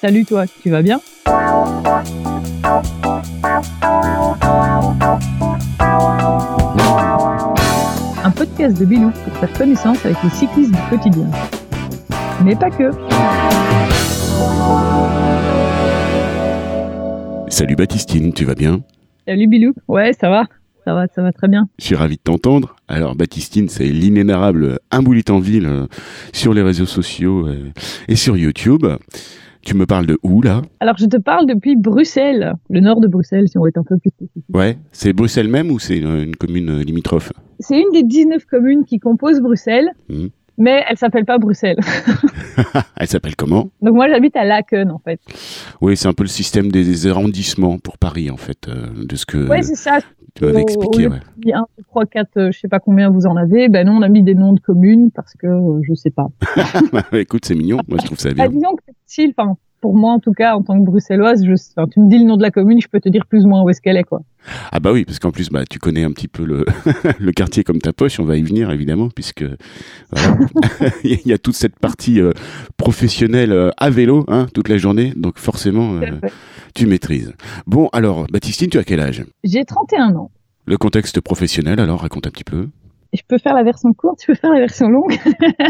[0.00, 1.00] Salut toi, tu vas bien?
[8.22, 11.30] Un podcast de Bilou pour faire connaissance avec les cyclistes du quotidien.
[12.44, 12.90] Mais pas que.
[17.48, 18.82] Salut Baptistine, tu vas bien?
[19.26, 20.44] Salut Bilou, ouais ça va,
[20.84, 21.68] ça va, ça va très bien.
[21.78, 22.76] Je suis ravi de t'entendre.
[22.86, 25.86] Alors Baptistine, c'est l'inénarrable imboulit en ville euh,
[26.34, 27.72] sur les réseaux sociaux euh,
[28.08, 28.84] et sur YouTube.
[29.66, 30.62] Tu me parles de où là?
[30.78, 33.98] Alors je te parle depuis Bruxelles, le nord de Bruxelles si on être un peu
[33.98, 34.44] plus spécifique.
[34.54, 37.32] Ouais, c'est Bruxelles même ou c'est une, une commune limitrophe?
[37.58, 40.28] C'est une des 19 communes qui composent Bruxelles, Mhm.
[40.56, 41.78] mais elle s'appelle pas Bruxelles.
[42.98, 43.68] Elle s'appelle comment?
[43.82, 45.20] Donc moi j'habite à Laken en fait.
[45.82, 49.26] Oui, c'est un peu le système des, arrondissements pour Paris en fait, euh, de ce
[49.26, 49.98] que Ouais c'est ça,
[50.34, 51.08] tu m'avais expliqué.
[51.08, 51.18] Ouais.
[51.42, 53.68] Il y a 1, 2, 3, 4, euh, je sais pas combien vous en avez.
[53.68, 56.28] Ben non, on a mis des noms de communes parce que euh, je sais pas.
[56.92, 58.48] Bah, Écoute, c'est mignon, moi je trouve ça Ah, bien.
[58.48, 61.52] disons que c'est facile, enfin, pour moi en tout cas, en tant que bruxelloise, je,
[61.92, 63.62] tu me dis le nom de la commune, je peux te dire plus ou moins
[63.62, 64.20] où est-ce qu'elle est, quoi.
[64.72, 66.64] Ah bah oui, parce qu'en plus, bah, tu connais un petit peu le,
[67.20, 69.44] le quartier comme ta poche, on va y venir évidemment, puisque
[70.10, 70.38] voilà,
[71.04, 72.32] il y a toute cette partie euh,
[72.76, 76.18] professionnelle euh, à vélo hein, toute la journée, donc forcément, euh,
[76.74, 77.32] tu maîtrises.
[77.68, 79.24] Bon, alors, Baptistine, tu as quel âge?
[79.44, 80.32] J'ai 31 ans.
[80.64, 82.66] Le contexte professionnel, alors, raconte un petit peu.
[83.12, 85.16] Je peux faire la version courte, je peux faire la version longue.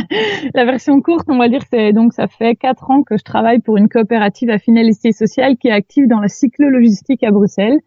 [0.55, 3.61] la version courte, on va dire, c'est donc ça fait quatre ans que je travaille
[3.61, 7.79] pour une coopérative à finalité sociale qui est active dans la cyclo-logistique à Bruxelles.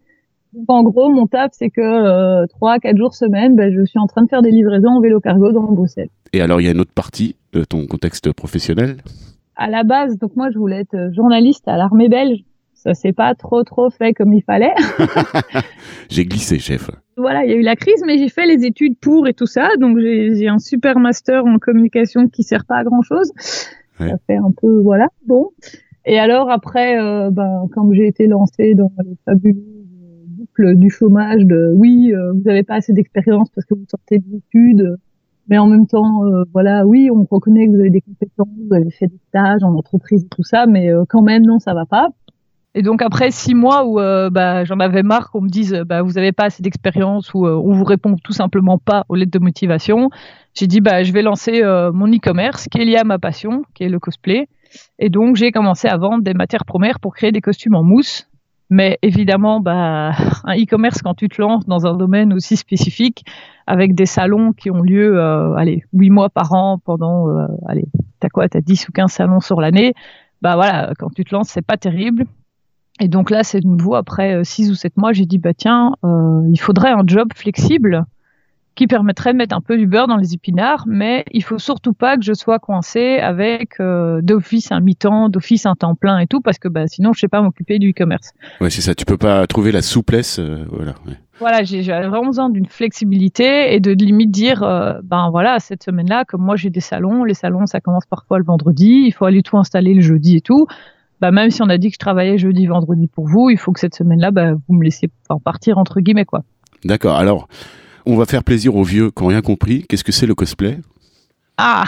[0.53, 3.99] Donc, en gros, mon taf, c'est que euh, trois, quatre jours semaine, ben, je suis
[3.99, 6.09] en train de faire des livraisons en vélo cargo dans Bruxelles.
[6.33, 8.97] Et alors, il y a une autre partie de ton contexte professionnel?
[9.55, 12.39] À la base, donc moi, je voulais être euh, journaliste à l'armée belge.
[12.73, 14.73] Ça s'est pas trop trop fait comme il fallait.
[16.09, 16.89] J'ai glissé, chef.
[17.19, 19.45] Voilà, il y a eu la crise, mais j'ai fait les études pour et tout
[19.45, 19.69] ça.
[19.79, 23.31] Donc j'ai un super master en communication qui sert pas à grand chose.
[23.99, 24.09] Ouais.
[24.09, 25.07] Ça fait un peu voilà.
[25.25, 25.49] Bon.
[26.05, 29.79] Et alors après, euh, ben comme j'ai été lancée dans les fabuleuses
[30.25, 34.19] boucles du chômage, de oui, euh, vous n'avez pas assez d'expérience parce que vous sortez
[34.19, 34.97] des études.
[35.49, 38.75] Mais en même temps, euh, voilà, oui, on reconnaît que vous avez des compétences, vous
[38.75, 41.73] avez fait des stages en entreprise et tout ça, mais euh, quand même, non, ça
[41.73, 42.09] va pas.
[42.75, 46.03] Et donc après six mois où euh, bah, j'en avais marre qu'on me dise bah,
[46.03, 49.31] vous n'avez pas assez d'expérience ou euh, on vous répond tout simplement pas aux lettres
[49.31, 50.09] de motivation,
[50.53, 53.63] j'ai dit bah, je vais lancer euh, mon e-commerce qui est lié à ma passion,
[53.73, 54.47] qui est le cosplay.
[54.99, 58.27] Et donc j'ai commencé à vendre des matières premières pour créer des costumes en mousse.
[58.69, 60.11] Mais évidemment, bah,
[60.43, 63.25] un e-commerce quand tu te lances dans un domaine aussi spécifique,
[63.65, 65.19] avec des salons qui ont lieu,
[65.57, 67.29] allez, huit mois par an pendant,
[67.67, 67.85] allez,
[68.19, 69.95] t'as quoi, t'as 10 ou 15 salons sur l'année,
[70.43, 72.25] bah voilà, quand tu te lances, c'est pas terrible.
[72.99, 75.53] Et donc là, c'est de nouveau, après euh, six ou sept mois, j'ai dit, bah
[75.53, 78.05] tiens, euh, il faudrait un job flexible
[78.79, 81.91] qui permettrait de mettre un peu du beurre dans les épinards, mais il faut surtout
[81.91, 86.27] pas que je sois coincée avec euh, d'office un mi-temps, d'office un temps plein et
[86.27, 88.31] tout, parce que bah, sinon, je sais pas m'occuper du e-commerce.
[88.61, 90.91] Ouais, c'est ça, tu peux pas trouver la souplesse, euh, voilà.
[91.05, 91.17] ouais.
[91.41, 95.83] Voilà, j'ai j'avais vraiment besoin d'une flexibilité et de limite dire, euh, ben voilà, cette
[95.83, 99.25] semaine-là, comme moi j'ai des salons, les salons ça commence parfois le vendredi, il faut
[99.25, 100.67] aller tout installer le jeudi et tout.
[101.21, 103.71] Bah, même si on a dit que je travaillais jeudi, vendredi pour vous, il faut
[103.71, 106.43] que cette semaine-là, bah, vous me laissiez enfin, partir entre guillemets quoi.
[106.85, 107.47] D'accord, alors,
[108.05, 109.85] on va faire plaisir aux vieux qui n'ont rien compris.
[109.89, 110.79] Qu'est-ce que c'est le cosplay?
[111.57, 111.83] Ah,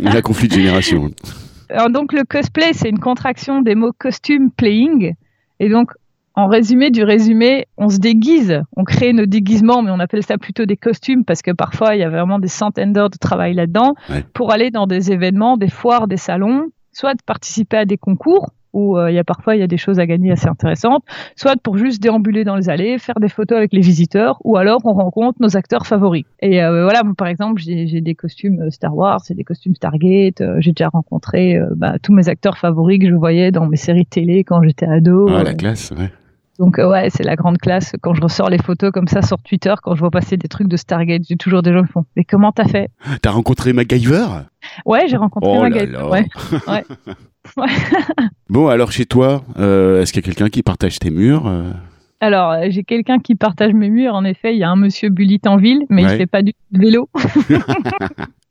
[0.00, 1.10] La conflit de génération.
[1.68, 5.14] Alors, donc le cosplay c'est une contraction des mots costume playing
[5.58, 5.90] et donc
[6.36, 10.36] en résumé du résumé, on se déguise, on crée nos déguisements, mais on appelle ça
[10.38, 13.54] plutôt des costumes parce que parfois il y a vraiment des centaines d'heures de travail
[13.54, 14.22] là-dedans Ouais.
[14.34, 18.50] pour aller dans des événements, des foires, des salons, soit de participer à des concours
[18.76, 21.02] où euh, il y a parfois il y a des choses à gagner assez intéressantes,
[21.34, 24.82] soit pour juste déambuler dans les allées, faire des photos avec les visiteurs, ou alors
[24.84, 26.24] on rencontre nos acteurs favoris.
[26.40, 30.42] Et euh, voilà, par exemple, j'ai des costumes euh, Star Wars, j'ai des costumes Stargate,
[30.58, 34.44] j'ai déjà rencontré bah, tous mes acteurs favoris que je voyais dans mes séries télé
[34.44, 35.26] quand j'étais ado.
[35.30, 36.10] Ah, la classe, ouais.
[36.58, 37.92] Donc euh, ouais, c'est la grande classe.
[38.02, 40.68] Quand je ressors les photos comme ça sur Twitter, quand je vois passer des trucs
[40.68, 42.90] de Stargate, j'ai toujours des gens qui font «Mais comment t'as fait?
[43.22, 44.26] T'as rencontré MacGyver?»
[44.86, 45.86] Ouais, j'ai rencontré Oh un là gars.
[45.86, 46.08] là.
[46.08, 46.24] Ouais.
[46.66, 46.84] Ouais.
[48.48, 51.70] Bon, alors chez toi, euh, est-ce qu'il y a quelqu'un qui partage tes murs euh?
[52.20, 54.14] Alors, j'ai quelqu'un qui partage mes murs.
[54.14, 56.14] En effet, il y a un monsieur Bullit en ville, mais Ouais.
[56.14, 57.08] il fait pas du tout de vélo.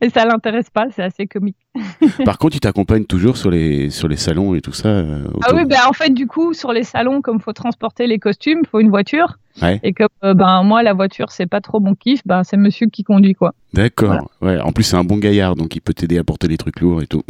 [0.00, 1.56] Et ça l'intéresse pas, c'est assez comique.
[2.24, 5.54] Par contre, il t'accompagne toujours sur les, sur les salons et tout ça euh, Ah
[5.54, 8.80] oui, ben en fait, du coup, sur les salons, comme faut transporter les costumes, faut
[8.80, 9.38] une voiture.
[9.62, 9.80] Ouais.
[9.82, 12.88] Et comme euh, ben moi, la voiture, c'est pas trop mon kiff, ben c'est monsieur
[12.88, 13.54] qui conduit quoi.
[13.72, 14.30] D'accord.
[14.42, 14.60] Ouais.
[14.60, 17.00] En plus, c'est un bon gaillard, donc il peut t'aider à porter les trucs lourds
[17.02, 17.22] et tout.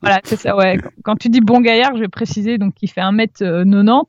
[0.00, 0.56] Voilà, c'est ça.
[0.56, 0.78] Ouais.
[0.78, 4.04] Quand- Quand tu dis bon gaillard, je vais préciser donc il fait 1m90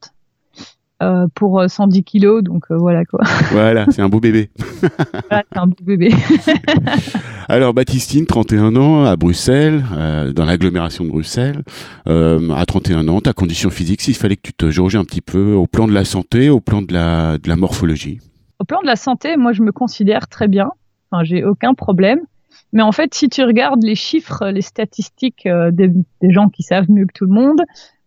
[1.02, 3.20] euh, pour 110 kilos, donc voilà quoi.
[3.52, 4.50] Voilà, c'est un beau bébé.
[5.28, 6.12] voilà, c'est un beau bébé.
[7.48, 9.82] Alors Baptistine, 31 ans, à Bruxelles,
[10.34, 11.62] dans l'agglomération de Bruxelles.
[12.06, 15.52] à 31 ans, ta condition physique, s'il fallait que tu te jauges un petit peu
[15.52, 18.20] au plan de la santé, au plan de la, de la morphologie
[18.58, 20.70] Au plan de la santé, moi je me considère très bien.
[21.10, 22.20] Enfin, j'ai aucun problème.
[22.72, 25.90] Mais en fait, si tu regardes les chiffres, les statistiques euh, des,
[26.22, 27.62] gens qui savent mieux que tout le monde,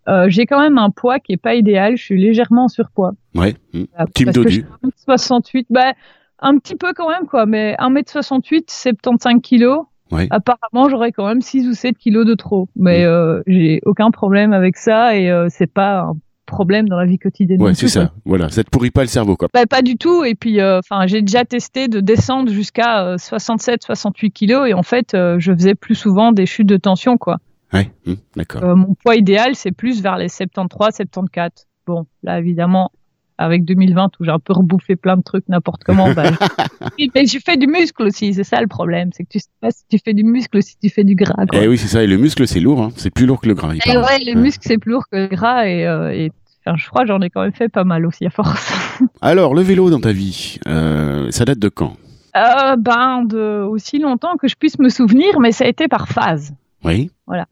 [0.08, 1.98] euh, j'ai quand même un poids qui est pas idéal.
[1.98, 3.14] Je suis légèrement en surpoids.
[3.36, 3.56] Ouais.
[3.74, 3.84] Mmh.
[4.14, 4.66] Team Dodu.
[5.06, 5.94] 68, bah,
[6.40, 7.46] un petit peu quand même, quoi.
[7.46, 9.86] Mais 1m68, 75 kilos.
[10.12, 10.28] Ouais.
[10.30, 12.68] Apparemment, j'aurais quand même 6 ou 7 kilos de trop.
[12.76, 13.08] Mais mmh.
[13.08, 16.14] euh, j'ai aucun problème avec ça et euh, c'est pas un
[16.52, 17.62] problème dans la vie quotidienne.
[17.62, 18.12] Ouais, c'est ça.
[18.26, 19.48] Voilà, ça te pourrit pas le cerveau, quoi.
[19.54, 20.24] Bah, pas du tout.
[20.24, 24.84] Et puis, euh, enfin, j'ai déjà testé de descendre jusqu'à 67, 68 kilos et en
[24.84, 27.38] fait, euh, je faisais plus souvent des chutes de tension, quoi.
[27.74, 28.64] Ouais, hum, d'accord.
[28.64, 31.52] Euh, mon poids idéal, c'est plus vers les 73, 74.
[31.88, 32.92] Bon, là, évidemment,
[33.38, 36.12] avec 2020 où j'ai un peu rebouffé plein de trucs n'importe comment.
[36.14, 36.24] Bah,
[37.16, 39.72] mais je fais du muscle aussi, c'est ça le problème, c'est que tu sais pas
[39.72, 41.46] si tu fais du muscle ou si tu fais du gras.
[41.50, 41.60] Quoi.
[41.64, 42.90] Eh oui, c'est ça, et le muscle c'est lourd, hein.
[42.96, 43.74] c'est plus lourd que le gras.
[43.74, 45.82] Et ouais, le muscle c'est plus lourd que le gras et,
[46.26, 46.32] et
[46.66, 48.72] je crois j'en ai quand même fait pas mal aussi à force.
[49.22, 51.94] Alors, le vélo dans ta vie, euh, ça date de quand?
[52.36, 56.08] Euh, Ben, de aussi longtemps que je puisse me souvenir, mais ça a été par
[56.08, 56.54] phase.
[56.84, 57.12] Oui.
[57.28, 57.48] Voilà.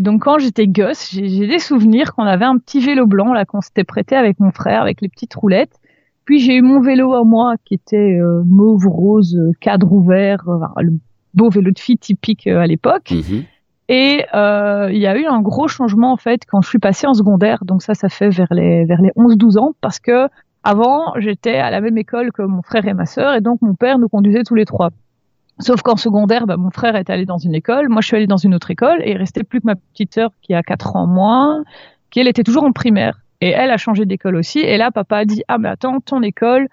[0.00, 3.60] Donc quand j'étais gosse, j'ai des souvenirs qu'on avait un petit vélo blanc là qu'on
[3.60, 5.78] s'était prêté avec mon frère avec les petites roulettes.
[6.24, 10.44] Puis j'ai eu mon vélo à moi qui était euh, mauve rose, cadre ouvert,
[10.78, 10.92] le
[11.34, 13.10] beau vélo de fille typique à l'époque.
[13.10, 13.44] Mhm.
[13.88, 17.06] Et euh, il y a eu un gros changement en fait quand je suis passée
[17.06, 17.64] en secondaire.
[17.64, 20.28] Donc ça, ça fait vers les vers les 11-12 ans parce que
[20.62, 23.74] avant j'étais à la même école que mon frère et ma sœur et donc mon
[23.74, 24.90] père nous conduisait tous les trois.
[25.60, 28.26] Sauf qu'en secondaire, bah, mon frère est allé dans une école, moi je suis allée
[28.26, 30.96] dans une autre école et il restait plus que ma petite sœur qui a 4
[30.96, 31.62] ans moins,
[32.10, 34.58] qui elle était toujours en primaire et elle a changé d'école aussi.
[34.58, 36.68] Et là, papa a dit ah mais attends, ton école,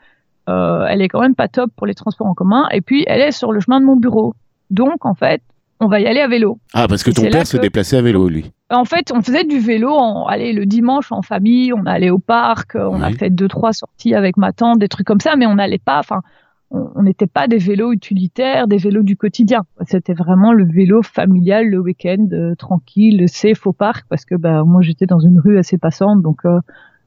[0.50, 3.22] euh, elle est quand même pas top pour les transports en commun et puis elle
[3.22, 4.34] est sur le chemin de mon bureau.
[4.72, 5.42] Donc en fait,
[5.80, 6.60] on va y aller à vélo.
[6.74, 8.52] Ah, parce que ton père se déplaçait à vélo, lui.
[8.70, 12.20] En fait, on faisait du vélo, en, allez, le dimanche en famille, on allait au
[12.20, 15.48] parc, on a fait deux, trois sorties avec ma tante, des trucs comme ça, mais
[15.48, 16.22] on n'allait pas, enfin,
[16.72, 19.64] on n'était pas des vélos utilitaires, des vélos du quotidien.
[19.88, 24.64] C'était vraiment le vélo familial le week-end, euh, tranquille, safe au parc, parce que bah,
[24.64, 26.60] moi j'étais dans une rue assez passante, donc euh,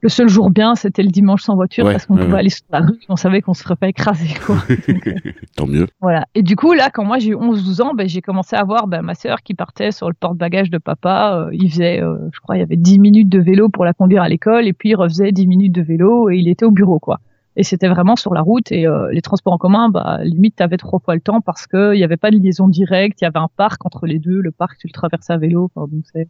[0.04, 2.80] le seul jour bien, c'était le dimanche sans voiture parce qu'on pouvait aller sur la
[2.80, 4.34] rue, on savait qu'on se ferait pas écraser.
[4.44, 4.56] Quoi.
[5.56, 5.86] Tant mieux.
[6.02, 6.26] Voilà.
[6.34, 8.86] Et du coup, là, quand moi j'ai eu 11-12 ans, ben, j'ai commencé à voir
[8.86, 11.46] ben, ma sœur qui partait sur le porte-bagages de papa.
[11.46, 13.94] Euh, il faisait, euh, je crois, il y avait 10 minutes de vélo pour la
[13.94, 16.70] conduire à l'école et puis il refaisait 10 minutes de vélo et il était au
[16.70, 17.20] bureau, quoi.
[17.56, 18.72] Et c'était vraiment sur la route.
[18.72, 21.92] Et euh, les transports en commun, bah, limite, avais trois fois le temps parce qu'il
[21.92, 24.50] n'y avait pas de liaison directe, il y avait un parc entre les deux, le
[24.50, 25.70] parc, tu le traversais à vélo.
[25.74, 26.28] Enfin, donc c'est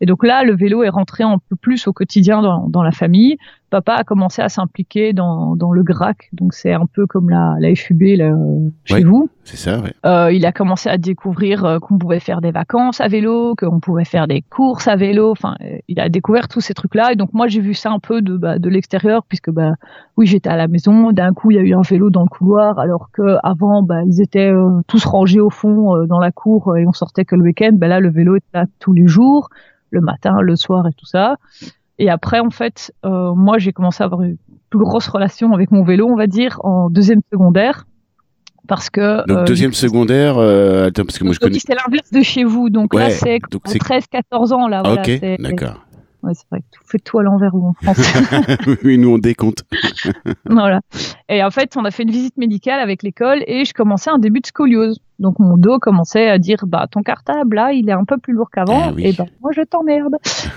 [0.00, 2.92] et donc là, le vélo est rentré un peu plus au quotidien dans, dans la
[2.92, 3.36] famille.
[3.70, 7.56] Papa a commencé à s'impliquer dans, dans le GRAC, donc c'est un peu comme la,
[7.60, 8.34] la FUB là,
[8.84, 9.28] chez vous.
[9.44, 9.92] C'est ça, ouais.
[10.06, 13.80] Euh, il a commencé à découvrir euh, qu'on pouvait faire des vacances à vélo, qu'on
[13.80, 15.30] pouvait faire des courses à vélo.
[15.30, 17.12] Enfin, euh, il a découvert tous ces trucs-là.
[17.12, 19.74] Et donc moi, j'ai vu ça un peu de, bah, de l'extérieur, puisque bah,
[20.16, 21.12] oui, j'étais à la maison.
[21.12, 24.02] D'un coup, il y a eu un vélo dans le couloir, alors que avant, bah,
[24.06, 27.42] ils étaient euh, tous rangés au fond dans la cour et on sortait que le
[27.42, 27.72] week-end.
[27.72, 29.50] Bah, là, le vélo était là tous les jours
[29.90, 31.36] le matin, le soir et tout ça.
[31.98, 34.36] Et après, en fait, euh, moi, j'ai commencé à avoir une
[34.70, 37.86] plus grosse relation avec mon vélo, on va dire, en deuxième secondaire.
[38.68, 39.26] Parce que.
[39.26, 41.58] Donc, euh, deuxième secondaire, euh, attends, parce que moi je connais.
[41.58, 42.68] C'est l'inverse de chez vous.
[42.68, 44.68] Donc là, c'est 13-14 ans.
[44.68, 45.87] Là, voilà, ok, d'accord.
[46.22, 47.98] Ouais, c'est vrai que tout fait tout à l'envers ou en France.
[48.84, 49.64] oui, nous on décompte.
[50.46, 50.80] voilà.
[51.28, 54.18] Et en fait, on a fait une visite médicale avec l'école et je commençais un
[54.18, 54.98] début de scoliose.
[55.18, 58.32] Donc mon dos commençait à dire bah ton cartable là, il est un peu plus
[58.32, 60.14] lourd qu'avant eh et ben moi je t'emmerde.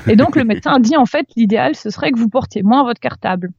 [0.08, 2.84] et donc le médecin a dit en fait l'idéal ce serait que vous portiez moins
[2.84, 3.50] votre cartable.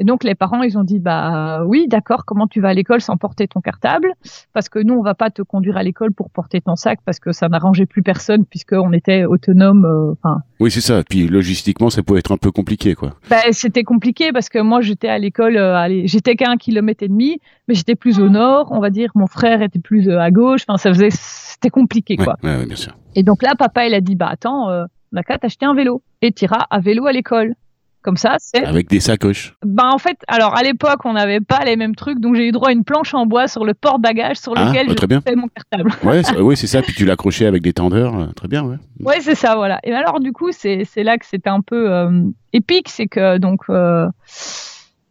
[0.00, 3.00] Et donc les parents, ils ont dit bah oui, d'accord, comment tu vas à l'école
[3.00, 4.12] sans porter ton cartable?
[4.52, 7.20] Parce que nous, on va pas te conduire à l'école pour porter ton sac parce
[7.20, 9.84] que ça n'arrangeait plus personne puisqu'on était autonome.
[9.84, 10.40] Euh, enfin.
[10.58, 11.02] oui, c'est ça.
[11.08, 13.14] Puis logistiquement, ça pouvait être un peu compliqué, quoi.
[13.28, 17.08] Bah, c'était compliqué parce que moi, j'étais à l'école, euh, j'étais qu'à un kilomètre et
[17.08, 17.38] demi,
[17.68, 19.10] mais j'étais plus au nord, on va dire.
[19.14, 20.62] Mon frère était plus euh, à gauche.
[20.66, 22.36] Enfin, ça faisait, c'était compliqué, quoi.
[22.42, 22.96] Ouais, bien sûr.
[23.14, 25.74] Et donc là, papa, il a dit bah attends, euh, on a qu'à t'acheter un
[25.74, 27.54] vélo et t'iras à vélo à l'école.
[28.02, 28.64] Comme ça, c'est.
[28.64, 29.54] Avec des sacoches.
[29.62, 32.52] Ben, en fait, alors à l'époque, on n'avait pas les mêmes trucs, donc j'ai eu
[32.52, 35.36] droit à une planche en bois sur le porte-bagages sur ah, lequel oh, je mettais
[35.36, 35.90] mon cartable.
[36.02, 36.80] Ouais, oui, c'est ça.
[36.80, 38.18] Puis tu l'accrochais avec des tendeurs.
[38.18, 38.76] Euh, très bien, ouais.
[39.00, 39.80] Ouais, c'est ça, voilà.
[39.84, 42.22] Et alors, du coup, c'est là que c'était un peu euh,
[42.54, 42.88] épique.
[42.88, 44.08] C'est que, donc, euh,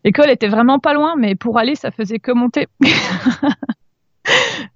[0.03, 2.67] l'école était vraiment pas loin, mais pour aller, ça faisait que monter.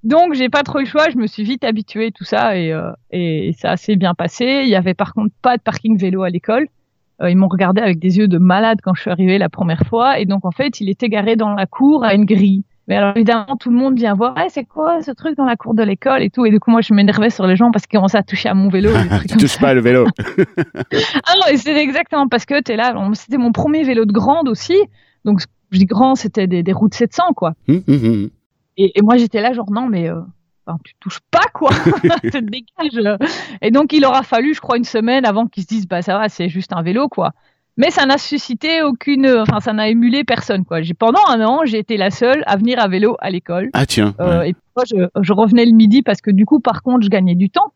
[0.04, 2.76] Donc j'ai pas trop eu le choix, je me suis vite habituée tout ça et,
[3.12, 4.62] et ça s'est bien passé.
[4.64, 6.68] Il y avait par contre pas de parking vélo à l'école.
[7.22, 9.84] Euh, ils m'ont regardé avec des yeux de malade quand je suis arrivée la première
[9.86, 10.20] fois.
[10.20, 12.64] Et donc, en fait, il était garé dans la cour à une grille.
[12.88, 15.56] Mais alors, évidemment, tout le monde vient voir, hey, c'est quoi ce truc dans la
[15.56, 16.46] cour de l'école et tout.
[16.46, 18.54] Et du coup, moi, je m'énervais sur les gens parce qu'ils commençaient à toucher à
[18.54, 18.90] mon vélo.
[19.30, 20.06] tu touches pas le vélo.
[20.18, 22.94] ah non, et c'était exactement parce que tu es là.
[23.14, 24.78] C'était mon premier vélo de grande aussi.
[25.24, 25.40] Donc,
[25.72, 27.54] je dis grand, c'était des, des routes 700, quoi.
[27.70, 28.30] Hum, hum, hum.
[28.76, 30.20] Et, et, moi, j'étais là, genre, non, mais euh,
[30.66, 31.70] enfin, tu touches pas, quoi.
[32.32, 33.18] te dégages.
[33.62, 36.18] Et donc, il aura fallu, je crois, une semaine avant qu'ils se disent, bah, ça
[36.18, 37.32] va, c'est juste un vélo, quoi.
[37.76, 40.82] Mais ça n'a suscité aucune, enfin, ça n'a émulé personne, quoi.
[40.84, 43.70] J'ai, pendant un an, j'ai été la seule à venir à vélo à l'école.
[43.74, 44.14] Ah, tiens.
[44.20, 47.10] Euh, Et moi, je, je revenais le midi parce que du coup, par contre, je
[47.10, 47.74] gagnais du temps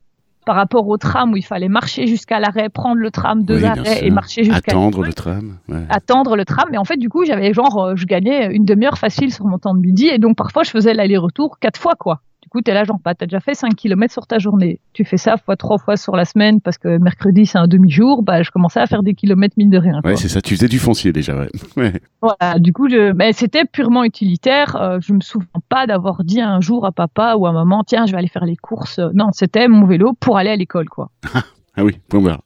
[0.48, 4.06] par rapport au tram où il fallait marcher jusqu'à l'arrêt, prendre le tram, deux arrêts
[4.06, 5.58] et marcher jusqu'à attendre le tram.
[5.68, 5.84] Ouais.
[5.90, 6.64] Attendre le tram.
[6.70, 9.58] Mais en fait, du coup, j'avais genre, euh, je gagnais une demi-heure facile sur mon
[9.58, 12.22] temps de midi et donc parfois je faisais l'aller-retour quatre fois quoi.
[12.48, 14.38] Du coup, tu es là, genre, bah, tu as déjà fait 5 km sur ta
[14.38, 14.80] journée.
[14.94, 18.22] Tu fais ça fois trois fois sur la semaine parce que mercredi, c'est un demi-jour.
[18.22, 20.00] Bah, je commençais à faire des kilomètres mine de rien.
[20.02, 20.40] Ouais, c'est ça.
[20.40, 21.50] Tu faisais du foncier déjà, ouais.
[21.76, 21.92] ouais.
[22.22, 22.58] Voilà.
[22.58, 23.12] Du coup, je...
[23.12, 24.76] mais c'était purement utilitaire.
[24.76, 28.06] Euh, je me souviens pas d'avoir dit un jour à papa ou à maman, tiens,
[28.06, 28.98] je vais aller faire les courses.
[29.12, 31.10] Non, c'était mon vélo pour aller à l'école, quoi.
[31.34, 32.40] ah oui, point barre.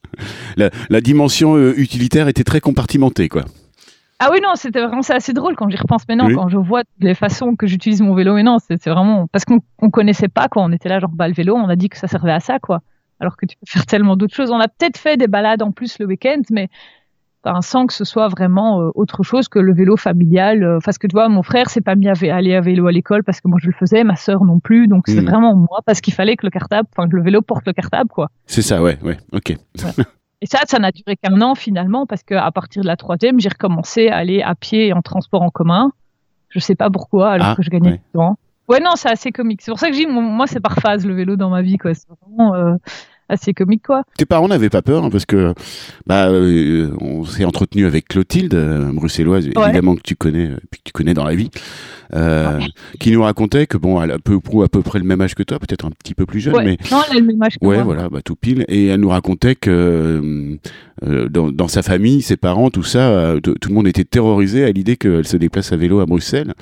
[0.56, 3.44] La, la dimension euh, utilitaire était très compartimentée, quoi.
[4.24, 6.84] Ah oui, non, c'était vraiment c'est assez drôle quand j'y repense maintenant, quand je vois
[7.00, 8.36] les façons que j'utilise mon vélo.
[8.36, 11.26] Et non, c'est vraiment parce qu'on ne connaissait pas quand on était là, genre bah,
[11.26, 12.82] le vélo, on a dit que ça servait à ça, quoi.
[13.18, 14.52] Alors que tu peux faire tellement d'autres choses.
[14.52, 16.68] On a peut-être fait des balades en plus le week-end, mais
[17.62, 20.62] sans que ce soit vraiment euh, autre chose que le vélo familial.
[20.62, 22.92] Euh, parce que tu vois, mon frère s'est pas mis à aller à vélo à
[22.92, 24.86] l'école parce que moi je le faisais, ma sœur non plus.
[24.86, 27.66] Donc c'est vraiment moi parce qu'il fallait que le cartable, enfin que le vélo porte
[27.66, 28.28] le cartable, quoi.
[28.46, 29.56] C'est ça, ouais, ouais, ok.
[29.82, 30.04] Ouais.
[30.42, 33.48] Et ça, ça n'a duré qu'un an finalement, parce qu'à partir de la troisième, j'ai
[33.48, 35.92] recommencé à aller à pied et en transport en commun.
[36.48, 38.36] Je sais pas pourquoi, alors ah, que je gagnais du temps.
[38.68, 39.62] Ouais, non, c'est assez comique.
[39.62, 41.78] C'est pour ça que je dis, moi, c'est par phase le vélo dans ma vie,
[41.78, 41.94] quoi.
[41.94, 42.74] C'est vraiment euh,
[43.32, 44.04] assez comique, quoi.
[44.16, 45.54] Tes parents n'avaient pas peur, hein, parce que
[46.06, 50.84] bah, euh, on s'est entretenu avec Clotilde, euh, bruxelloise, évidemment que tu connais, puis que
[50.84, 51.50] tu connais dans la vie.
[52.14, 52.60] Euh,
[53.00, 55.42] qui nous racontait que bon, elle a peu à peu près le même âge que
[55.42, 56.64] toi, peut-être un petit peu plus jeune, ouais.
[56.64, 57.84] mais non, elle a le même âge que ouais, moi.
[57.84, 58.66] voilà, bah, tout pile.
[58.68, 60.58] Et elle nous racontait que
[61.06, 64.64] euh, dans, dans, sa famille, ses parents, tout ça, euh, tout le monde était terrorisé
[64.64, 66.52] à l'idée qu'elle se déplace à vélo à Bruxelles,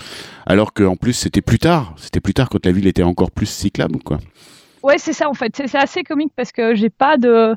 [0.47, 3.47] alors qu'en plus c'était plus tard, c'était plus tard quand la ville était encore plus
[3.47, 4.21] cyclable, quoi.
[4.83, 5.63] Ouais, c'est ça en fait.
[5.67, 7.55] C'est assez comique parce que j'ai pas de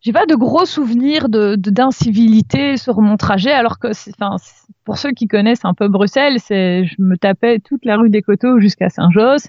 [0.00, 3.88] j'ai pas de gros souvenirs de d'incivilité sur mon trajet, alors que
[4.20, 4.36] enfin
[4.84, 8.22] pour ceux qui connaissent un peu Bruxelles, c'est je me tapais toute la rue des
[8.22, 9.48] Coteaux jusqu'à Saint-Josse.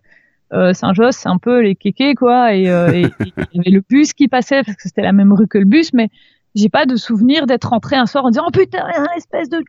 [0.54, 4.62] Euh, Saint-Josse, c'est un peu les kékés quoi, et, euh, et, le bus qui passait
[4.64, 6.10] parce que c'était la même rue que le bus, mais
[6.54, 8.86] j'ai pas de souvenir d'être rentré un soir en disant oh putain,
[9.18, 9.64] espèce de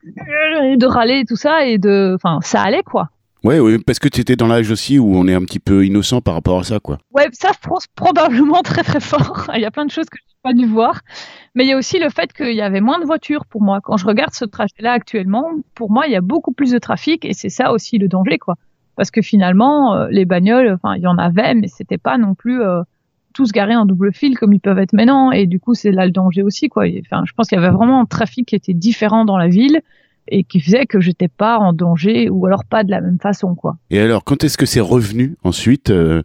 [0.76, 3.08] de râler et tout ça et de, enfin ça allait quoi.
[3.44, 5.84] Ouais, oui, parce que tu étais dans l'âge aussi où on est un petit peu
[5.84, 6.96] innocent par rapport à ça, quoi.
[7.12, 7.50] Ouais, ça,
[7.94, 9.50] probablement très très fort.
[9.54, 11.02] il y a plein de choses que je n'ai pas dû voir.
[11.54, 13.80] Mais il y a aussi le fait qu'il y avait moins de voitures pour moi.
[13.82, 17.26] Quand je regarde ce trajet-là actuellement, pour moi, il y a beaucoup plus de trafic
[17.26, 18.54] et c'est ça aussi le danger, quoi.
[18.96, 22.34] Parce que finalement, euh, les bagnoles, enfin, il y en avait, mais c'était pas non
[22.34, 22.80] plus euh,
[23.34, 25.32] tous garés en double fil comme ils peuvent être maintenant.
[25.32, 26.84] Et du coup, c'est là le danger aussi, quoi.
[27.00, 29.82] Enfin, je pense qu'il y avait vraiment un trafic qui était différent dans la ville
[30.28, 33.54] et qui faisait que j'étais pas en danger ou alors pas de la même façon
[33.54, 33.76] quoi.
[33.90, 36.22] Et alors quand est-ce que c'est revenu ensuite euh,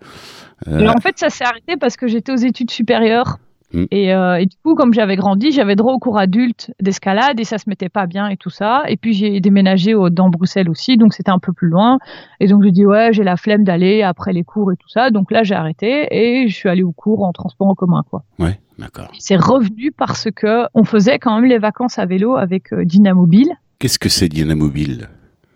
[0.67, 0.87] euh...
[0.87, 3.37] En fait ça s'est arrêté parce que j'étais aux études supérieures
[3.73, 3.85] mmh.
[3.91, 7.43] et, euh, et, du coup comme j'avais grandi j'avais droit au cours adulte d'escalade et
[7.43, 10.69] ça se mettait pas bien et tout ça et puis j'ai déménagé au, dans Bruxelles
[10.69, 11.99] aussi donc c'était un peu plus loin
[12.39, 15.11] et donc j'ai dit ouais j'ai la flemme d'aller après les cours et tout ça
[15.11, 18.23] donc là j'ai arrêté et je suis allée au cours en transport en commun quoi.
[18.39, 18.59] Ouais.
[18.77, 19.11] D'accord.
[19.19, 23.97] C'est revenu parce que on faisait quand même les vacances à vélo avec Dynamobile Qu'est-ce
[23.97, 25.07] que c'est Dynamobile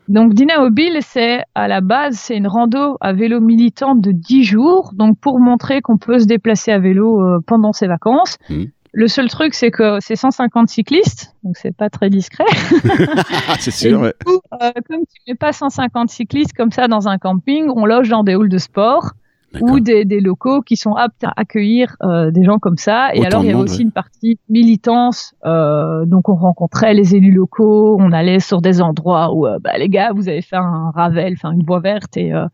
[0.09, 4.91] donc Dynamobile, c'est à la base, c'est une rando à vélo militante de 10 jours,
[4.93, 8.37] donc pour montrer qu'on peut se déplacer à vélo euh, pendant ses vacances.
[8.49, 8.63] Mmh.
[8.91, 12.43] Le seul truc, c'est que c'est 150 cyclistes, donc c'est pas très discret.
[13.59, 14.01] c'est sûr.
[14.01, 14.13] Ouais.
[14.25, 18.09] Coup, euh, comme tu mets pas 150 cyclistes comme ça dans un camping, on loge
[18.09, 19.13] dans des halls de sport
[19.61, 23.13] ou des, des, locaux qui sont aptes à accueillir euh, des gens comme ça.
[23.13, 23.83] Et Autant alors, il y a monde, aussi ouais.
[23.83, 25.33] une partie militance.
[25.45, 29.77] Euh, donc, on rencontrait les élus locaux, on allait sur des endroits où, euh, bah,
[29.77, 32.45] les gars, vous avez fait un ravel, enfin une voie verte, et euh,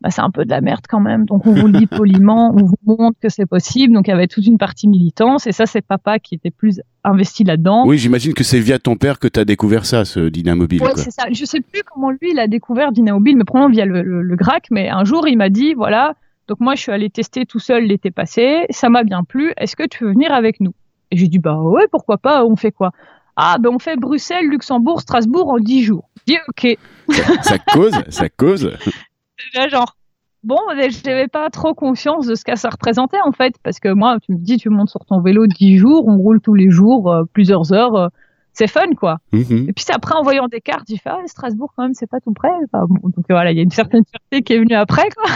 [0.00, 1.24] bah, c'est un peu de la merde quand même.
[1.24, 3.94] Donc, on vous le dit poliment, on vous montre que c'est possible.
[3.94, 5.46] Donc, il y avait toute une partie militance.
[5.46, 7.86] Et ça, c'est papa qui était plus investi là-dedans.
[7.86, 10.82] Oui, j'imagine que c'est via ton père que tu as découvert ça, ce Dynamobile.
[10.82, 11.24] Ouais, c'est ça.
[11.32, 14.36] Je sais plus comment lui, il a découvert Dynamobile, mais probablement via le, le, le
[14.36, 14.68] GRAC.
[14.70, 16.14] Mais un jour, il m'a dit, voilà,
[16.48, 19.52] donc moi, je suis allée tester tout seul l'été passé, ça m'a bien plu.
[19.58, 20.74] Est-ce que tu veux venir avec nous?
[21.10, 22.90] Et j'ai dit bah ouais, pourquoi pas On fait quoi?
[23.36, 26.08] Ah ben on fait Bruxelles, Luxembourg, Strasbourg en 10 jours.
[26.26, 26.78] J'ai dit ok.
[27.14, 28.72] Ça, ça cause, ça cause?
[29.54, 29.94] Là, genre
[30.42, 30.58] bon,
[31.04, 34.32] j'avais pas trop conscience de ce que ça représentait en fait, parce que moi, tu
[34.32, 37.24] me dis, tu montes sur ton vélo 10 jours, on roule tous les jours, euh,
[37.32, 38.08] plusieurs heures, euh,
[38.52, 39.18] c'est fun quoi.
[39.32, 39.68] Mhm.
[39.68, 42.10] Et puis c'est après en voyant des cartes, j'ai fait ah, Strasbourg quand même, c'est
[42.10, 42.50] pas tout près.
[42.64, 45.30] Enfin, bon, donc voilà, il y a une certaine fierté qui est venue après quoi.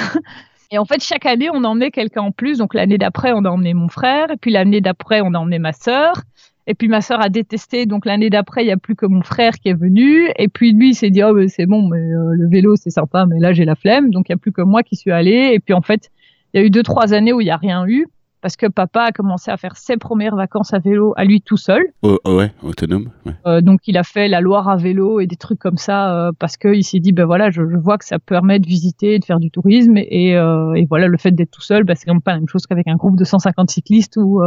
[0.72, 2.56] Et en fait, chaque année, on emmenait quelqu'un en plus.
[2.56, 5.58] Donc l'année d'après, on a emmené mon frère, et puis l'année d'après, on a emmené
[5.58, 6.22] ma sœur.
[6.66, 9.22] Et puis ma sœur a détesté, donc l'année d'après, il y a plus que mon
[9.22, 10.30] frère qui est venu.
[10.38, 13.26] Et puis lui, il s'est dit, oh, c'est bon, mais euh, le vélo, c'est sympa,
[13.26, 14.10] mais là, j'ai la flemme.
[14.10, 15.50] Donc il y a plus que moi qui suis allé.
[15.52, 16.10] Et puis en fait,
[16.54, 18.06] il y a eu deux, trois années où il y a rien eu
[18.42, 21.56] parce que papa a commencé à faire ses premières vacances à vélo à lui tout
[21.56, 21.82] seul.
[22.02, 23.10] Oh, oh ouais, autonome.
[23.24, 23.32] Ouais.
[23.46, 26.32] Euh, donc il a fait la Loire à vélo et des trucs comme ça euh,
[26.38, 29.24] parce qu'il s'est dit ben voilà je, je, vois que ça permet de visiter, de
[29.24, 32.14] faire du tourisme et, euh, et voilà le fait d'être tout seul ben, c'est quand
[32.14, 34.42] même pas la même chose qu'avec un groupe de 150 cyclistes où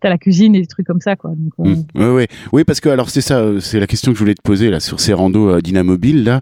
[0.00, 1.30] t'as la cuisine et des trucs comme ça quoi.
[1.30, 1.84] Donc, Mmh.
[1.94, 2.28] Ouais, ouais.
[2.52, 4.80] Oui, parce que alors c'est ça, c'est la question que je voulais te poser là
[4.80, 6.40] sur ces randos Dynamobile là.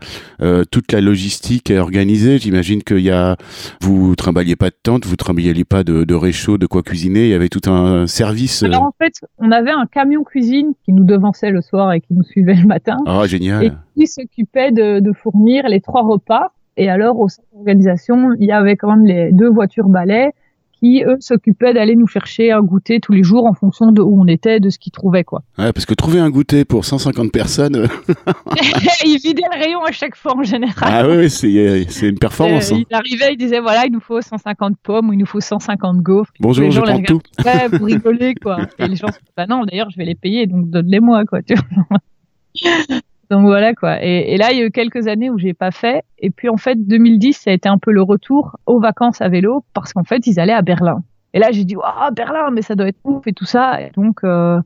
[0.71, 2.38] Toute la logistique est organisée.
[2.38, 3.37] J'imagine qu'il y a,
[3.80, 7.25] vous trimballiez pas de tente, vous trimballiez pas de, de réchaud, de quoi cuisiner.
[7.25, 8.62] Il y avait tout un service.
[8.62, 12.12] Alors en fait on avait un camion cuisine qui nous devançait le soir et qui
[12.14, 13.64] nous suivait le matin Ah génial.
[13.64, 16.52] et qui s'occupait de, de fournir les trois repas.
[16.76, 20.32] Et alors, au sein de l'organisation, il y avait quand même les deux voitures balais
[20.81, 24.21] qui, eux, s'occupaient d'aller nous chercher un goûter tous les jours en fonction de où
[24.21, 25.43] on était, de ce qu'ils trouvaient, quoi.
[25.59, 27.87] Ouais, parce que trouver un goûter pour 150 personnes, euh,
[29.05, 30.75] ils vidaient le rayon à chaque fois, en général.
[30.83, 32.73] ah c'est euh, c'est une performance.
[32.73, 32.85] Euh, hein.
[32.91, 35.99] il arrivait, il disait, voilà, il nous faut 150 pommes ou il nous faut 150
[35.99, 36.33] gaufres.
[36.41, 37.21] Bonjour, les je gens les prends tout.
[37.45, 38.59] Ouais, pour rigoler, quoi.
[38.79, 41.43] Et les gens bah non, d'ailleurs, je vais les payer, donc donne-les-moi, quoi.
[41.43, 43.01] Tu vois.
[43.31, 44.03] Donc voilà, quoi.
[44.05, 46.05] Et, et, là, il y a eu quelques années où j'ai pas fait.
[46.19, 49.29] Et puis, en fait, 2010, ça a été un peu le retour aux vacances à
[49.29, 51.03] vélo parce qu'en fait, ils allaient à Berlin.
[51.33, 53.81] Et là, j'ai dit, ah, Berlin, mais ça doit être ouf et tout ça.
[53.81, 54.61] Et donc, euh,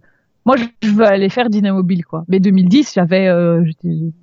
[0.46, 2.24] moi, je veux aller faire Dynamobile, quoi.
[2.28, 3.64] Mais 2010, j'avais, euh,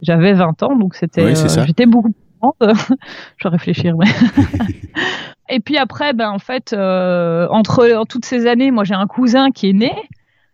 [0.02, 2.54] j'avais 20 ans, donc c'était, Oui, euh, j'étais beaucoup plus grande.
[3.38, 4.08] je vais réfléchir, mais.
[5.50, 9.08] et puis après, ben, en fait, euh, entre en toutes ces années, moi, j'ai un
[9.08, 9.94] cousin qui est né.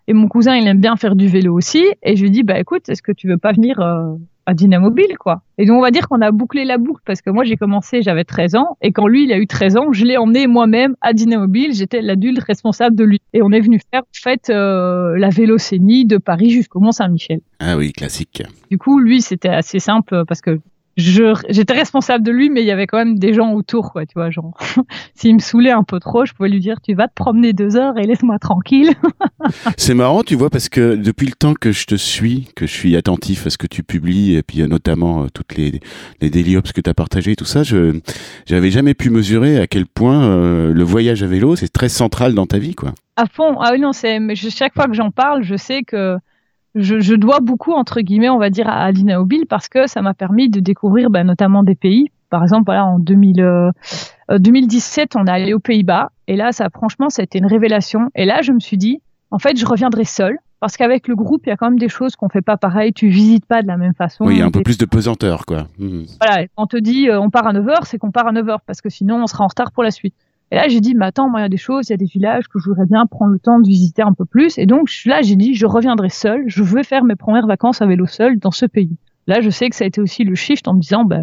[0.07, 1.83] Et mon cousin, il aime bien faire du vélo aussi.
[2.01, 5.17] Et je lui dis, bah écoute, est-ce que tu veux pas venir euh, à Dynamobile,
[5.19, 5.41] quoi?
[5.57, 8.01] Et donc, on va dire qu'on a bouclé la boucle parce que moi, j'ai commencé,
[8.01, 8.77] j'avais 13 ans.
[8.81, 11.73] Et quand lui, il a eu 13 ans, je l'ai emmené moi-même à Dynamobile.
[11.73, 13.19] J'étais l'adulte responsable de lui.
[13.33, 17.41] Et on est venu faire, en fait, euh, la vélocénie de Paris jusqu'au Mont-Saint-Michel.
[17.59, 18.43] Ah oui, classique.
[18.71, 20.59] Du coup, lui, c'était assez simple parce que
[20.97, 24.13] j'étais responsable de lui, mais il y avait quand même des gens autour, quoi, tu
[24.15, 24.57] vois, genre,
[25.15, 27.75] s'il me saoulait un peu trop, je pouvais lui dire, tu vas te promener deux
[27.77, 28.93] heures et laisse-moi tranquille.
[29.77, 32.71] C'est marrant, tu vois, parce que depuis le temps que je te suis, que je
[32.73, 35.79] suis attentif à ce que tu publies, et puis euh, notamment euh, toutes les,
[36.21, 37.99] les déliops que tu as partagé et tout ça, je
[38.45, 42.33] j'avais jamais pu mesurer à quel point euh, le voyage à vélo, c'est très central
[42.33, 42.93] dans ta vie, quoi.
[43.15, 45.83] À fond, ah oui, non, c'est, mais je- chaque fois que j'en parle, je sais
[45.83, 46.17] que
[46.75, 50.13] je, je dois beaucoup, entre guillemets, on va dire, à Dynamobile parce que ça m'a
[50.13, 52.11] permis de découvrir bah, notamment des pays.
[52.29, 53.71] Par exemple, voilà, en 2000, euh,
[54.31, 57.45] euh, 2017, on est allé aux Pays-Bas et là, ça, franchement, ça a été une
[57.45, 58.09] révélation.
[58.15, 59.01] Et là, je me suis dit,
[59.31, 61.89] en fait, je reviendrai seule parce qu'avec le groupe, il y a quand même des
[61.89, 62.91] choses qu'on fait pas pareil.
[62.91, 64.25] Tu visites pas de la même façon.
[64.25, 65.67] Oui, il y a un peu plus de pesanteur, quoi.
[65.79, 66.05] Mhm.
[66.19, 68.81] voilà, on te dit euh, on part à 9h, c'est qu'on part à 9h parce
[68.81, 70.15] que sinon on sera en retard pour la suite.
[70.51, 71.97] Et là, j'ai dit, mais attends, moi, il y a des choses, il y a
[71.97, 74.57] des villages que je voudrais bien prendre le temps de visiter un peu plus.
[74.57, 76.43] Et donc, là, j'ai dit, je reviendrai seule.
[76.47, 78.95] Je veux faire mes premières vacances à vélo seule dans ce pays.
[79.27, 81.21] Là, je sais que ça a été aussi le shift en me disant, bah,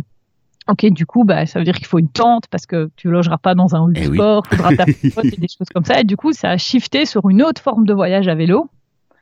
[0.68, 3.38] ok, du coup, bah, ça veut dire qu'il faut une tente parce que tu logeras
[3.38, 4.16] pas dans un hall Eh de oui.
[4.18, 6.00] sport, faudra ta et des choses comme ça.
[6.00, 8.68] Et du coup, ça a shifté sur une autre forme de voyage à vélo.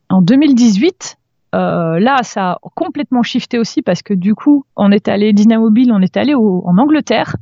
[0.08, 1.16] En 2018,
[1.54, 5.92] euh, là, ça a complètement shifté aussi parce que du coup, on est allé Dynamobile,
[5.92, 7.36] on est allé au- en Angleterre.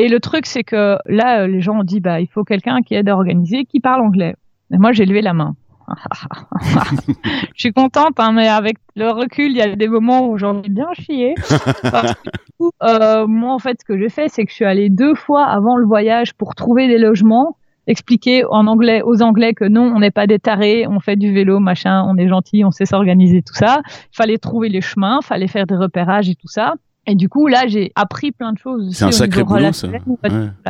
[0.00, 2.80] Et le truc, c'est que là, euh, les gens ont dit, bah, il faut quelqu'un
[2.80, 4.34] qui aide à organiser, qui parle anglais.
[4.72, 5.56] Et moi, j'ai levé la main.
[6.62, 10.62] je suis contente, hein, mais avec le recul, il y a des moments où j'en
[10.62, 11.34] ai bien chié.
[11.82, 14.88] Parce que, euh, moi, en fait, ce que j'ai fait, c'est que je suis allée
[14.88, 19.66] deux fois avant le voyage pour trouver des logements, expliquer en anglais aux Anglais que
[19.66, 22.70] non, on n'est pas des tarés, on fait du vélo, machin, on est gentil, on
[22.70, 23.82] sait s'organiser, tout ça.
[23.86, 26.72] Il fallait trouver les chemins, fallait faire des repérages et tout ça.
[27.10, 28.94] Et du coup, là, j'ai appris plein de choses.
[28.94, 29.88] C'est un sacré boulot, ça.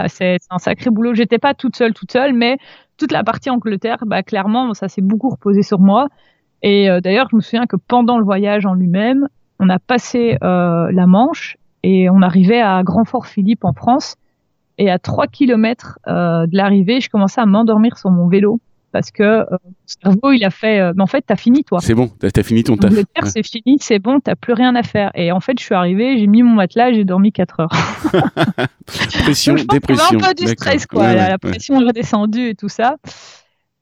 [0.09, 1.13] c'est un sacré boulot.
[1.13, 2.57] J'étais pas toute seule, toute seule, mais
[2.97, 6.09] toute la partie Angleterre, bah, clairement, ça s'est beaucoup reposé sur moi.
[6.63, 10.39] Et euh, d'ailleurs, je me souviens que pendant le voyage en lui-même, on a passé
[10.43, 14.17] euh, la Manche et on arrivait à Grand-Fort-Philippe en France.
[14.79, 18.61] Et à 3 km euh, de l'arrivée, je commençais à m'endormir sur mon vélo
[18.93, 20.81] parce que euh, mon cerveau, il a fait.
[20.81, 21.79] euh, mais en fait, t'as fini, toi.
[21.81, 22.91] C'est bon, t'as fini ton taf.
[22.91, 25.11] L'Angleterre, c'est fini, c'est bon, t'as plus rien à faire.
[25.15, 27.71] Et en fait, je suis arrivée, j'ai mis mon matelas, j'ai dormi 4 heures.
[29.23, 30.19] Pression, Donc, je pense dépression.
[30.19, 31.03] un peu du stress, quoi.
[31.03, 31.39] Ouais, la, ouais, la ouais.
[31.39, 32.97] pression est redescendue et tout ça.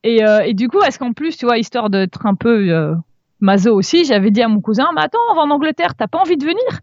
[0.04, 2.94] Et, euh, et du coup, est-ce qu'en plus, tu vois, histoire d'être un peu euh,
[3.40, 6.18] maso aussi, j'avais dit à mon cousin, mais attends, on va en Angleterre, t'as pas
[6.18, 6.80] envie de venir?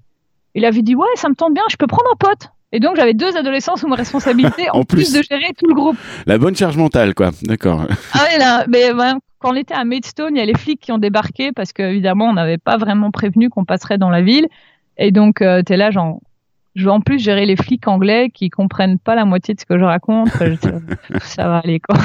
[0.53, 2.49] Il avait dit, ouais, ça me tente bien, je peux prendre un pote.
[2.75, 5.95] Et donc, j'avais deux adolescents sous ma responsabilité, en, plus, de gérer tout le groupe.
[6.25, 7.31] La bonne charge mentale, quoi.
[7.43, 7.87] D'accord.
[8.11, 8.89] Ah là, mais
[9.39, 12.25] quand on était à Maidstone, il y a les flics qui ont débarqué parce qu'évidemment,
[12.25, 14.47] on n'avait pas vraiment prévenu qu'on passerait dans la ville.
[14.97, 16.19] Et donc, euh, tu es là, genre,
[16.75, 19.65] je veux en plus gérer les flics anglais qui comprennent pas la moitié de ce
[19.65, 20.27] que je raconte.
[21.21, 21.97] ça va aller, quoi.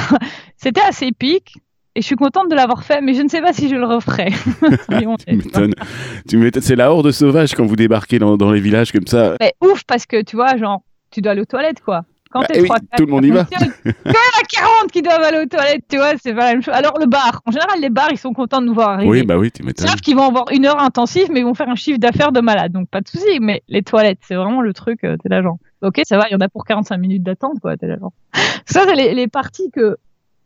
[0.56, 1.56] C'était assez épique.
[1.96, 3.84] Et je suis contente de l'avoir fait, mais je ne sais pas si je le
[3.84, 4.28] referai.
[5.26, 6.60] tu m'étonnes.
[6.60, 9.34] C'est la horde sauvage quand vous débarquez dans, dans les villages comme ça.
[9.40, 12.04] Mais ouf, parce que tu vois, genre, tu dois aller aux toilettes, quoi.
[12.30, 13.44] Quand bah, t'es 3 tout le monde y va.
[13.44, 16.52] Quand il y a 40 qui doivent aller aux toilettes, tu vois, c'est pas la
[16.52, 16.74] même chose.
[16.74, 19.10] Alors le bar, en général, les bars, ils sont contents de nous voir arriver.
[19.10, 19.88] Oui, bah oui, tu m'étonnes.
[19.88, 22.40] Savent qu'ils vont avoir une heure intensive, mais ils vont faire un chiffre d'affaires de
[22.40, 23.40] malade, donc pas de souci.
[23.40, 25.58] Mais les toilettes, c'est vraiment le truc, euh, t'es l'agent.
[25.82, 28.12] Ok, ça va, il y en a pour 45 minutes d'attente, quoi, t'es l'agent.
[28.64, 29.96] Ça, c'est les, les parties que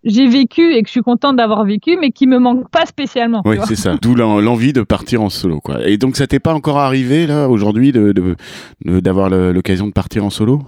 [0.04, 3.42] j'ai vécu et que je suis contente d'avoir vécu, mais qui me manque pas spécialement.
[3.44, 3.96] Oui, c'est ça.
[4.02, 5.86] D'où l'envie de partir en solo, quoi.
[5.86, 8.36] Et donc, ça t'est pas encore arrivé là aujourd'hui de
[8.84, 10.62] d'avoir l'occasion de partir en solo?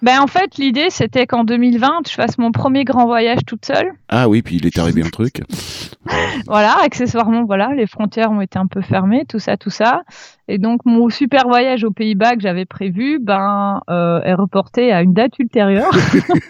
[0.00, 3.92] Ben, en fait, l'idée, c'était qu'en 2020, je fasse mon premier grand voyage toute seule.
[4.08, 5.42] Ah oui, puis il est arrivé un truc.
[6.46, 10.02] voilà, accessoirement, voilà, les frontières ont été un peu fermées, tout ça, tout ça.
[10.46, 15.02] Et donc, mon super voyage aux Pays-Bas que j'avais prévu, ben, euh, est reporté à
[15.02, 15.90] une date ultérieure.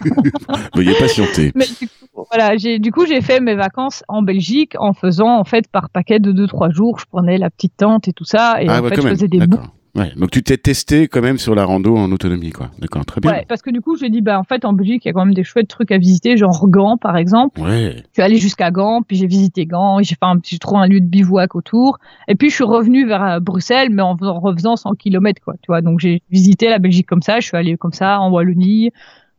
[0.75, 1.53] Veuillez patienter.
[1.55, 5.39] Mais du coup, voilà, j'ai, du coup, j'ai fait mes vacances en Belgique en faisant,
[5.39, 8.63] en fait, par paquet de 2-3 jours, je prenais la petite tente et tout ça.
[8.63, 11.39] Et ah, en fait, je faisais des boucles Ouais, donc tu t'es testé quand même
[11.39, 12.71] sur la rando en autonomie, quoi.
[12.79, 13.33] D'accord, très bien.
[13.33, 15.13] Ouais, parce que du coup, je dit, bah, en fait, en Belgique, il y a
[15.13, 17.61] quand même des chouettes trucs à visiter, genre Gand, par exemple.
[17.61, 17.97] Ouais.
[17.97, 20.87] Je suis allée jusqu'à Gand, puis j'ai visité Gand, j'ai fait un petit, trouvé un
[20.87, 21.99] lieu de bivouac autour.
[22.29, 25.67] Et puis, je suis revenue vers euh, Bruxelles, mais en, refaisant 100 km, quoi, tu
[25.67, 25.83] vois.
[25.83, 28.93] Donc, j'ai visité la Belgique comme ça, je suis allée comme ça, en Wallonie,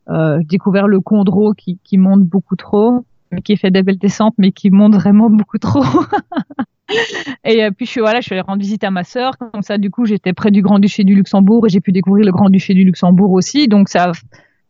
[0.10, 3.06] euh, j'ai découvert le Condro qui, qui monte beaucoup trop,
[3.44, 5.84] qui fait des belles descentes, mais qui monte vraiment beaucoup trop.
[7.46, 9.38] Et euh, puis je suis voilà, je suis allée rendre visite à ma sœur.
[9.38, 12.32] Comme ça, du coup, j'étais près du Grand-Duché du Luxembourg et j'ai pu découvrir le
[12.32, 13.68] Grand-Duché du Luxembourg aussi.
[13.68, 14.12] Donc ça,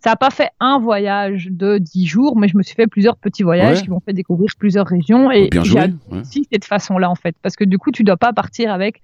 [0.02, 3.17] ça n'a pas fait un voyage de dix jours, mais je me suis fait plusieurs
[3.17, 5.32] petits voyages qui m'ont fait découvrir plusieurs régions.
[5.32, 8.72] Et j'ai aussi cette façon-là en fait, parce que du coup, tu dois pas partir
[8.72, 9.02] avec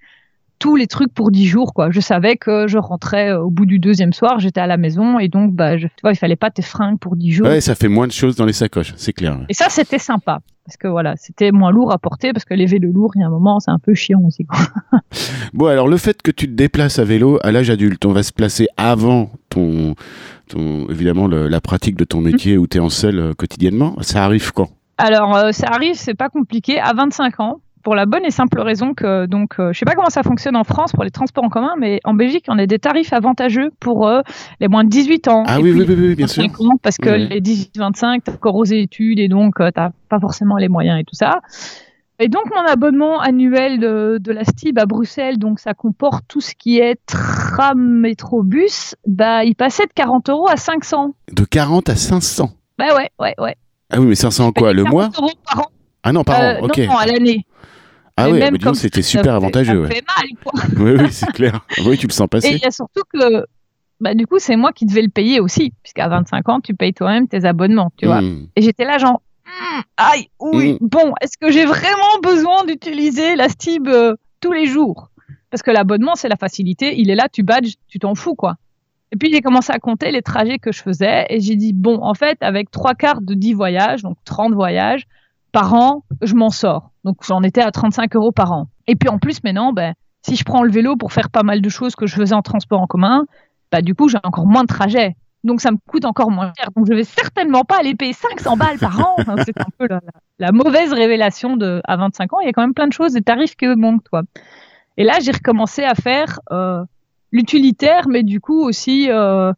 [0.58, 1.90] tous les trucs pour dix jours quoi.
[1.90, 5.18] Je savais que je rentrais euh, au bout du deuxième soir, j'étais à la maison
[5.18, 7.46] et donc bah je, tu vois, il fallait pas tes fringues pour dix jours.
[7.46, 9.38] Ouais, ça fait moins de choses dans les sacoches, c'est clair.
[9.48, 12.66] Et ça c'était sympa parce que voilà, c'était moins lourd à porter parce que les
[12.66, 14.44] vélos lourds, il y a un moment, c'est un peu chiant aussi.
[14.44, 14.58] Quoi.
[15.54, 18.24] bon, alors le fait que tu te déplaces à vélo à l'âge adulte, on va
[18.24, 19.94] se placer avant ton,
[20.48, 23.96] ton évidemment la pratique de ton métier où tu es en selle euh, quotidiennement.
[24.00, 24.68] Ça arrive quand?
[24.98, 28.60] Alors euh, ça arrive, c'est pas compliqué, à 25 ans pour la bonne et simple
[28.60, 31.44] raison que, donc, euh, je sais pas comment ça fonctionne en France pour les transports
[31.44, 34.22] en commun, mais en Belgique, on a des tarifs avantageux pour euh,
[34.58, 35.44] les moins de 18 ans.
[35.46, 36.42] Ah oui, oui, oui, bien sûr.
[36.82, 40.56] Parce que les 18-25, tu encore aux études et donc euh, tu n'as pas forcément
[40.56, 41.42] les moyens et tout ça.
[42.18, 46.40] Et donc, mon abonnement annuel de, de, la STIB à Bruxelles, donc ça comporte tout
[46.40, 51.14] ce qui est tram, métrobus, bah, il passait de 40 euros à 500.
[51.32, 53.54] De 40 à 500 Bah ouais, ouais, ouais.
[53.90, 55.08] Ah oui, mais 500 quoi, le mois?
[55.16, 55.66] euros par an.
[56.02, 56.78] Ah non, par an, ok.
[56.78, 57.44] Non, à l'année.
[58.16, 59.86] Ah oui, mais c'était super avantageux.
[59.86, 60.62] Ça fait mal, quoi.
[60.78, 61.60] oui, oui, c'est clair.
[61.84, 62.48] Oui, tu le sens passer.
[62.48, 63.44] Et il y a surtout que,
[64.00, 66.94] bah, du coup, c'est moi qui devais le payer aussi, puisqu'à 25 ans, tu payes
[66.94, 68.22] toi-même tes abonnements, tu vois.
[68.22, 68.46] Hmm.
[68.56, 70.88] Et j'étais là, genre, hmm, aïe, oui, hmm.
[70.88, 75.10] bon, est-ce que j'ai vraiment besoin d'utiliser la STIB euh, tous les jours?
[75.50, 76.98] Parce que l'abonnement, c'est la facilité.
[76.98, 78.56] Il est là, tu badges, tu t'en fous, quoi.
[79.12, 82.02] Et puis j'ai commencé à compter les trajets que je faisais et j'ai dit bon
[82.02, 85.06] en fait avec trois quarts de 10 voyages donc 30 voyages
[85.56, 86.90] par an, je m'en sors.
[87.02, 88.68] Donc j'en étais à 35 euros par an.
[88.86, 91.62] Et puis en plus maintenant, ben, si je prends le vélo pour faire pas mal
[91.62, 93.24] de choses que je faisais en transport en commun,
[93.72, 95.16] bah, du coup j'ai encore moins de trajets.
[95.44, 96.68] Donc ça me coûte encore moins cher.
[96.76, 99.16] Donc je vais certainement pas aller payer 500 balles par an.
[99.46, 99.88] c'est un peu
[100.38, 102.40] la, mauvaise révélation de à 25 ans.
[102.40, 104.24] Il y a quand même plein de choses, des tarifs que montent toi.
[104.98, 106.84] Et là j'ai recommencé à faire euh,
[107.32, 109.10] l'utilitaire, mais du coup aussi.
[109.10, 109.54] Euh,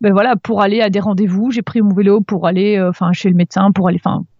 [0.00, 3.12] ben voilà, pour aller à des rendez-vous, j'ai pris mon vélo pour aller, euh, enfin,
[3.12, 3.98] chez le médecin, pour aller,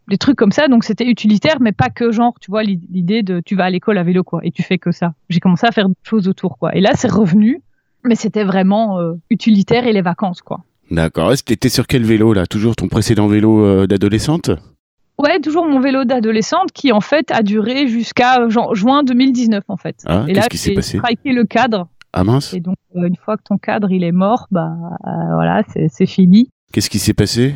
[0.08, 0.68] des trucs comme ça.
[0.68, 3.98] Donc c'était utilitaire, mais pas que genre, tu vois, l'idée de tu vas à l'école
[3.98, 5.14] à vélo, quoi, et tu fais que ça.
[5.28, 6.74] J'ai commencé à faire des choses autour, quoi.
[6.74, 7.62] Et là, c'est revenu,
[8.04, 10.64] mais c'était vraiment euh, utilitaire et les vacances, quoi.
[10.90, 11.32] D'accord.
[11.44, 12.46] T'étais sur quel vélo, là?
[12.46, 14.50] Toujours ton précédent vélo euh, d'adolescente?
[15.18, 19.96] Ouais, toujours mon vélo d'adolescente qui, en fait, a duré jusqu'à juin 2019, en fait.
[20.06, 20.98] Ah, et là, s'est passé?
[21.24, 21.88] le cadre.
[22.14, 22.54] Ah mince.
[22.54, 24.70] Et donc, euh, une fois que ton cadre, il est mort, bah,
[25.04, 26.48] voilà, c'est fini.
[26.72, 27.54] Qu'est-ce qui s'est passé?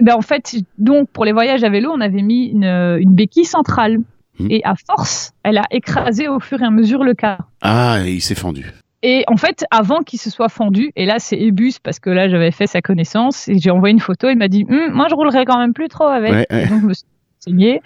[0.00, 3.44] Ben en fait, donc pour les voyages à vélo, on avait mis une, une béquille
[3.44, 3.98] centrale.
[4.38, 4.48] Hmm.
[4.50, 7.48] Et à force, elle a écrasé au fur et à mesure le cadre.
[7.60, 8.72] Ah, et il s'est fendu.
[9.06, 12.26] Et en fait, avant qu'il se soit fendu, et là c'est Ebus parce que là
[12.26, 15.14] j'avais fait sa connaissance et j'ai envoyé une photo, il m'a dit hm, moi je
[15.14, 16.32] roulerai quand même plus trop avec.
[16.50, 17.80] Donc je me suis.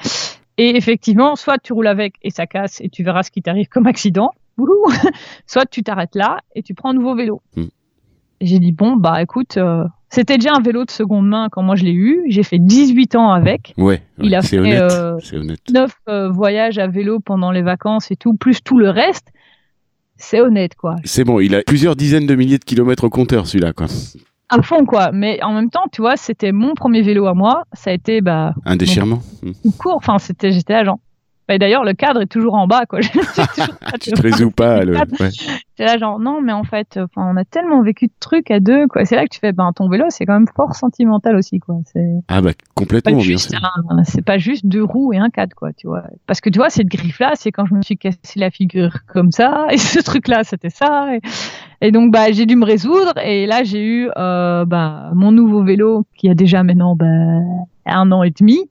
[0.59, 3.67] Et effectivement, soit tu roules avec et ça casse et tu verras ce qui t'arrive
[3.67, 4.31] comme accident,
[5.47, 7.43] soit tu t'arrêtes là et tu prends un nouveau vélo.
[7.57, 7.67] Hmm.
[8.41, 11.77] J'ai dit bon bah écoute, euh, c'était déjà un vélo de seconde main quand moi
[11.77, 12.23] je l'ai eu.
[12.29, 13.75] J'ai fait 18 ans avec.
[13.77, 14.03] Ouais.
[14.19, 14.83] Il a c'est fait honnête.
[14.93, 15.61] euh, c'est honnête.
[15.71, 19.29] 9 euh, voyages à vélo pendant les vacances et tout, plus tout le reste.
[20.17, 20.97] C'est honnête quoi.
[21.05, 23.87] C'est bon, il a plusieurs dizaines de milliers de kilomètres au compteur, celui-là, quoi.
[24.49, 25.11] À fond quoi.
[25.13, 27.65] Mais en même temps, tu vois, c'était mon premier vélo à moi.
[27.75, 29.21] Ça a été bah Un déchirement.
[29.63, 29.97] Tout court.
[29.97, 30.99] Enfin, c'était j'étais agent.
[31.51, 33.01] Et d'ailleurs, le cadre est toujours en bas quoi.
[34.01, 34.95] Tu te résous pas le.
[35.21, 35.31] ouais.
[35.31, 38.61] J'étais là genre non mais en fait, enfin, on a tellement vécu de trucs à
[38.61, 39.05] deux quoi.
[39.05, 41.77] C'est là que tu fais ben ton vélo c'est quand même fort sentimental aussi quoi.
[41.93, 43.59] C'est Ah bah complètement, bien sûr.
[44.05, 46.71] c'est pas juste deux roues et un cadre quoi tu vois parce que tu vois
[46.71, 50.01] cette griffe là c'est quand je me suis cassé la figure comme ça et ce
[50.01, 51.21] truc là c'était ça et,
[51.81, 55.63] et donc bah j'ai dû me résoudre et là j'ai eu euh, bah, mon nouveau
[55.65, 57.07] vélo qui a déjà maintenant bah,
[57.87, 58.69] un an et demi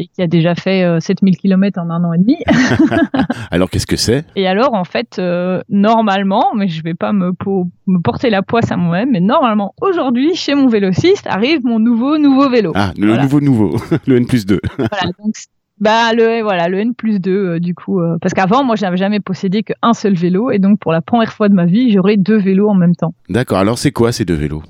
[0.00, 2.36] et qui a déjà fait euh, 7000 km en un an et demi
[3.50, 4.24] Alors qu'est-ce que c'est?
[4.36, 8.42] Et alors en fait euh, normalement mais je vais pas me, po- me porter la
[8.42, 12.92] poisse à moi-même mais normalement aujourd'hui chez mon vélociste arrive mon nouveau nouveau vélo Ah,
[12.96, 13.22] le Voilà.
[13.24, 14.60] nouveau nouveau, le N plus 2.
[14.78, 15.34] voilà, donc,
[15.80, 18.00] bah, le, voilà, le N plus 2, du coup.
[18.00, 20.50] euh, parce qu'avant, moi, je n'avais jamais possédé qu'un seul vélo.
[20.50, 23.14] Et donc, pour la première fois de ma vie, j'aurai deux vélos en même temps.
[23.28, 24.62] D'accord, alors c'est quoi ces deux vélos?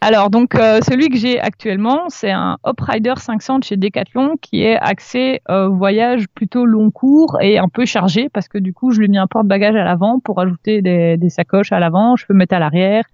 [0.00, 4.62] Alors, donc, euh, celui que j'ai actuellement, c'est un Hoprider 500 de chez Decathlon qui
[4.62, 8.92] est axé euh, voyage plutôt long cours et un peu chargé parce que du coup,
[8.92, 12.16] je lui ai mis un porte-bagages à l'avant pour ajouter des, des sacoches à l'avant.
[12.16, 13.04] Je peux mettre à l'arrière.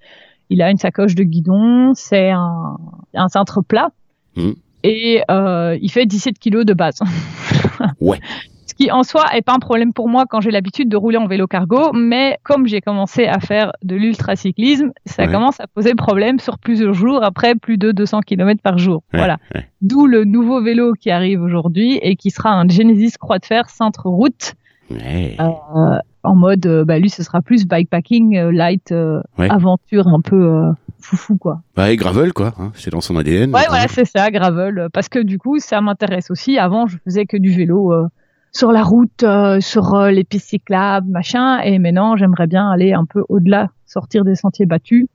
[0.51, 1.93] Il a une sacoche de guidon.
[1.95, 2.77] C'est un,
[3.15, 3.91] un cintre plat.
[4.37, 4.55] Mhm.
[4.85, 6.99] Et euh, il fait 17 kilos de base.
[8.01, 8.21] Ouais.
[8.83, 11.27] Qui en soi est pas un problème pour moi quand j'ai l'habitude de rouler en
[11.29, 15.31] vélo cargo, mais comme j'ai commencé à faire de l'ultracyclisme, ça Ouais.
[15.33, 19.05] commence à poser problème sur plusieurs jours après plus de 200 km par jour.
[19.13, 19.37] Ouais, voilà.
[19.55, 19.69] ouais.
[19.83, 23.71] D'où le nouveau vélo qui arrive aujourd'hui et qui sera un Genesis Croix de Fer
[23.71, 24.55] cintre route
[24.91, 30.21] euh, en mode, euh, bah lui ce sera plus bikepacking euh, light euh, aventure un
[30.21, 31.61] peu euh, foufou quoi.
[31.77, 33.55] Bah, et gravel quoi, hein, c'est dans son ADN.
[33.55, 34.89] Ouais, voilà, c'est ça, gravel.
[34.93, 36.59] Parce que du coup, ça m'intéresse aussi.
[36.59, 37.93] Avant, je faisais que du vélo
[38.53, 41.61] sur la route, euh, sur euh, les pistes cyclables, machin.
[41.61, 45.07] Et maintenant, j'aimerais bien aller un peu au-delà, sortir des sentiers battus.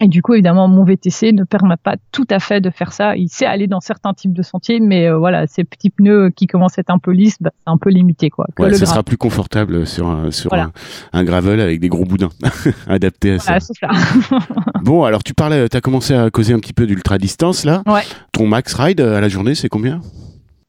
[0.00, 3.16] Et du coup, évidemment, mon VTC ne permet pas tout à fait de faire ça.
[3.16, 6.46] Il sait aller dans certains types de sentiers, mais euh, voilà, ces petits pneus qui
[6.46, 8.46] commencent à être un peu lisses, bah, c'est un peu limité, quoi.
[8.60, 10.70] Ouais, ça sera plus confortable sur un, sur Voilà.
[11.12, 12.28] un, un gravel avec des gros boudins
[12.86, 13.58] adaptés à ça.
[13.80, 14.38] Voilà, ça.
[14.84, 17.82] Bon, alors tu parlais, tu as commencé à causer un petit peu d'ultra distance là.
[17.88, 18.02] Ouais.
[18.32, 20.00] Ton max ride à la journée, c'est combien?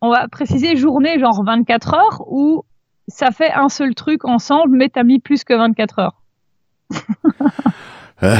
[0.01, 2.63] On va préciser journée, genre 24 heures, ou
[3.07, 6.21] ça fait un seul truc ensemble, mais t'as mis plus que 24 heures.
[8.21, 8.35] Ah,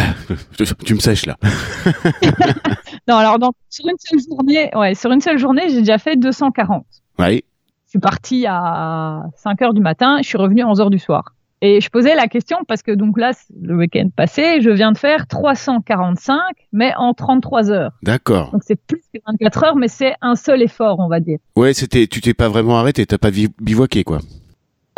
[0.58, 1.38] tu, tu me sèches là.
[3.08, 6.18] Non, alors donc, sur une seule journée, ouais, sur une seule journée, j'ai déjà fait
[6.18, 6.86] 240.
[7.18, 7.44] Ouais.
[7.86, 11.00] Je suis partie à 5 heures du matin, je suis revenue à 11 heures du
[11.00, 11.34] soir.
[11.62, 14.98] Et je posais la question parce que donc là, le week-end passé, je viens de
[14.98, 16.40] faire 345,
[16.72, 17.92] mais en 33 heures.
[18.02, 18.52] D'accord.
[18.52, 21.40] Donc c'est plus que 24 heures, mais c'est un seul effort, on va dire.
[21.58, 24.20] Ouais, c'était, tu t'es pas vraiment arrêté, t'as pas bivouaqué quoi.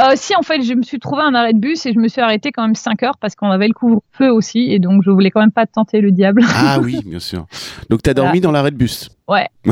[0.01, 2.07] Euh, si, en fait, je me suis trouvé un arrêt de bus et je me
[2.07, 5.11] suis arrêtée quand même 5 heures parce qu'on avait le couvre-feu aussi et donc je
[5.11, 6.43] voulais quand même pas tenter le diable.
[6.55, 7.45] Ah oui, bien sûr.
[7.89, 9.09] Donc t'as dormi dans l'arrêt de bus.
[9.27, 9.47] Ouais.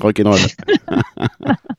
[0.00, 0.38] Rock'n'roll.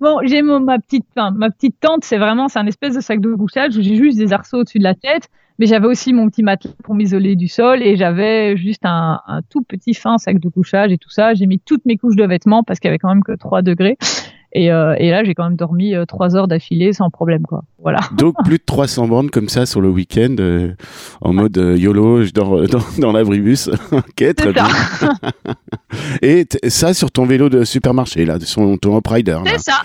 [0.00, 3.20] Bon, j'ai ma petite, enfin, ma petite tente, c'est vraiment, c'est un espèce de sac
[3.20, 6.28] de couchage où j'ai juste des arceaux au-dessus de la tête, mais j'avais aussi mon
[6.28, 10.38] petit matelas pour m'isoler du sol et j'avais juste un, un tout petit fin sac
[10.40, 11.34] de couchage et tout ça.
[11.34, 13.62] J'ai mis toutes mes couches de vêtements parce qu'il y avait quand même que 3
[13.62, 13.96] degrés.
[14.54, 17.62] Et, euh, et là, j'ai quand même dormi 3 heures d'affilée sans problème, quoi.
[17.82, 17.98] Voilà.
[18.16, 20.72] Donc plus de 300 bandes comme ça sur le week-end, euh,
[21.20, 23.68] en mode euh, YOLO, je dors euh, dans, dans l'abribus.
[23.92, 24.66] ok, très bien.
[26.22, 29.32] Et ça sur ton vélo de supermarché là, sur ton Uprider.
[29.44, 29.52] là.
[29.58, 29.80] C'est ça.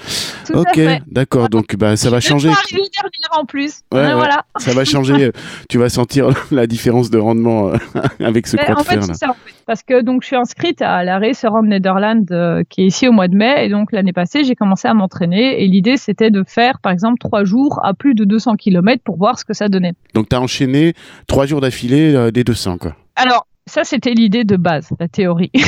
[0.45, 1.49] Tout Ok, d'accord.
[1.49, 2.49] Donc bah ça va Je changer.
[2.49, 3.81] vais arriver dernière en plus.
[3.91, 4.13] Ouais, Ouais, ouais.
[4.13, 4.43] Voilà.
[4.57, 5.25] Ça va changer.
[5.25, 5.31] euh,
[5.67, 7.77] tu vas sentir la différence de rendement euh,
[8.23, 9.01] avec ce croix en fait, là.
[9.03, 9.29] c'est ça.
[9.29, 9.53] en fait.
[9.65, 13.07] Parce que donc je suis inscrite à la Race Around Netherlands euh, qui est ici
[13.07, 16.29] au mois de mai et donc l'année passée j'ai commencé à m'entraîner et l'idée c'était
[16.29, 19.53] de faire par exemple trois jours à plus de 200 km pour voir ce que
[19.53, 19.93] ça donnait.
[20.13, 20.93] Donc t'as enchaîné
[21.27, 22.95] trois jours d'affilée euh, des 200 quoi.
[23.15, 25.51] Alors ça c'était l'idée de base, la théorie.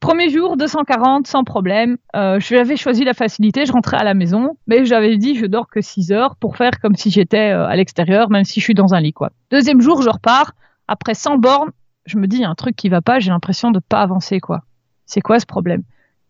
[0.00, 1.96] Premier jour 240 sans problème.
[2.16, 5.68] Euh, j'avais choisi la facilité, je rentrais à la maison, mais j'avais dit je dors
[5.68, 8.74] que 6 heures pour faire comme si j'étais euh, à l'extérieur, même si je suis
[8.74, 9.30] dans un lit quoi.
[9.52, 10.54] Deuxième jour je repars
[10.88, 11.70] après 100 bornes,
[12.06, 14.00] je me dis il y a un truc qui va pas, j'ai l'impression de pas
[14.00, 14.62] avancer quoi.
[15.06, 15.82] C'est quoi ce problème?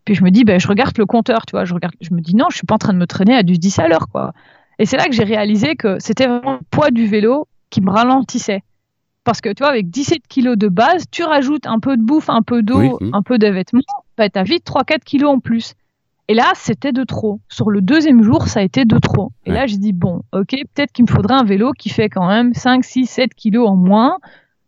[0.05, 2.21] Puis je me dis ben je regarde le compteur, tu vois, je regarde, je me
[2.21, 4.07] dis non, je suis pas en train de me traîner à du 10 à l'heure
[4.09, 4.33] quoi.
[4.79, 7.91] Et c'est là que j'ai réalisé que c'était vraiment le poids du vélo qui me
[7.91, 8.63] ralentissait.
[9.23, 12.29] Parce que tu vois, avec 17 kilos de base, tu rajoutes un peu de bouffe,
[12.29, 13.81] un peu d'eau, Oui, un peu de vêtements,
[14.17, 15.75] bah, tu as vite 3-4 kilos en plus.
[16.27, 17.39] Et là, c'était de trop.
[17.49, 19.31] Sur le deuxième jour, ça a été de trop.
[19.45, 22.27] Et là, j'ai dit, bon, ok, peut-être qu'il me faudrait un vélo qui fait quand
[22.27, 24.19] même 5, 6, 7 kilos en moins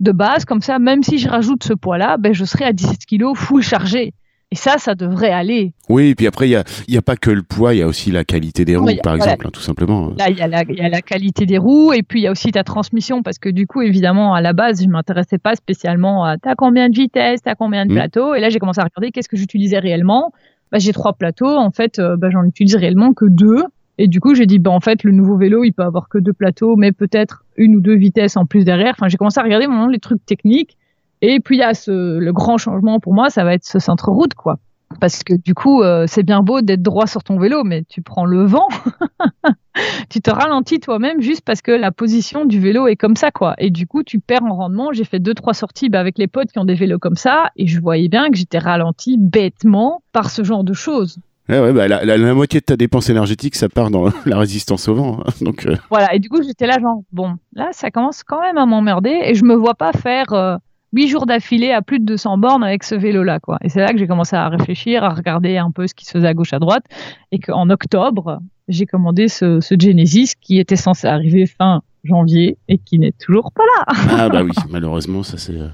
[0.02, 0.44] de base.
[0.44, 3.62] Comme ça, même si je rajoute ce poids-là, ben, je serai à 17 kilos full
[3.62, 4.14] chargé.
[4.56, 5.74] Et ça, ça devrait aller.
[5.90, 7.82] Oui, et puis après, il n'y a, y a pas que le poids, il y
[7.82, 10.14] a aussi la qualité des roues, par exemple, hein, tout simplement.
[10.18, 12.64] Là, il y, a la qualité des roues, et puis il y a aussi ta
[12.64, 16.56] transmission, parce que du coup, évidemment, à la base, je m'intéressais pas spécialement à t'as
[16.56, 17.96] combien de vitesse, t'as combien de mmh.
[17.96, 20.32] plateaux, et là, j'ai commencé à regarder qu'est-ce que j'utilisais réellement?
[20.72, 23.62] Bah, j'ai trois plateaux, en fait, euh, bah, j'en utilise réellement que deux.
[23.98, 26.18] Et du coup, j'ai dit, bah, en fait, le nouveau vélo, il peut avoir que
[26.18, 28.94] deux plateaux, mais peut-être une ou deux vitesses en plus derrière.
[28.98, 30.78] Enfin, j'ai commencé à regarder les trucs techniques.
[31.22, 33.80] Et puis, il y a ce, le grand changement pour moi, ça va être ce
[33.80, 34.58] centre-route, quoi.
[35.00, 38.02] Parce que du coup, euh, c'est bien beau d'être droit sur ton vélo, mais tu
[38.02, 38.68] prends le vent,
[40.10, 43.56] tu te ralentis toi-même juste parce que la position du vélo est comme ça, quoi.
[43.58, 44.94] Et du coup, tu perds en rendement.
[44.94, 47.50] J'ai fait deux, trois sorties bah, avec les potes qui ont des vélos comme ça,
[47.56, 51.18] et je voyais bien que j'étais ralenti bêtement par ce genre de choses.
[51.48, 55.20] Ouais, bah, la, moitié de ta dépense énergétique, ça part dans la résistance au vent.
[55.26, 55.32] Hein.
[55.42, 55.76] donc, euh.
[55.90, 59.20] Voilà, et du coup, j'étais là, genre, bon, là, ça commence quand même à m'emmerder,
[59.24, 60.34] et je me vois pas faire.
[60.34, 60.58] Euh,
[60.96, 63.58] huit jours d'affilée à plus de 200 bornes avec ce vélo-là, quoi.
[63.62, 66.12] Et c'est là que j'ai commencé à réfléchir, à regarder un peu ce qui se
[66.12, 66.86] faisait à gauche à droite,
[67.32, 73.00] et qu'en octobre, j'ai commandé ce, Genesis qui était censé arriver fin janvier et qui
[73.00, 73.94] n'est toujours pas là.
[74.12, 75.70] ah bah oui, malheureusement, ça c'est euh,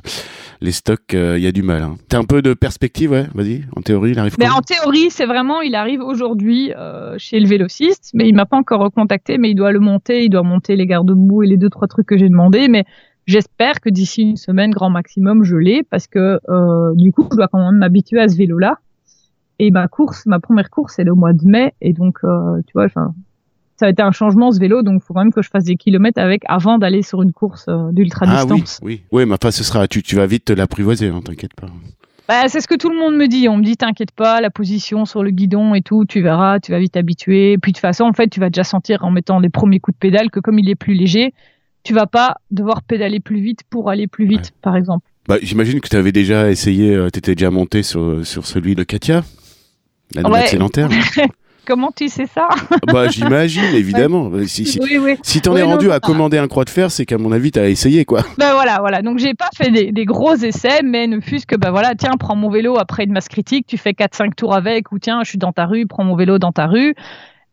[0.62, 1.84] les stocks, il euh, y a du mal.
[1.84, 1.96] Hein.
[2.08, 3.64] T'as un peu de perspective, ouais, vas-y.
[3.76, 4.36] En théorie, il arrive.
[4.40, 8.46] Mais en théorie, c'est vraiment, il arrive aujourd'hui euh, chez le vélociste, mais il m'a
[8.46, 11.58] pas encore recontacté, mais il doit le monter, il doit monter les garde-boue et les
[11.58, 12.86] deux trois trucs que j'ai demandé, mais
[13.28, 17.38] J'espère que d'ici une semaine, grand maximum, je l'ai parce que euh, du coup, je
[17.38, 18.80] dois quand même m'habituer à ce vélo-là.
[19.60, 21.74] Et ma course, ma première course, elle est au mois de mai.
[21.82, 25.14] Et donc, euh, tu vois, ça a été un changement ce vélo, donc il faut
[25.14, 28.26] quand même que je fasse des kilomètres avec avant d'aller sur une course euh, d'ultra
[28.26, 28.80] distance.
[28.82, 31.22] Ah oui, oui, oui, mais enfin, ce sera, tu, tu vas vite te l'apprivoiser, hein,
[31.24, 31.68] t'inquiète pas.
[32.28, 33.50] Bah, c'est ce que tout le monde me dit.
[33.50, 36.72] On me dit, t'inquiète pas, la position sur le guidon et tout, tu verras, tu
[36.72, 37.58] vas vite t'habituer.
[37.62, 39.96] Puis de toute façon, en fait, tu vas déjà sentir en mettant les premiers coups
[39.96, 41.34] de pédale que comme il est plus léger,
[41.84, 45.06] tu vas pas devoir pédaler plus vite pour aller plus vite, par exemple.
[45.28, 48.76] Bah, J'imagine que tu avais déjà essayé, euh, tu étais déjà monté sur, sur celui
[48.76, 49.24] de Katia,
[50.14, 50.90] la nouvelle sédentaire.
[51.66, 52.50] Comment tu sais ça?
[52.92, 54.32] Bah j'imagine évidemment.
[54.48, 54.80] Si, si,
[55.22, 57.70] si t'en es rendu à commander un croix de fer, c'est qu'à mon avis t'as
[57.70, 58.24] essayé quoi.
[58.38, 59.04] Bah voilà voilà.
[59.04, 62.14] Donc j'ai pas fait des, des, gros essais, mais ne fût-ce que bah voilà tiens
[62.20, 65.30] prends mon vélo après une masse critique, tu fais 4-5 tours avec ou tiens je
[65.30, 66.96] suis dans ta rue, prends mon vélo dans ta rue.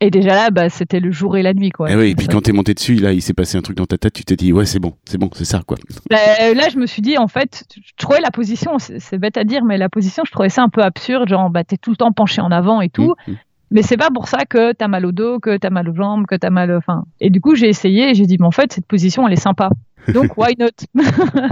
[0.00, 1.90] Et déjà là, bah, c'était le jour et la nuit, quoi.
[1.90, 3.76] Et, eh oui, et puis quand t'es monté dessus, là, il s'est passé un truc
[3.76, 5.76] dans ta tête, tu t'es dit, ouais, c'est bon, c'est bon, c'est ça, quoi.
[6.08, 6.16] Bah,
[6.54, 9.64] là, je me suis dit, en fait, je trouvais la position, c'est bête à dire,
[9.64, 12.12] mais la position, je trouvais ça un peu absurde, genre, bah, t'es tout le temps
[12.12, 13.14] penché en avant et tout.
[13.26, 13.36] Mmh, mmh.
[13.70, 16.26] Mais c'est pas pour ça que t'as mal au dos, que t'as mal aux jambes,
[16.26, 17.04] que t'as mal, enfin.
[17.20, 19.36] Et du coup, j'ai essayé et j'ai dit, mais en fait, cette position, elle est
[19.36, 19.70] sympa.
[20.14, 20.68] Donc, why not?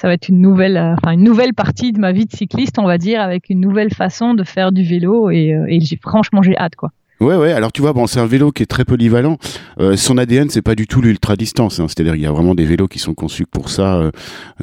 [0.00, 2.86] ça va être une nouvelle, euh, une nouvelle partie de ma vie de cycliste, on
[2.86, 6.56] va dire, avec une nouvelle façon de faire du vélo et, euh, et franchement j'ai
[6.56, 6.90] hâte quoi.
[7.20, 7.52] Ouais, ouais.
[7.52, 9.36] Alors tu vois, bon, c'est un vélo qui est très polyvalent.
[9.78, 11.78] Euh, son ADN, c'est pas du tout l'ultra distance.
[11.78, 11.86] Hein.
[11.86, 14.10] C'est-à-dire, il y a vraiment des vélos qui sont conçus pour ça, euh,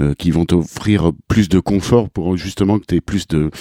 [0.02, 3.52] euh, qui vont t'offrir plus de confort pour justement que tu aies plus de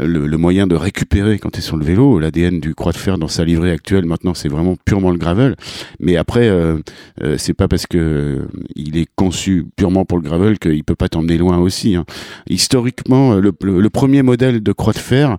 [0.00, 2.18] le, moyen de récupérer quand tu es sur le vélo.
[2.18, 5.54] L'ADN du croix de fer dans sa livrée actuelle, maintenant, c'est vraiment purement le gravel.
[6.00, 6.50] Mais après,
[7.36, 11.38] c'est pas parce que il est conçu purement pour le gravel qu'il peut pas t'emmener
[11.38, 11.94] loin aussi.
[11.94, 12.04] Hein.
[12.48, 15.36] Historiquement, le, le, premier modèle de croix de fer,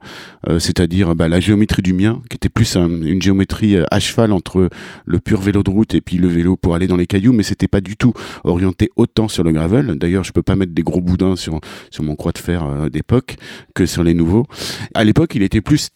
[0.59, 4.31] c'est-à-dire bah, la géométrie du mien, qui était plus un une géométrie euh, à cheval
[4.31, 4.69] entre
[5.05, 7.43] le pur vélo de route et puis le vélo pour aller dans les cailloux, mais
[7.43, 9.97] c'était pas du tout orienté autant sur le gravel.
[9.97, 12.89] D'ailleurs, je peux pas mettre des gros boudins sur sur mon croix de fer euh,
[12.89, 13.37] d'époque
[13.73, 14.45] que sur les nouveaux.
[14.93, 15.89] À l'époque, il était plus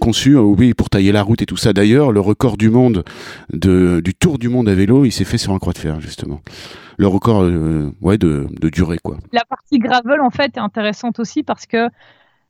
[0.00, 1.72] conçu, euh, oui, pour tailler la route et tout ça.
[1.72, 3.04] D'ailleurs, le record du monde
[3.52, 6.00] de, du tour du monde à vélo, il s'est fait sur un croix de fer,
[6.00, 6.40] justement.
[6.96, 7.48] Le record,
[8.02, 9.16] ouais, de, de durée, quoi.
[9.32, 11.88] La partie gravel, en fait, est intéressante aussi parce que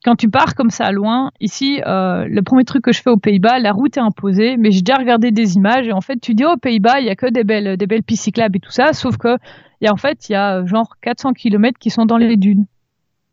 [0.03, 3.17] quand tu pars comme ça loin, ici, euh, le premier truc que je fais aux
[3.17, 6.33] Pays-Bas, la route est imposée, mais j'ai déjà regardé des images et en fait, tu
[6.33, 8.71] dis aux Pays-Bas, il y a que des belles, des belles pistes cyclables et tout
[8.71, 9.37] ça, sauf que
[9.81, 12.65] y a, en fait, il y a genre 400 km qui sont dans les dunes.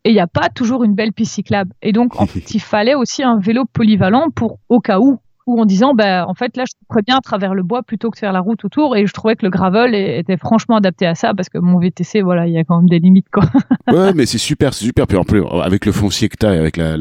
[0.05, 1.73] Et il n'y a pas toujours une belle piste cyclable.
[1.83, 5.19] Et donc, en fait, il fallait aussi un vélo polyvalent pour au cas où
[5.49, 8.11] ou en disant ben en fait là je très bien à travers le bois plutôt
[8.11, 8.97] que de faire la route autour.
[8.97, 12.21] Et je trouvais que le gravel était franchement adapté à ça parce que mon VTC
[12.21, 13.45] voilà il y a quand même des limites quoi.
[13.93, 15.07] ouais mais c'est super c'est super.
[15.07, 16.99] Puis en plus avec le foncier que t'as et avec la,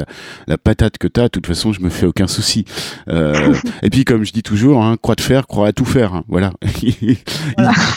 [0.47, 2.63] la, patate que t'as de toute façon je me fais aucun souci.
[3.09, 6.13] Euh, et puis comme je dis toujours hein, croix de fer croix à tout faire
[6.13, 6.51] hein, voilà.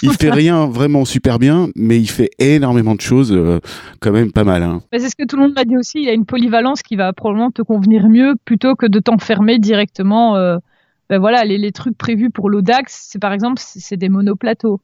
[0.02, 3.60] Il, fait rien vraiment super bien mais il fait énormément de choses euh,
[4.00, 4.80] quand même pas mal hein.
[4.92, 5.98] c'est ce que tout le monde m'a dit aussi.
[5.98, 9.58] Il y a une polyvalence qui va probablement te convenir mieux plutôt que de t'enfermer
[9.58, 10.39] directement euh,
[11.08, 14.80] ben voilà, les, trucs prévus pour l'Audax, c'est par exemple, c'est des monoplateaux.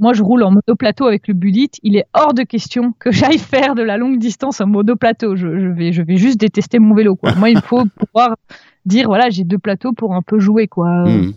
[0.00, 1.68] Moi, je roule en monoplateau avec le Bullet.
[1.84, 5.36] Il est hors de question que j'aille faire de la longue distance en monoplateau.
[5.36, 7.14] Je, je, vais, je vais juste détester mon vélo.
[7.14, 7.34] Quoi.
[7.36, 8.36] Moi, il faut pouvoir
[8.84, 11.04] dire voilà, j'ai deux plateaux pour un peu jouer quoi.
[11.04, 11.34] Mmh.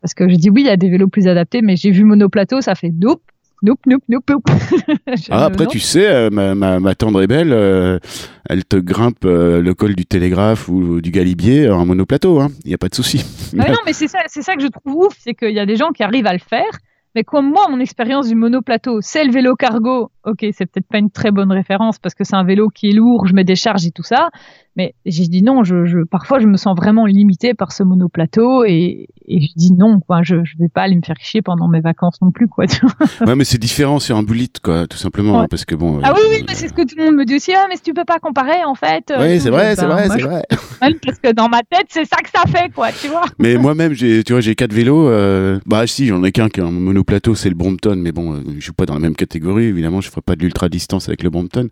[0.00, 2.04] Parce que j'ai dit oui, il y a des vélos plus adaptés, mais j'ai vu
[2.04, 3.22] monoplateau, ça fait nope.
[3.62, 4.44] Nope, nope, nope, nope.
[5.30, 8.00] ah, après, tu sais, euh, ma, ma, ma, tendre et belle, euh,
[8.48, 12.48] elle te grimpe euh, le col du télégraphe ou du galibier en monoplateau, il hein.
[12.64, 13.24] n'y a pas de souci.
[13.56, 15.66] Ah non, mais c'est ça, c'est ça que je trouve ouf, c'est qu'il y a
[15.66, 16.70] des gens qui arrivent à le faire,
[17.14, 20.10] mais comme moi, mon expérience du monoplateau, c'est le vélo cargo.
[20.24, 22.92] Ok, c'est peut-être pas une très bonne référence parce que c'est un vélo qui est
[22.92, 24.30] lourd, je mets des charges et tout ça.
[24.76, 28.64] Mais j'ai dit non, je, je, parfois je me sens vraiment limité par ce monoplateau
[28.64, 30.22] et, et je dis non, quoi.
[30.22, 32.64] Je, je vais pas aller me faire chier pendant mes vacances non plus, quoi.
[33.26, 36.00] ouais, mais c'est différent sur un bullet, quoi, tout simplement, hein, parce que bon.
[36.02, 37.52] Ah oui, oui, c'est ce que tout le monde me dit aussi.
[37.54, 39.12] Ah, mais si tu peux pas comparer, en fait.
[39.18, 40.42] Oui, c'est vrai, c'est vrai, c'est vrai.
[40.80, 43.24] Parce que dans ma tête, c'est ça que ça fait, quoi, tu vois.
[43.38, 45.08] Mais moi-même, j'ai, tu vois, j'ai quatre vélos.
[45.08, 45.58] Euh...
[45.66, 47.01] Bah si, j'en ai qu'un qui est un monoplateau,
[47.34, 50.00] c'est le Brompton, mais bon, euh, je suis pas dans la même catégorie, évidemment.
[50.00, 51.68] Je ferai pas de l'ultra distance avec le Brompton,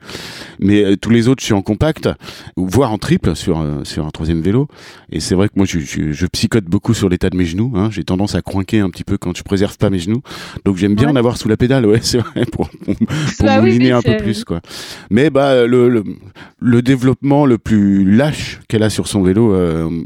[0.59, 2.09] mais euh, tous les autres, je suis en compact,
[2.57, 4.69] voire en triple sur euh, sur un troisième vélo.
[5.11, 7.73] Et c'est vrai que moi, je, je, psychote beaucoup sur l'état de mes genoux.
[7.75, 7.89] Hein.
[7.91, 10.23] J'ai tendance à coinquer un petit peu quand je préserve pas mes genoux.
[10.65, 12.95] Donc j'aime bien en avoir sous la pédale, ouais, c'est vrai, pour, pour,
[13.41, 14.61] bah mouliner un peu plus, quoi.
[15.11, 16.05] Mais bah le,
[16.61, 19.55] le, développement le plus lâche qu'elle a sur son vélo,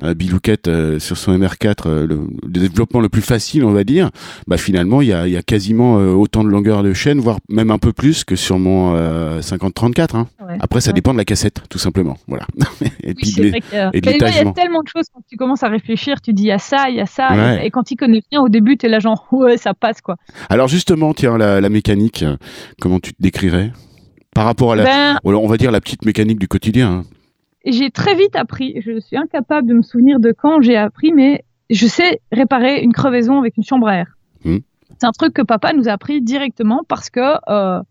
[0.03, 4.11] à Bilouquette, sur son MR4, le, développement le plus facile, on va dire,
[4.47, 7.71] bah finalement il y a, y a quasiment autant de longueur de chaîne, voire même
[7.71, 8.95] un peu plus que sur mon
[9.41, 10.17] 50-34.
[10.17, 10.27] Hein.
[10.61, 12.17] Après, ça dépend de la cassette, tout simplement.
[12.27, 12.47] Voilà.
[13.03, 13.91] et puis il y a
[14.53, 16.97] tellement de choses quand tu commences à réfléchir, tu dis il y a ça, il
[16.97, 19.57] y a ça, et, quand tu connais rien au début, tu es là genre ouais,
[19.57, 20.17] ça passe quoi.
[20.49, 22.37] Alors justement, tiens, la, mécanique, euh,
[22.81, 23.73] comment tu te décrirais?
[24.35, 26.91] Par rapport à la, ben on va dire la petite mécanique du quotidien.
[26.91, 27.03] Hein.
[27.65, 28.81] J'ai très vite appris.
[28.85, 32.93] Je suis incapable de me souvenir de quand j'ai appris, mais je sais réparer une
[32.93, 34.19] crevaison avec une chambre à air.
[35.05, 37.82] C'est un truc que papa nous a appris directement parce que euh,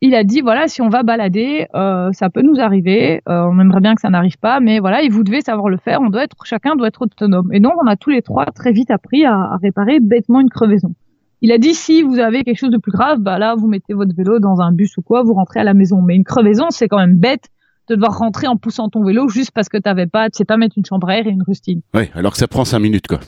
[0.00, 3.20] il a dit voilà, si on va balader, euh, ça peut nous arriver.
[3.28, 5.76] Euh, on aimerait bien que ça n'arrive pas, mais voilà, et vous devez savoir le
[5.76, 6.00] faire.
[6.02, 7.52] On doit être, chacun doit être autonome.
[7.52, 10.94] Et donc, on a tous les trois très vite appris à, réparer bêtement une crevaison.
[11.40, 13.92] Il a dit si vous avez quelque chose de plus grave, bah là, vous mettez
[13.92, 16.00] votre vélo dans un bus ou quoi, vous rentrez à la maison.
[16.00, 17.48] Mais une crevaison, c'est quand même bête
[17.88, 20.44] de devoir rentrer en poussant ton vélo juste parce que tu t'avais pas, tu sais
[20.44, 21.80] pas mettre une chambre à air et une rustine.
[21.92, 23.18] Oui, alors que ça prend cinq minutes, quoi.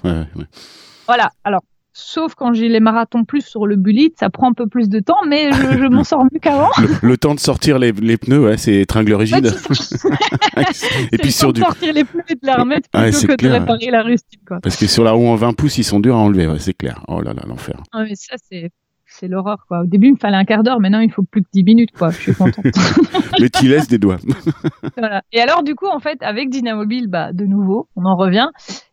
[1.09, 1.31] Voilà.
[1.43, 1.63] Alors,
[1.97, 4.99] Sauf quand j'ai les marathons plus sur le bullet, ça prend un peu plus de
[4.99, 6.71] temps, mais je, m'en sors mieux qu'avant.
[7.03, 9.55] Le, temps de sortir les, pneus, ouais, c'est tringle rigide.
[11.13, 13.91] et puis sur du sortir les pneus et de les remettre plutôt que de réparer
[13.93, 14.41] la rustine.
[14.45, 14.59] Quoi.
[14.61, 17.01] Parce que sur la roue en 20 pouces, ils sont durs à enlever, c'est clair.
[17.07, 17.81] Oh là là, l'enfer.
[17.95, 18.73] Mais ça, c'est
[19.19, 19.81] c'est l'horreur quoi.
[19.81, 21.93] Au début, il me fallait un quart d'heure, maintenant il faut plus que 10 minutes
[21.93, 22.11] quoi.
[22.11, 22.65] Je suis contente.
[23.41, 24.19] Mais tu laisses des doigts.
[24.97, 25.23] voilà.
[25.33, 28.49] Et alors du coup, en fait, avec Dynamobile, bah de nouveau, on en revient.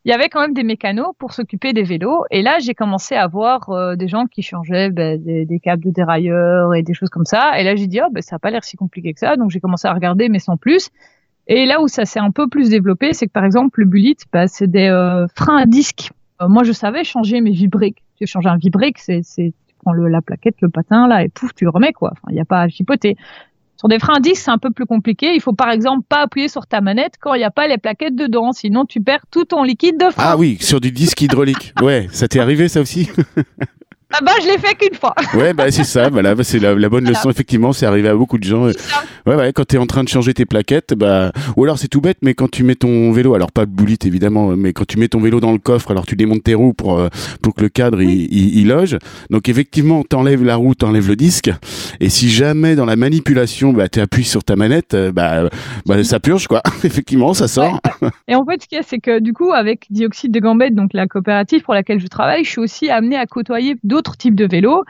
[0.05, 2.23] Il y avait quand même des mécanos pour s'occuper des vélos.
[2.31, 5.83] Et là, j'ai commencé à voir euh, des gens qui changeaient bah, des, des, câbles
[5.83, 7.59] de dérailleur et des choses comme ça.
[7.59, 9.35] Et là, j'ai dit oh bah, ça a pas l'air si compliqué que ça.
[9.35, 10.89] Donc j'ai commencé à regarder, mais sans plus.
[11.47, 14.15] Et là où ça s'est un peu plus développé, c'est que par exemple le Bullet,
[14.31, 16.11] bah, c'est des euh, freins à disque.
[16.41, 18.03] Euh, moi, je savais changer mes vibriques.
[18.17, 19.21] Tu changer un vibrique, c'est
[19.81, 22.13] prends le, la plaquette, le patin, là, et pouf, tu le remets, quoi.
[22.29, 23.17] Il n'y a pas à chipoter.
[23.77, 25.33] Sur des freins à disque, c'est un peu plus compliqué.
[25.33, 27.79] Il faut par exemple pas appuyer sur ta manette quand il n'y a pas les
[27.79, 30.23] plaquettes dedans, sinon tu perds tout ton liquide de frein.
[30.23, 31.73] Ah oui, sur du disque hydraulique.
[31.81, 33.09] ouais, ça t'est arrivé ça aussi?
[34.23, 35.13] Bah je l'ai fait qu'une fois.
[35.33, 38.37] ouais bah c'est ça, voilà, bah, c'est la, bonne leçon effectivement, c'est arrivé à beaucoup
[38.37, 38.67] de gens.
[39.25, 41.87] Ouais ouais, quand tu es en train de changer tes plaquettes, bah ou alors c'est
[41.87, 44.85] tout bête, mais quand tu mets ton vélo, alors pas de boulite évidemment, mais quand
[44.85, 47.07] tu mets ton vélo dans le coffre, alors tu démontes tes roues pour euh,
[47.41, 48.97] pour que le cadre il, il, loge.
[49.29, 51.51] Donc effectivement, t'enlèves la roue, t'enlèves le disque,
[51.99, 55.49] et si jamais dans la manipulation, bah tu appuies sur ta manette, euh, bah,
[55.85, 56.61] bah ça purge quoi.
[56.83, 57.79] effectivement, ça sort.
[58.27, 60.75] Et en fait, ce qu'il y a, c'est que du coup, avec Dioxyde de Gambette,
[60.75, 64.29] donc la coopérative pour laquelle je travaille, je suis aussi amenée à côtoyer d'autres d'autres
[64.29, 64.83] de vélos.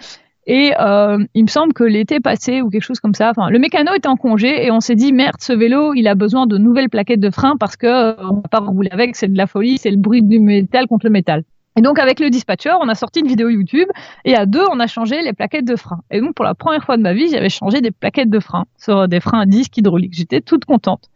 [0.48, 3.60] Et euh, il me semble que l'été passé ou quelque chose comme ça, enfin, le
[3.60, 6.58] mécano était en congé et on s'est dit merde, ce vélo, il a besoin de
[6.58, 9.46] nouvelles plaquettes de frein parce que euh, on va pas rouler avec, c'est de la
[9.46, 11.44] folie, c'est le bruit du métal contre le métal.
[11.78, 13.88] Et donc avec le dispatcher, on a sorti une vidéo YouTube
[14.26, 16.02] et à deux, on a changé les plaquettes de frein.
[16.10, 18.66] Et donc pour la première fois de ma vie, j'avais changé des plaquettes de frein
[18.78, 20.14] sur des freins à disque hydrauliques.
[20.14, 21.10] J'étais toute contente.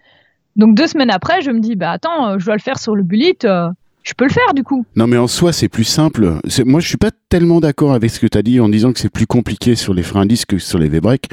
[0.55, 2.95] Donc deux semaines après, je me dis bah attends, euh, je dois le faire sur
[2.95, 3.35] le bullet
[4.05, 4.85] je peux le faire du coup.
[4.95, 6.39] Non mais en soi c'est plus simple.
[6.65, 8.99] Moi je suis pas tellement d'accord avec ce que tu as dit en disant que
[8.99, 11.29] c'est plus compliqué sur les freins à disque que sur les V-Breaks.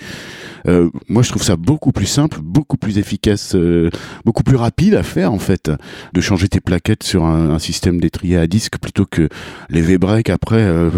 [0.69, 3.91] Euh, moi je trouve ça beaucoup plus simple, beaucoup plus efficace, euh,
[4.25, 5.71] beaucoup plus rapide à faire en fait,
[6.13, 9.29] de changer tes plaquettes sur un, système d'étrier à disque plutôt que
[9.71, 10.63] les V-Breaks après.
[10.63, 10.91] Euh,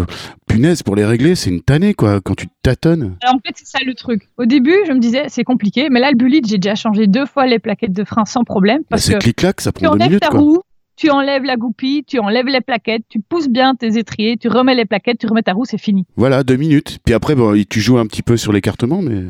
[0.47, 3.17] punaise pour les régler, c'est une tannée quoi quand tu tâtonnes.
[3.21, 4.29] Alors, en fait c'est ça le truc.
[4.37, 7.25] Au début je me disais c'est compliqué, mais là le bullet j'ai déjà changé deux
[7.25, 10.21] fois les plaquettes de frein sans problème bah, parce que clic-clac, ça prend deux minutes
[10.21, 10.39] ta quoi.
[10.39, 10.61] Roue,
[10.95, 14.75] tu enlèves la goupille, tu enlèves les plaquettes, tu pousses bien tes étriers, tu remets
[14.75, 16.05] les plaquettes, tu remets ta roue, c'est fini.
[16.15, 16.99] Voilà, deux minutes.
[17.03, 19.23] Puis après, bon, tu joues un petit peu sur l'écartement, mais.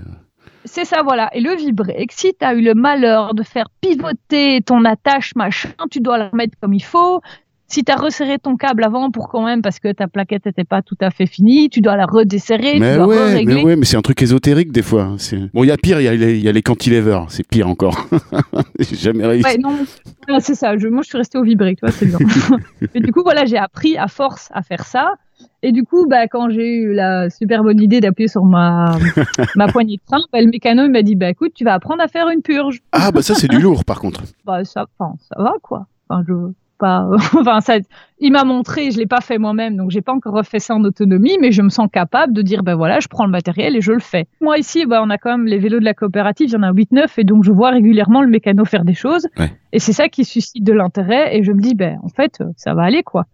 [0.65, 1.29] c'est ça, voilà.
[1.33, 5.69] Et le vibré, si tu as eu le malheur de faire pivoter ton attache, machin,
[5.89, 7.21] tu dois la remettre comme il faut.
[7.67, 10.63] Si tu as resserré ton câble avant pour quand même, parce que ta plaquette n'était
[10.65, 13.75] pas tout à fait finie, tu dois la redesserrer, mais tu dois ouais, mais ouais,
[13.75, 15.03] mais c'est un truc ésotérique des fois.
[15.03, 15.17] hein.
[15.53, 17.45] Bon, il y a pire, il y, a les- il y a les cantilevers, c'est
[17.47, 18.07] pire encore.
[18.79, 19.45] J'ai jamais réussi.
[19.47, 20.77] Ouais, non, c'est ça.
[20.77, 22.19] Je, moi, je suis restée au vibré, tu vois, c'est bien.
[22.93, 25.15] et du coup, voilà, j'ai appris à force à faire ça.
[25.63, 28.95] Et du coup, bah, quand j'ai eu la super bonne idée d'appuyer sur ma,
[29.55, 32.01] ma poignée de frein, bah, le mécano, il m'a dit, bah, écoute, tu vas apprendre
[32.03, 32.81] à faire une purge.
[32.91, 34.21] Ah, bah ça, c'est du lourd par contre.
[34.45, 35.87] Bah, ça, enfin, ça va, quoi.
[36.07, 36.33] Enfin, je,
[36.77, 37.77] pas, enfin, ça,
[38.19, 40.83] il m'a montré, je l'ai pas fait moi-même, donc j'ai pas encore refait ça en
[40.83, 43.81] autonomie, mais je me sens capable de dire, ben voilà, je prends le matériel et
[43.81, 44.25] je le fais.
[44.41, 46.63] Moi, ici, bah, on a quand même les vélos de la coopérative, il y en
[46.63, 49.27] a 8-9, et donc je vois régulièrement le mécano faire des choses.
[49.37, 49.51] Ouais.
[49.73, 52.45] Et c'est ça qui suscite de l'intérêt, et je me dis, ben, en fait, euh,
[52.57, 53.25] ça va aller, quoi.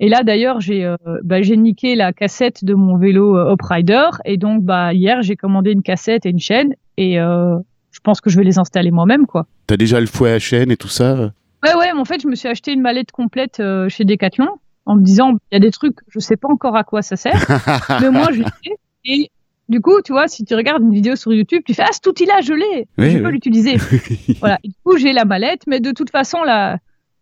[0.00, 0.96] Et là, d'ailleurs, j'ai euh,
[1.40, 5.72] j'ai niqué la cassette de mon vélo euh, Hoprider, et donc, bah, hier, j'ai commandé
[5.72, 7.56] une cassette et une chaîne, et euh,
[7.90, 9.46] je pense que je vais les installer moi-même, quoi.
[9.66, 11.32] T'as déjà le fouet à chaîne et tout ça
[11.64, 14.48] Ouais, ouais, mais en fait, je me suis acheté une mallette complète euh, chez Decathlon
[14.86, 17.16] en me disant, il y a des trucs, je sais pas encore à quoi ça
[17.16, 17.34] sert,
[18.00, 18.76] mais moi, je sais.
[19.06, 19.30] Et
[19.70, 22.06] du coup, tu vois, si tu regardes une vidéo sur YouTube, tu fais, ah, cet
[22.06, 23.22] outil-là, je l'ai, Oui, je oui.
[23.22, 23.76] peux l'utiliser.
[24.40, 24.58] voilà.
[24.62, 26.76] Et du coup, j'ai la mallette, mais de toute façon, là,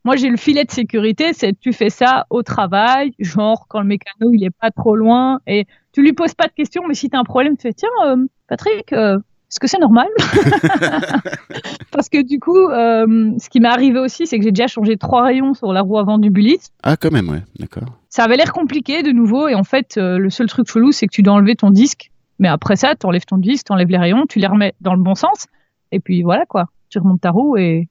[0.05, 3.87] moi, j'ai le filet de sécurité, c'est tu fais ça au travail, genre quand le
[3.87, 7.09] mécano, il est pas trop loin, et tu lui poses pas de questions, mais si
[7.09, 8.17] tu as un problème, tu fais, tiens, euh,
[8.49, 9.19] Patrick, euh,
[9.53, 10.09] est-ce que c'est normal
[11.93, 14.97] Parce que du coup, euh, ce qui m'est arrivé aussi, c'est que j'ai déjà changé
[14.97, 16.59] trois rayons sur la roue avant du bullet.
[16.83, 17.87] Ah, quand même, ouais, d'accord.
[18.09, 21.07] Ça avait l'air compliqué de nouveau, et en fait, euh, le seul truc chelou, c'est
[21.07, 22.13] que tu dois enlever ton disque.
[22.39, 24.95] Mais après ça, tu enlèves ton disque, tu enlèves les rayons, tu les remets dans
[24.95, 25.45] le bon sens,
[25.91, 26.69] et puis voilà quoi.
[26.89, 27.89] Tu remontes ta roue et,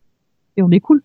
[0.57, 1.01] et on découle.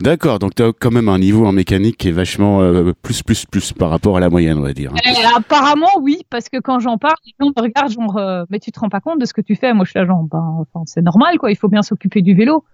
[0.00, 3.44] D'accord, donc t'as quand même un niveau en mécanique qui est vachement euh, plus, plus,
[3.46, 4.92] plus par rapport à la moyenne, on va dire.
[4.92, 8.58] Euh, apparemment, oui, parce que quand j'en parle, les gens me regardent genre, euh, mais
[8.60, 9.72] tu te rends pas compte de ce que tu fais?
[9.74, 11.50] Moi, je suis là genre, ben, enfin, c'est normal, quoi.
[11.50, 12.64] Il faut bien s'occuper du vélo.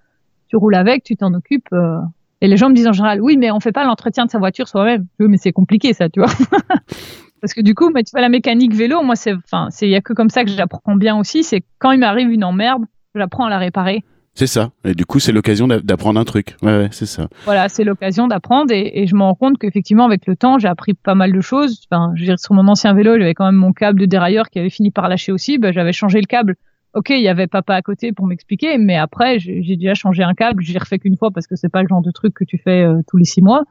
[0.48, 1.68] Tu roules avec, tu t'en occupes.
[1.72, 1.98] euh.
[2.42, 4.38] Et les gens me disent en général, oui, mais on fait pas l'entretien de sa
[4.38, 5.06] voiture soi-même.
[5.18, 6.30] Oui, mais c'est compliqué, ça, tu vois.
[7.40, 9.90] parce que du coup, mais tu vois, la mécanique vélo, moi, c'est, enfin, c'est, il
[9.90, 11.44] y a que comme ça que j'apprends bien aussi.
[11.44, 14.04] C'est quand il m'arrive une emmerde, j'apprends à la réparer.
[14.40, 14.70] C'est ça.
[14.86, 16.56] Et du coup, c'est l'occasion d'a- d'apprendre un truc.
[16.62, 17.28] Ouais, ouais, c'est ça.
[17.44, 20.94] voilà, c'est l'occasion d'apprendre et, je me rends compte qu'effectivement, avec le temps, j'ai appris
[20.94, 21.86] pas mal de choses.
[21.90, 24.70] Enfin, je sur mon ancien vélo, j'avais quand même mon câble de dérailleur qui avait
[24.70, 25.58] fini par lâcher aussi.
[25.58, 26.56] Ben, j'avais changé le câble.
[26.94, 30.22] Ok, il y avait papa à côté pour m'expliquer, mais après, j'ai j'ai déjà changé
[30.22, 30.62] un câble.
[30.62, 32.56] Je l'ai refait qu'une fois parce que c'est pas le genre de truc que tu
[32.56, 33.64] fais euh, tous les six mois.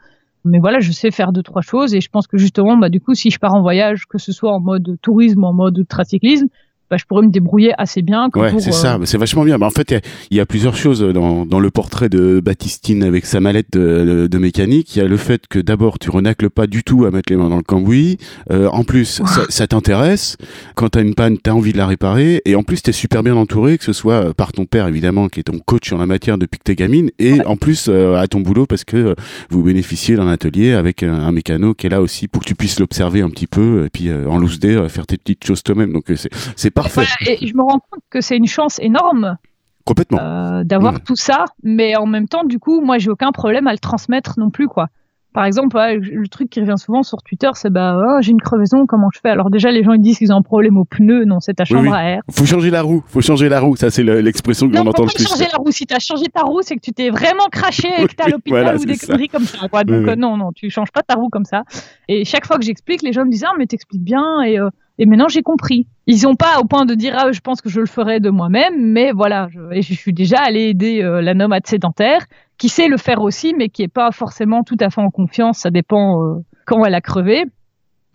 [0.45, 3.01] Mais voilà, je sais faire deux trois choses et je pense que justement, bah du
[3.01, 5.83] coup, si je pars en voyage, que ce soit en mode tourisme ou en mode
[5.87, 6.45] tracyclisme,
[6.89, 8.29] bah, je pourrais me débrouiller assez bien.
[8.29, 8.99] que Ouais, c'est euh, ça.
[9.05, 9.57] C'est vachement bien.
[9.57, 12.09] Bah, en fait, il y a- il y, a plusieurs choses dans, dans le portrait
[12.09, 14.95] de Baptistine avec sa mallette de, de mécanique.
[14.95, 17.37] Il y a le fait que d'abord, tu renacles pas du tout à mettre les
[17.37, 18.17] mains dans le cambouis.
[18.51, 20.37] Euh, en plus, ça, ça t'intéresse.
[20.75, 22.41] Quand t'as une panne, t'as envie de la réparer.
[22.45, 25.27] Et en plus, t'es super bien entouré, que ce soit euh, par ton père, évidemment,
[25.29, 28.15] qui est ton coach en la matière depuis que t'es gamine, et en plus euh,
[28.15, 29.15] à ton boulot parce que euh,
[29.49, 32.55] vous bénéficiez d'un atelier avec un, un mécano qui est là aussi pour que tu
[32.55, 35.45] puisses l'observer un petit peu et puis euh, en loose day euh, faire tes petites
[35.45, 35.91] choses toi-même.
[35.93, 37.01] Donc euh, c'est c'est parfait.
[37.25, 39.37] voilà, et je me rends compte que c'est une chance énorme
[39.85, 40.19] Complètement.
[40.21, 40.99] euh, d'avoir Mm.
[41.05, 44.35] tout ça, mais en même temps, du coup, moi, j'ai aucun problème à le transmettre
[44.39, 44.87] non plus, quoi.
[45.31, 48.41] Par exemple, ouais, le truc qui revient souvent sur Twitter, c'est bah, oh, j'ai une
[48.41, 49.29] crevaison, comment je fais?
[49.29, 51.65] Alors déjà, les gens ils disent qu'ils ont un problème au pneu, non, c'est ta
[51.65, 51.95] chambre oui.
[51.95, 52.21] à air.
[52.31, 53.75] Faut changer la roue, faut changer la roue.
[53.75, 55.27] Ça, c'est le- l'expression que l'on faut entend le plus.
[55.27, 55.69] changer la roue?
[55.69, 58.27] Si t'as changé ta roue, c'est que tu t'es vraiment craché et que t'es à
[58.29, 59.67] l'hôpital voilà, ou des conneries comme ça.
[59.69, 59.83] Quoi.
[59.83, 60.09] Donc oui.
[60.09, 61.61] euh, non, non, tu changes pas ta roue comme ça.
[62.07, 64.69] Et chaque fois que j'explique, les gens me disent ah mais t'expliques bien et euh,
[64.99, 65.87] et maintenant j'ai compris.
[66.05, 68.29] Ils ont pas au point de dire ah je pense que je le ferai de
[68.29, 72.25] moi-même, mais voilà, je, et je suis déjà allée aider euh, la nomade sédentaire
[72.59, 75.59] qui sait le faire aussi, mais qui est pas forcément tout à fait en confiance.
[75.59, 76.35] Ça dépend euh,
[76.65, 77.45] quand elle a crevé.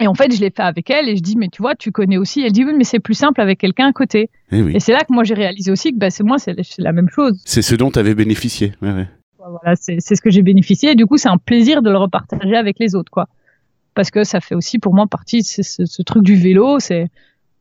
[0.01, 1.93] Et en fait, je l'ai fait avec elle et je dis, mais tu vois, tu
[1.93, 2.43] connais aussi.
[2.43, 4.28] Elle dit, oui, mais c'est plus simple avec quelqu'un à côté.
[4.51, 4.72] Eh oui.
[4.74, 7.09] Et c'est là que moi, j'ai réalisé aussi que bah, c'est moi, c'est la même
[7.09, 7.41] chose.
[7.45, 8.74] C'est ce dont tu avais bénéficié.
[8.82, 9.09] Ouais, ouais.
[9.39, 10.93] Voilà, c'est c'est ce que j'ai bénéficié.
[10.93, 13.28] Et du coup, c'est un plaisir de le repartager avec les autres, quoi.
[13.95, 16.78] Parce que ça fait aussi pour moi partie de ce, ce- ce truc du vélo.
[16.80, 17.09] C'est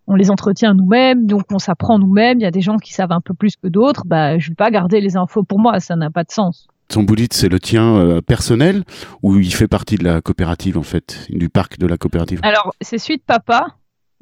[0.08, 2.40] on les entretient nous-mêmes, donc on s'apprend nous-mêmes.
[2.40, 4.04] Il y a des gens qui savent un peu plus que d'autres.
[4.06, 6.68] Bah, je vais pas garder les infos pour moi, ça n'a pas de sens.
[6.90, 8.84] Ton bullet, c'est le tien euh, personnel
[9.22, 12.42] ou il fait partie de la coopérative, en fait, du parc de la coopérative?
[12.44, 13.68] Alors, c'est suite papa,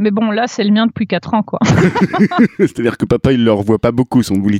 [0.01, 1.59] mais bon, là, c'est le mien depuis 4 ans, quoi.
[2.59, 4.59] C'est-à-dire que papa, il le revoit pas beaucoup, son bullet.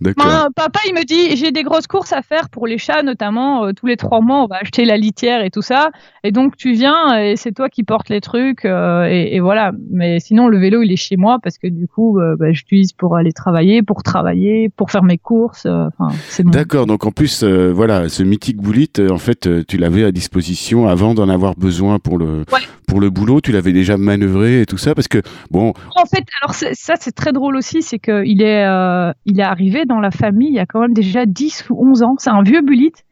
[0.00, 0.24] D'accord.
[0.26, 3.66] Ben, papa, il me dit, j'ai des grosses courses à faire pour les chats, notamment.
[3.66, 5.90] euh, tous les trois mois, on va acheter la litière et tout ça.
[6.24, 8.64] Et donc, tu viens et c'est toi qui portes les trucs.
[8.64, 9.72] euh, et, et voilà.
[9.90, 12.92] Mais sinon, le vélo, il est chez moi parce que du coup, euh, bah, j'utilise
[12.92, 15.66] pour aller travailler, pour travailler, pour faire mes courses.
[15.66, 16.50] euh, Enfin, c'est bon.
[16.50, 20.88] D'accord, donc en plus, voilà, ce mythique bullet, euh, en fait, tu l'avais à disposition
[20.88, 22.60] avant d'en avoir besoin pour le Ouais.
[22.86, 25.72] pour le boulot, tu l'avais déjà manœuvré et tout ça parce que bon.
[25.94, 29.84] En fait, alors ça c'est très drôle aussi, c'est qu'il est euh, il est arrivé
[29.84, 32.14] dans la famille il y a quand même déjà 10 ou 11 ans.
[32.18, 33.04] C'est un vieux bulite.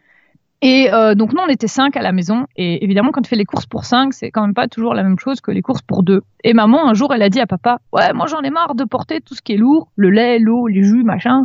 [0.63, 3.37] Et euh, donc nous on était cinq à la maison et évidemment quand tu fais
[3.37, 5.83] les courses pour 5, c'est quand même pas toujours la même chose que les courses
[5.83, 6.23] pour deux.
[6.43, 8.85] Et maman un jour elle a dit à papa "Ouais, moi j'en ai marre de
[8.85, 11.45] porter tout ce qui est lourd, le lait, l'eau, les jus, machin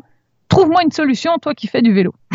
[0.49, 2.13] trouve-moi une solution, toi qui fais du vélo.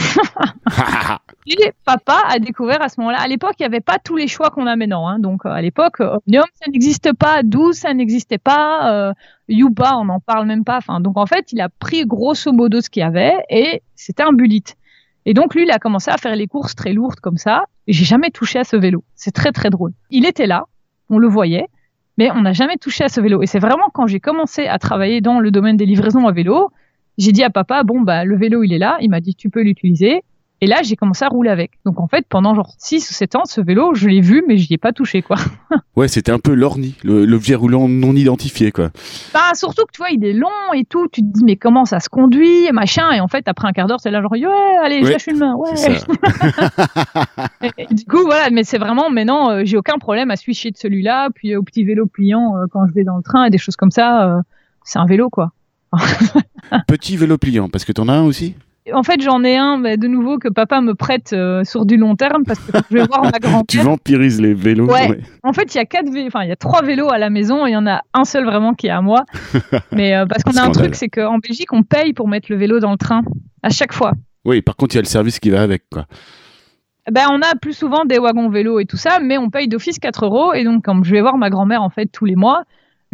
[1.47, 4.29] et papa a découvert à ce moment-là, à l'époque, il n'y avait pas tous les
[4.29, 5.07] choix qu'on a maintenant.
[5.09, 5.19] Hein.
[5.19, 9.13] Donc, euh, à l'époque, Omnium, ça n'existe pas, 12, ça n'existait pas, euh,
[9.49, 10.79] Yuba, on n'en parle même pas.
[10.79, 14.23] Enfin, donc, en fait, il a pris grosso modo ce qu'il y avait et c'était
[14.23, 14.77] un bulite.
[15.27, 17.65] Et donc, lui, il a commencé à faire les courses très lourdes comme ça.
[17.89, 19.05] J'ai jamais touché à ce vélo.
[19.15, 19.93] C'est très, très drôle.
[20.11, 20.65] Il était là,
[21.11, 21.67] on le voyait,
[22.19, 23.43] mais on n'a jamais touché à ce vélo.
[23.43, 26.71] Et c'est vraiment quand j'ai commencé à travailler dans le domaine des livraisons à vélo,
[27.19, 28.99] j'ai dit à papa, bon, bah, le vélo, il est là.
[29.01, 30.23] Il m'a dit, tu peux l'utiliser.
[30.65, 31.73] Et là, j'ai commencé à rouler avec.
[31.85, 34.57] Donc en fait, pendant genre 6 ou 7 ans, ce vélo, je l'ai vu, mais
[34.57, 35.37] je n'y ai pas touché, quoi.
[35.97, 38.89] ouais, c'était un peu l'orni, l'objet roulant non identifié, quoi.
[39.35, 41.07] Bah, surtout que tu vois, il est long et tout.
[41.09, 43.13] Tu te dis, mais comment ça se conduit, machin.
[43.13, 44.47] Et en fait, après un quart d'heure, c'est là, genre, ouais,
[44.83, 45.75] allez, je lâche une main, ouais.
[47.91, 51.29] du coup, voilà, mais c'est vraiment, maintenant, euh, j'ai aucun problème à switcher de celui-là,
[51.35, 53.77] puis au petit vélo pliant euh, quand je vais dans le train et des choses
[53.77, 54.31] comme ça.
[54.31, 54.41] Euh,
[54.83, 55.53] c'est un vélo, quoi.
[56.89, 58.55] Petit vélo pliant, parce que t'en as un aussi?
[58.93, 61.97] En fait, j'en ai un, mais de nouveau, que papa me prête euh, sur du
[61.97, 63.63] long terme parce que je vais voir ma grand-mère.
[63.67, 64.87] tu vampirises les vélos.
[64.87, 65.21] Ouais.
[65.43, 67.67] En fait, il y a quatre enfin, il y a trois vélos à la maison
[67.67, 69.25] et il y en a un seul vraiment qui est à moi.
[69.93, 72.57] mais euh, parce qu'on a un truc, c'est qu'en Belgique, on paye pour mettre le
[72.57, 73.23] vélo dans le train
[73.63, 74.13] à chaque fois.
[74.45, 76.05] Oui, par contre, il y a le service qui va avec, quoi.
[77.11, 79.99] Ben, on a plus souvent des wagons vélos et tout ça, mais on paye d'office
[79.99, 80.55] 4 euros.
[80.55, 82.65] Et donc, comme je vais voir ma grand-mère, en fait, tous les mois,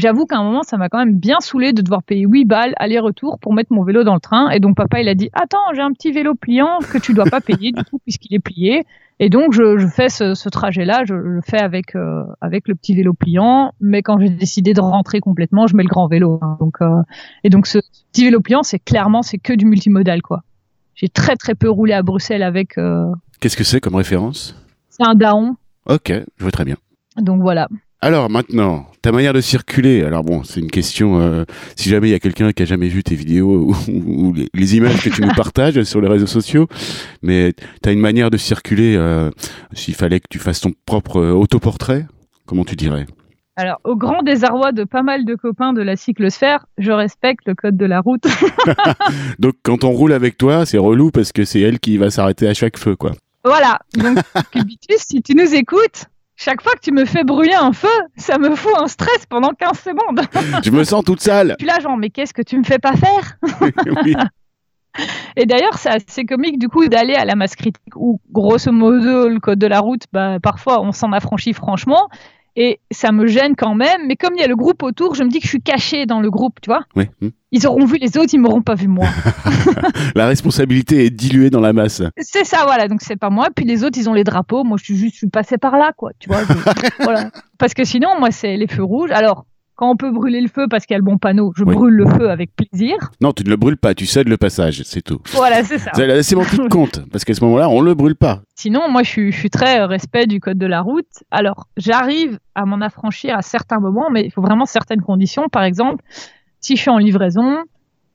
[0.01, 2.72] J'avoue qu'à un moment, ça m'a quand même bien saoulé de devoir payer 8 balles
[2.78, 4.48] aller-retour pour mettre mon vélo dans le train.
[4.48, 7.26] Et donc, papa, il a dit Attends, j'ai un petit vélo pliant que tu dois
[7.26, 8.84] pas payer du coup, puisqu'il est plié.
[9.18, 13.12] Et donc, je, fais ce, trajet-là, je, le fais avec, euh, avec le petit vélo
[13.12, 13.72] pliant.
[13.78, 16.38] Mais quand j'ai décidé de rentrer complètement, je mets le grand vélo.
[16.40, 16.57] Hein.
[16.61, 17.03] Donc, euh,
[17.44, 17.80] et donc, ce
[18.11, 20.44] petit vélo pliant, c'est clairement, c'est que du multimodal, quoi.
[20.94, 22.78] J'ai très, très peu roulé à Bruxelles avec.
[22.78, 24.57] Euh, Qu'est-ce que c'est comme référence?
[24.88, 25.57] C'est un Daon.
[25.84, 26.76] Ok, je vois très bien.
[27.18, 27.68] Donc voilà.
[28.03, 30.03] Alors maintenant, ta manière de circuler.
[30.03, 31.20] Alors bon, c'est une question.
[31.20, 31.44] Euh,
[31.76, 35.03] si jamais il y a quelqu'un qui a jamais vu tes vidéos ou, les, images
[35.03, 36.66] que tu nous partages sur les réseaux sociaux,
[37.22, 38.96] mais tu as une manière de circuler.
[38.96, 39.30] Euh,
[39.74, 42.07] S'il fallait que tu fasses ton propre euh, autoportrait,
[42.46, 43.07] comment tu dirais?
[43.57, 47.55] Alors, au grand désarroi de pas mal de copains de la cyclosphère, je respecte le
[47.55, 48.26] code de la route.
[49.38, 52.48] Donc, quand on roule avec toi, c'est relou parce que c'est elle qui va s'arrêter
[52.48, 53.12] à chaque feu, quoi.
[53.44, 53.78] Voilà.
[53.94, 54.18] Donc,
[54.53, 56.07] Cubitus, si tu nous écoutes,
[56.43, 59.51] chaque fois que tu me fais brûler un feu, ça me fout un stress pendant
[59.51, 60.22] 15 secondes.
[60.64, 61.55] je me sens toute sale.
[61.59, 63.36] Tu là, genre, mais qu'est-ce que tu me fais pas faire?
[65.36, 69.28] Et d'ailleurs, c'est assez comique du coup d'aller à la masse critique où, grosso modo,
[69.28, 72.09] le code de la route, bah, parfois on s'en affranchit franchement.
[72.57, 74.07] Et ça me gêne quand même.
[74.07, 76.07] Mais comme il y a le groupe autour, je me dis que je suis cachée
[76.07, 76.84] dans le groupe, tu vois.
[76.96, 77.09] Oui.
[77.20, 77.28] Hmm.
[77.53, 79.09] Ils auront vu les autres, ils m'auront pas vu moi.
[80.14, 82.03] la responsabilité est diluée dans la masse.
[82.18, 82.86] C'est ça, voilà.
[82.88, 83.48] Donc c'est pas moi.
[83.55, 84.64] Puis les autres, ils ont les drapeaux.
[84.64, 86.12] Moi, je suis juste, je suis passée par là, quoi.
[86.18, 86.42] Tu vois.
[87.01, 87.30] voilà.
[87.59, 89.11] Parce que sinon, moi, c'est les feux rouges.
[89.11, 89.46] Alors,
[89.81, 91.95] quand on peut brûler le feu parce qu'il y a le bon panneau, je brûle
[91.95, 92.97] le feu avec plaisir.
[93.22, 95.22] Non, tu ne le brûles pas, tu cèdes le passage, c'est tout.
[95.33, 95.91] Voilà, c'est ça.
[95.97, 98.43] La sémantique compte, parce qu'à ce moment-là, on ne le brûle pas.
[98.57, 101.07] Sinon, moi, je suis, je suis très respect du code de la route.
[101.31, 105.49] Alors, j'arrive à m'en affranchir à certains moments, mais il faut vraiment certaines conditions.
[105.49, 106.05] Par exemple,
[106.61, 107.61] si je suis en livraison,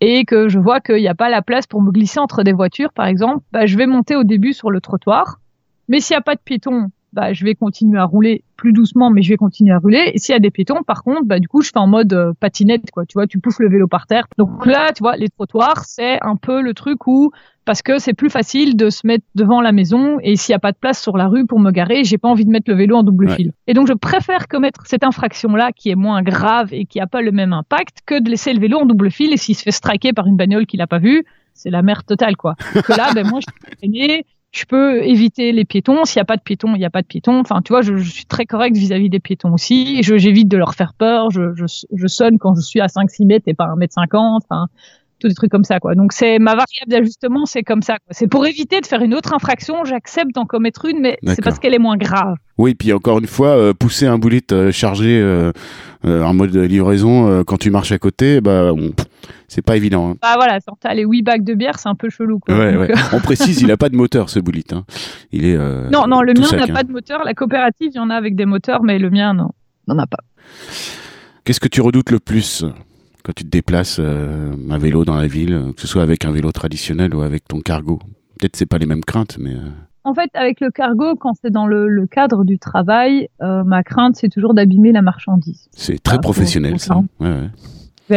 [0.01, 2.53] et que je vois qu'il n'y a pas la place pour me glisser entre des
[2.53, 5.39] voitures, par exemple, bah, je vais monter au début sur le trottoir.
[5.87, 9.09] Mais s'il n'y a pas de piétons, bah, je vais continuer à rouler plus doucement,
[9.09, 10.11] mais je vais continuer à rouler.
[10.13, 12.11] Et s'il y a des piétons, par contre, bah, du coup, je fais en mode
[12.11, 13.05] euh, patinette, quoi.
[13.05, 14.25] Tu vois, tu pousses le vélo par terre.
[14.37, 17.31] Donc là, tu vois, les trottoirs, c'est un peu le truc où,
[17.63, 20.59] parce que c'est plus facile de se mettre devant la maison et s'il n'y a
[20.59, 22.75] pas de place sur la rue pour me garer, j'ai pas envie de mettre le
[22.75, 23.53] vélo en double fil.
[23.67, 27.21] Et donc, je préfère commettre cette infraction-là qui est moins grave et qui n'a pas
[27.21, 29.71] le même impact que de laisser le vélo en double fil et s'il se fait
[29.71, 32.55] striker par une bagnole qu'il n'a pas vue, c'est la merde totale, quoi.
[32.73, 34.25] que là, ben, moi, je suis
[34.55, 36.05] je peux éviter les piétons.
[36.05, 37.39] S'il n'y a pas de piétons, il n'y a pas de piétons.
[37.39, 40.01] Enfin, tu vois, je, suis très correct vis-à-vis des piétons aussi.
[40.01, 41.29] J'évite de leur faire peur.
[41.29, 44.43] Je, je, je, sonne quand je suis à 5-6 mètres et pas 1 mètre 50.
[44.49, 44.67] Enfin,
[45.19, 45.95] tous des trucs comme ça, quoi.
[45.95, 47.97] Donc, c'est ma variable d'ajustement, c'est comme ça.
[48.11, 49.83] C'est pour éviter de faire une autre infraction.
[49.85, 52.35] J'accepte d'en commettre une, mais c'est parce qu'elle est moins grave.
[52.57, 55.51] Oui, puis encore une fois, euh, pousser un boulet euh, chargé euh,
[56.05, 58.71] en mode livraison quand tu marches à côté, bah,
[59.47, 60.11] c'est pas évident.
[60.11, 60.17] Hein.
[60.21, 62.39] Bah voilà, sortir les 8 bacs de bière, c'est un peu chelou.
[62.39, 62.55] Quoi.
[63.13, 64.65] On précise, il n'a pas de moteur ce boulit.
[64.71, 64.83] Hein.
[65.31, 65.57] Il est.
[65.57, 66.73] non, non, le mien n'a hein.
[66.73, 67.23] pas de moteur.
[67.23, 69.49] La coopérative, il y en a avec des moteurs, mais le mien, non,
[69.87, 70.19] n'en a pas.
[71.43, 72.65] Qu'est-ce que tu redoutes le plus
[73.23, 76.51] quand tu te déplaces à vélo dans la ville, que ce soit avec un vélo
[76.51, 77.99] traditionnel ou avec ton cargo?
[78.39, 79.55] Peut-être c'est pas les mêmes craintes, mais.
[80.05, 84.15] En fait, avec le cargo, quand c'est dans le, cadre du travail, euh, ma crainte,
[84.15, 85.67] c'est toujours d'abîmer la marchandise.
[85.71, 87.01] C'est très professionnel, ça.
[87.19, 87.49] Ben,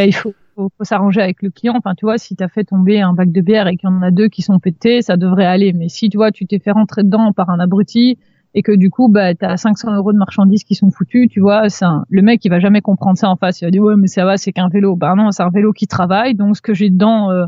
[0.06, 1.74] il faut, faut, s'arranger avec le client.
[1.76, 3.92] Enfin, tu vois, si tu as fait tomber un bac de bière et qu'il y
[3.92, 5.72] en a deux qui sont pétés, ça devrait aller.
[5.72, 8.18] Mais si, tu vois, tu t'es fait rentrer dedans par un abruti
[8.54, 11.40] et que du coup, bah, tu as 500 euros de marchandises qui sont foutues, tu
[11.40, 11.68] vois,
[12.08, 13.60] le mec, il va jamais comprendre ça en face.
[13.60, 14.96] Il va dire, ouais, mais ça va, c'est qu'un vélo.
[14.96, 16.34] Bah non, c'est un vélo qui travaille.
[16.34, 17.46] Donc, ce que j'ai dedans, euh,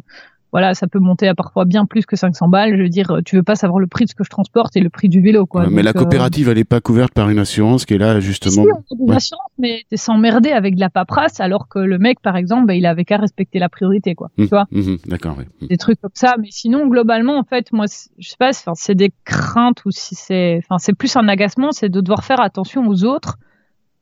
[0.53, 2.77] voilà, ça peut monter à parfois bien plus que 500 balles.
[2.77, 4.81] Je veux dire, tu veux pas savoir le prix de ce que je transporte et
[4.81, 5.69] le prix du vélo, quoi.
[5.71, 8.65] mais la euh, coopérative, elle est pas couverte par une assurance qui est là, justement.
[8.65, 11.99] Si, on a une assurance, mais t'es s'emmerder avec de la paperasse, alors que le
[11.99, 14.31] mec, par exemple, bah, il avait qu'à respecter la priorité, quoi.
[14.37, 14.67] tu mmh, vois?
[14.71, 15.45] Mmh, d'accord, oui.
[15.61, 15.67] Mmh.
[15.69, 16.35] Des trucs comme ça.
[16.41, 17.87] Mais sinon, globalement, en fait, moi,
[18.19, 21.89] je sais pas, c'est des craintes ou si c'est, enfin, c'est plus un agacement, c'est
[21.89, 23.39] de devoir faire attention aux autres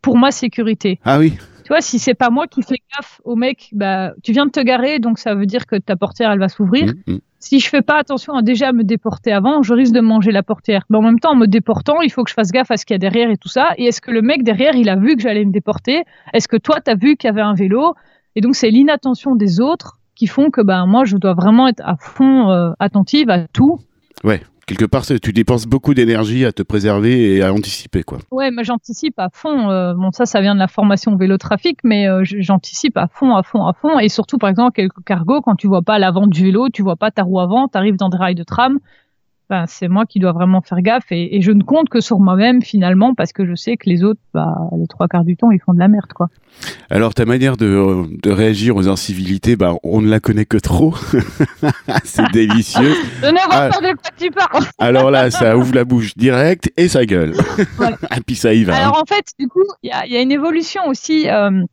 [0.01, 0.99] pour ma sécurité.
[1.05, 1.34] Ah oui.
[1.68, 4.50] Tu vois, si c'est pas moi qui fais gaffe au mec, bah, tu viens de
[4.50, 6.94] te garer, donc ça veut dire que ta portière, elle va s'ouvrir.
[7.06, 7.18] Mmh, mmh.
[7.40, 10.42] Si je fais pas attention à déjà me déporter avant, je risque de manger la
[10.42, 10.84] portière.
[10.88, 12.86] Mais en même temps, en me déportant, il faut que je fasse gaffe à ce
[12.86, 13.72] qu'il y a derrière et tout ça.
[13.76, 16.04] Et est-ce que le mec derrière, il a vu que j'allais me déporter?
[16.32, 17.92] Est-ce que toi, tu as vu qu'il y avait un vélo?
[18.34, 21.82] Et donc, c'est l'inattention des autres qui font que ben, moi, je dois vraiment être
[21.84, 23.78] à fond euh, attentive à tout.
[24.24, 28.18] Ouais, quelque part, tu dépenses beaucoup d'énergie à te préserver et à anticiper, quoi.
[28.30, 29.70] Ouais, mais j'anticipe à fond.
[29.70, 33.34] Euh, bon, ça, ça vient de la formation vélo trafic, mais euh, j'anticipe à fond,
[33.34, 33.98] à fond, à fond.
[33.98, 36.96] Et surtout, par exemple, quelques cargos, quand tu vois pas l'avant du vélo, tu vois
[36.96, 38.78] pas ta roue avant, tu arrives dans des rails de tram,
[39.51, 42.20] ben, c'est moi qui dois vraiment faire gaffe et, et je ne compte que sur
[42.20, 45.51] moi-même finalement parce que je sais que les autres, bah, les trois quarts du temps,
[45.51, 46.28] ils font de la merde, quoi.
[46.90, 50.94] Alors ta manière de, de réagir aux incivilités, bah, on ne la connaît que trop.
[52.05, 52.94] c'est délicieux.
[53.22, 53.70] Je ne ah.
[53.70, 54.64] pas de quoi tu parles.
[54.78, 57.32] Alors là, ça ouvre la bouche direct et ça gueule.
[58.16, 58.76] et puis ça y va.
[58.76, 59.03] Alors hein.
[59.03, 61.28] en fait, du coup, il y a, y a, une évolution aussi.
[61.28, 61.64] Euh,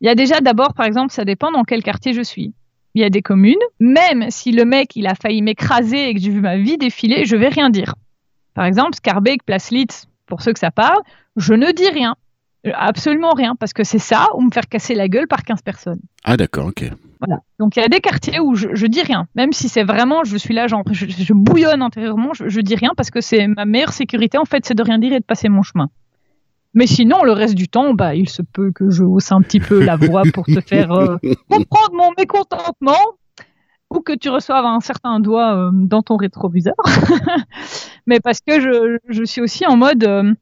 [0.00, 2.52] il y a déjà d'abord, par exemple, ça dépend dans quel quartier je suis
[2.94, 6.20] il y a des communes, même si le mec il a failli m'écraser et que
[6.20, 7.94] j'ai vu ma vie défiler, je vais rien dire.
[8.54, 11.00] Par exemple, Scarbeck, Place Litz, pour ceux que ça parle,
[11.36, 12.16] je ne dis rien.
[12.74, 16.00] Absolument rien, parce que c'est ça, ou me faire casser la gueule par 15 personnes.
[16.22, 16.84] Ah d'accord, ok.
[17.18, 17.40] Voilà.
[17.58, 20.22] Donc il y a des quartiers où je, je dis rien, même si c'est vraiment,
[20.24, 23.64] je suis là, genre, je, bouillonne intérieurement, je, je dis rien parce que c'est ma
[23.64, 25.88] meilleure sécurité, en fait, c'est de rien dire et de passer mon chemin.
[26.74, 29.60] Mais sinon, le reste du temps, bah, il se peut que je hausse un petit
[29.60, 31.16] peu la voix pour te faire euh,
[31.50, 32.96] comprendre mon mécontentement
[33.90, 36.74] ou que tu reçoives un certain doigt euh, dans ton rétroviseur.
[38.06, 40.32] Mais parce que je, je, suis aussi en mode, euh,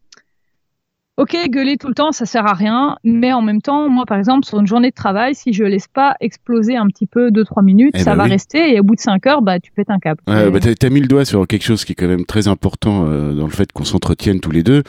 [1.20, 4.16] ok, gueuler tout le temps, ça sert à rien, mais en même temps, moi, par
[4.16, 7.62] exemple, sur une journée de travail, si je laisse pas exploser un petit peu 2-3
[7.62, 9.90] minutes, eh ça ben va rester, et au bout de 5 heures, bah, tu pètes
[9.90, 10.20] un câble.
[10.26, 13.04] Ouais, bah, t'as mis le doigt sur quelque chose qui est quand même très important
[13.06, 14.82] euh, dans le fait qu'on s'entretienne tous les deux.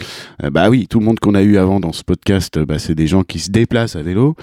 [0.44, 2.96] Euh, bah oui, tout le monde qu'on a eu avant dans ce podcast, bah, c'est
[2.96, 4.36] des gens qui se déplacent à vélo.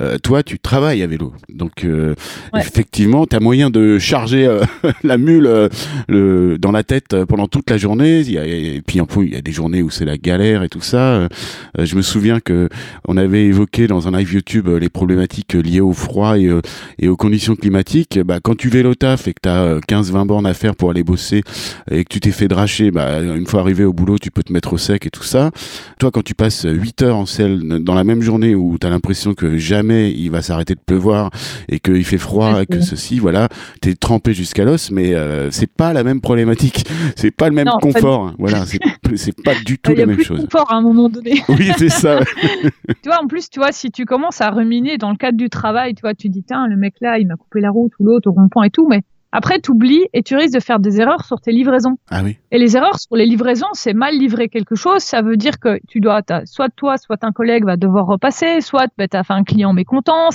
[0.00, 1.32] Euh, toi, tu travailles à vélo.
[1.48, 2.16] Donc, euh,
[2.54, 2.60] ouais.
[2.60, 4.50] effectivement, t'as moyen de charger
[5.04, 5.68] la mule
[6.08, 8.20] le, dans la tête pendant toute la journée.
[8.20, 10.68] Il y a, et puis, il y a des journées où c'est la galère et
[10.68, 11.28] tout ça.
[11.78, 12.68] Euh, je me souviens que
[13.06, 16.60] on avait évoqué dans un live YouTube euh, les problématiques liées au froid et, euh,
[16.98, 18.18] et aux conditions climatiques.
[18.24, 21.04] Bah, quand tu vélo taf et que tu as 15-20 bornes à faire pour aller
[21.04, 21.42] bosser
[21.90, 24.52] et que tu t'es fait dracher, bah, une fois arrivé au boulot, tu peux te
[24.52, 25.50] mettre au sec et tout ça.
[25.98, 28.90] Toi, quand tu passes 8 heures en selle dans la même journée où tu as
[28.90, 31.30] l'impression que jamais il va s'arrêter de pleuvoir
[31.68, 33.48] et qu'il fait froid, et que ceci, voilà,
[33.80, 35.14] t'es trempé jusqu'à l'os, mais
[35.50, 36.84] c'est pas la même problématique,
[37.16, 38.32] c'est pas le même confort.
[38.38, 40.40] Voilà, c'est pas du tout la même chose.
[40.40, 41.25] confort à un moment donné.
[41.48, 42.20] Oui, c'est ça.
[43.02, 45.48] tu vois, en plus, tu vois, si tu commences à ruminer dans le cadre du
[45.48, 48.04] travail, tu vois, tu dis, tiens, le mec là, il m'a coupé la route ou
[48.04, 49.02] l'autre au rond-point et tout, mais
[49.32, 51.98] après, tu oublies et tu risques de faire des erreurs sur tes livraisons.
[52.10, 52.38] Ah oui.
[52.52, 55.02] Et les erreurs sur les livraisons, c'est mal livrer quelque chose.
[55.02, 58.86] Ça veut dire que tu dois, soit toi, soit un collègue va devoir repasser, soit
[58.96, 60.30] bah, tu as fait un client mécontent.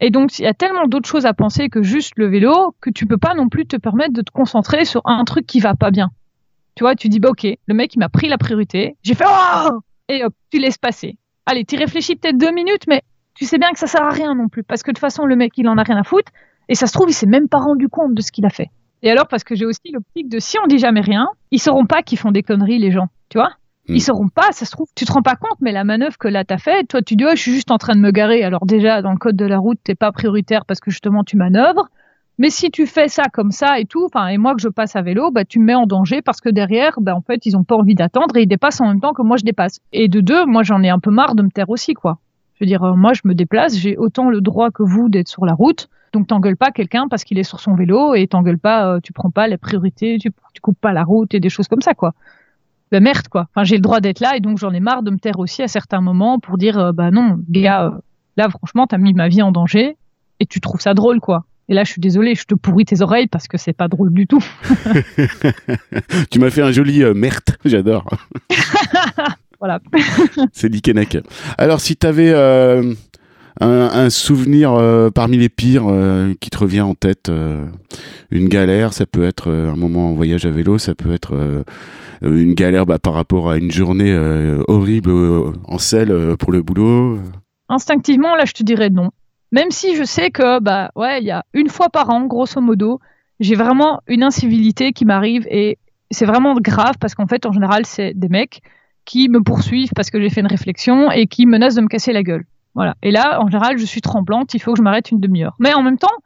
[0.00, 2.90] Et donc, il y a tellement d'autres choses à penser que juste le vélo que
[2.90, 5.74] tu peux pas non plus te permettre de te concentrer sur un truc qui va
[5.74, 6.10] pas bien.
[6.74, 8.96] Tu vois, tu dis, bah, ok, le mec, il m'a pris la priorité.
[9.02, 11.18] J'ai fait, oh et hop, tu laisses passer.
[11.46, 13.02] Allez, tu réfléchis peut-être deux minutes, mais
[13.34, 15.24] tu sais bien que ça sert à rien non plus, parce que de toute façon,
[15.24, 16.32] le mec, il en a rien à foutre,
[16.68, 18.70] et ça se trouve, il s'est même pas rendu compte de ce qu'il a fait.
[19.02, 21.84] Et alors, parce que j'ai aussi l'optique de si on dit jamais rien, ils sauront
[21.86, 23.50] pas qu'ils font des conneries, les gens, tu vois?
[23.86, 24.00] Ils hmm.
[24.00, 26.42] sauront pas, ça se trouve, tu te rends pas compte, mais la manœuvre que là
[26.44, 28.42] t'as fait, toi tu dis, oh, je suis juste en train de me garer.
[28.42, 31.36] Alors déjà, dans le code de la route, t'es pas prioritaire parce que justement tu
[31.36, 31.90] manœuvres.
[32.38, 35.02] Mais si tu fais ça comme ça et tout, et moi que je passe à
[35.02, 37.62] vélo, bah, tu me mets en danger parce que derrière, bah, en fait, ils ont
[37.62, 39.78] pas envie d'attendre et ils dépassent en même temps que moi je dépasse.
[39.92, 42.18] Et de deux, moi j'en ai un peu marre de me taire aussi, quoi.
[42.54, 45.28] Je veux dire, euh, moi je me déplace, j'ai autant le droit que vous d'être
[45.28, 45.88] sur la route.
[46.12, 49.12] Donc t'engueules pas quelqu'un parce qu'il est sur son vélo et t'engueules pas, euh, tu
[49.12, 52.14] prends pas les priorités, tu, coupes pas la route et des choses comme ça, quoi.
[52.90, 53.46] Ben merde, quoi.
[53.50, 55.62] Enfin, j'ai le droit d'être là et donc j'en ai marre de me taire aussi
[55.62, 57.92] à certains moments pour dire, euh, bah non, gars,
[58.36, 59.96] là franchement, t'as mis ma vie en danger
[60.40, 61.44] et tu trouves ça drôle, quoi.
[61.68, 64.12] Et là, je suis désolée, je te pourris tes oreilles parce que c'est pas drôle
[64.12, 64.44] du tout.
[66.30, 68.06] tu m'as fait un joli euh, merte, j'adore.
[69.58, 69.80] voilà.
[70.52, 71.18] c'est Dikenek.
[71.56, 72.94] Alors, si tu avais euh,
[73.60, 75.86] un, souvenir euh, parmi les pires
[76.40, 77.30] qui te revient en tête,
[78.30, 81.64] une galère, ça peut être un moment en voyage à vélo, ça peut être
[82.20, 84.14] une galère bah, par rapport à une journée
[84.68, 85.10] horrible
[85.64, 87.18] en selle pour le boulot.
[87.70, 89.10] Instinctivement, là, je te dirais non.
[89.54, 92.60] Même si je sais que, bah, ouais, il y a une fois par an, grosso
[92.60, 92.98] modo,
[93.38, 95.78] j'ai vraiment une incivilité qui m'arrive et
[96.10, 98.62] c'est vraiment grave parce qu'en fait, en général, c'est des mecs
[99.04, 102.12] qui me poursuivent parce que j'ai fait une réflexion et qui menacent de me casser
[102.12, 102.44] la gueule.
[102.74, 102.96] Voilà.
[103.04, 105.54] Et là, en général, je suis tremblante, il faut que je m'arrête une demi-heure.
[105.60, 106.18] Mais en même temps,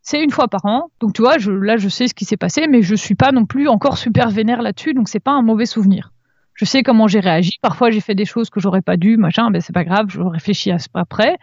[0.00, 0.90] c'est une fois par an.
[1.00, 3.46] Donc, tu vois, là, je sais ce qui s'est passé, mais je suis pas non
[3.46, 6.12] plus encore super vénère là-dessus, donc c'est pas un mauvais souvenir.
[6.54, 7.58] Je sais comment j'ai réagi.
[7.62, 10.20] Parfois, j'ai fait des choses que j'aurais pas dû, machin, ben c'est pas grave, je
[10.20, 11.36] réfléchis à ce après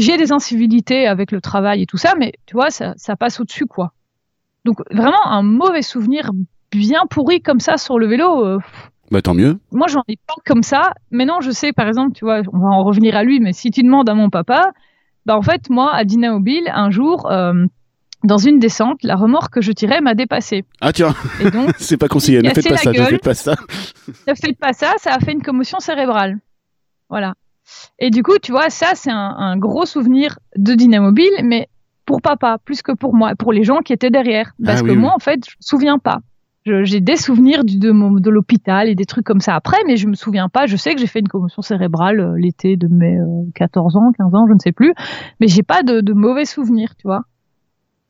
[0.00, 3.66] j'ai des incivilités avec le travail et tout ça, mais tu vois, ça, passe au-dessus,
[3.66, 3.92] quoi.
[4.64, 6.30] Donc vraiment un mauvais souvenir
[6.70, 8.44] bien pourri comme ça sur le vélo.
[8.44, 8.58] Euh,
[9.10, 9.58] bah tant mieux.
[9.70, 10.92] Moi j'en ai pas comme ça.
[11.10, 13.70] Maintenant je sais par exemple, tu vois, on va en revenir à lui, mais si
[13.70, 14.72] tu demandes à mon papa,
[15.24, 17.30] bah en fait moi à Dinaobile un jour.
[17.30, 17.64] Euh,
[18.24, 20.64] dans une descente, la remorque que je tirais m'a dépassé.
[20.80, 21.14] Ah tiens,
[21.78, 23.54] c'est pas conseillé, ne faites pas ça, ne faites pas ça.
[24.26, 26.38] ne faites pas ça, ça a fait une commotion cérébrale.
[27.08, 27.34] Voilà.
[27.98, 31.68] Et du coup, tu vois, ça, c'est un, gros souvenir de Dynamobile, mais
[32.06, 34.52] pour papa, plus que pour moi, pour les gens qui étaient derrière.
[34.60, 36.20] Ah Parce que moi, en fait, je me souviens pas.
[36.64, 40.06] J'ai des souvenirs du, de, de l'hôpital et des trucs comme ça après, mais je
[40.06, 40.66] me souviens pas.
[40.66, 43.18] Je sais que j'ai fait une commotion cérébrale euh, l'été de mes
[43.54, 44.92] 14 euh, ans, 15 ans, je ne sais plus,
[45.40, 47.22] mais j'ai pas de, mauvais souvenirs, tu vois.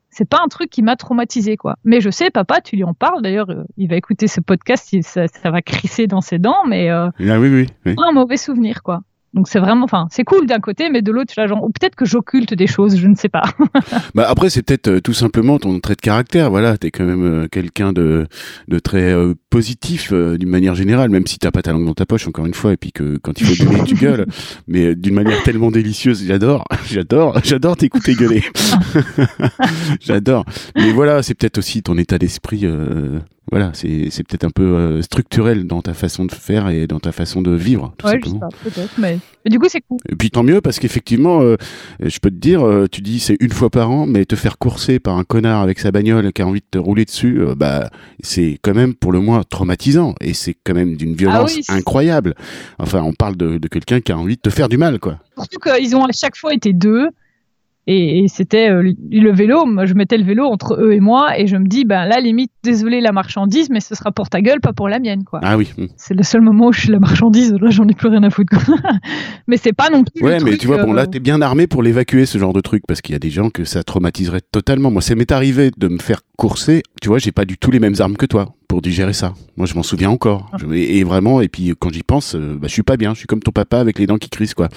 [0.09, 1.75] C'est pas un truc qui m'a traumatisé, quoi.
[1.85, 3.21] Mais je sais, papa, tu lui en parles.
[3.21, 6.89] D'ailleurs, euh, il va écouter ce podcast, ça, ça, va crisser dans ses dents, mais
[6.89, 7.95] ah oui, oui, oui.
[7.97, 9.01] un mauvais souvenir, quoi.
[9.33, 12.05] Donc c'est vraiment, enfin, c'est cool d'un côté, mais de l'autre, genre, ou peut-être que
[12.05, 13.43] j'occulte des choses, je ne sais pas.
[14.15, 16.49] bah après, c'est peut-être euh, tout simplement ton trait de caractère.
[16.49, 18.27] Voilà, t'es quand même euh, quelqu'un de,
[18.67, 22.07] de très euh, positif d'une manière générale, même si t'as pas ta langue dans ta
[22.07, 24.25] poche, encore une fois, et puis que quand il faut gueuler, tu gueules,
[24.67, 26.25] mais d'une manière tellement délicieuse.
[26.25, 28.43] J'adore, j'adore, j'adore t'écouter gueuler.
[30.01, 30.45] j'adore.
[30.75, 32.65] Mais voilà, c'est peut-être aussi ton état d'esprit
[33.51, 37.11] voilà, c'est peut-être un peu euh, structurel dans ta façon de faire et dans ta
[37.11, 37.93] façon de vivre.
[37.97, 38.49] Tout ouais, simplement.
[38.51, 39.19] je sais pas, peut-être, mais...
[39.49, 39.97] du coup, c'est cool.
[40.07, 41.55] Et puis tant mieux, parce qu'effectivement, euh,
[41.99, 44.57] je peux te dire, euh, tu dis c'est une fois par an, mais te faire
[44.57, 47.89] courser par un connard avec sa bagnole qui a envie de te rouler dessus, bah,
[48.21, 52.35] c'est quand même pour le moins traumatisant et c'est quand même d'une violence ah incroyable.
[52.77, 55.17] Enfin, on parle de, de quelqu'un qui a envie de te faire du mal, quoi.
[55.37, 57.09] Surtout qu'ils ont à chaque fois été deux.
[57.91, 61.47] Et, c'était euh, le vélo, moi, je mettais le vélo entre eux et moi, et
[61.47, 64.59] je me dis, ben là, limite, désolé la marchandise, mais ce sera pour ta gueule,
[64.61, 65.39] pas pour la mienne, quoi.
[65.41, 65.73] Ah oui.
[65.75, 65.87] Hmm.
[65.97, 68.29] C'est le seul moment où je suis la marchandise, là, j'en ai plus rien à
[68.29, 68.55] foutre,
[69.47, 70.23] mais c'est pas non plus.
[70.23, 72.61] Ouais, mais tu vois, bon, là, euh, t'es bien armé pour l'évacuer, ce genre de
[72.61, 74.91] truc, parce qu'il y a des gens que ça traumatiserait totalement.
[74.91, 77.79] Moi, ça m'est arrivé de me faire courser, tu vois, j'ai pas du tout les
[77.79, 79.33] mêmes armes que toi pour digérer ça.
[79.57, 80.49] Moi, je m'en souviens encore.
[80.53, 80.57] Ah.
[80.73, 83.13] et, vraiment, et puis quand j'y pense, euh, bah, je suis pas bien.
[83.13, 84.69] Je suis comme ton papa avec les dents qui crissent, quoi.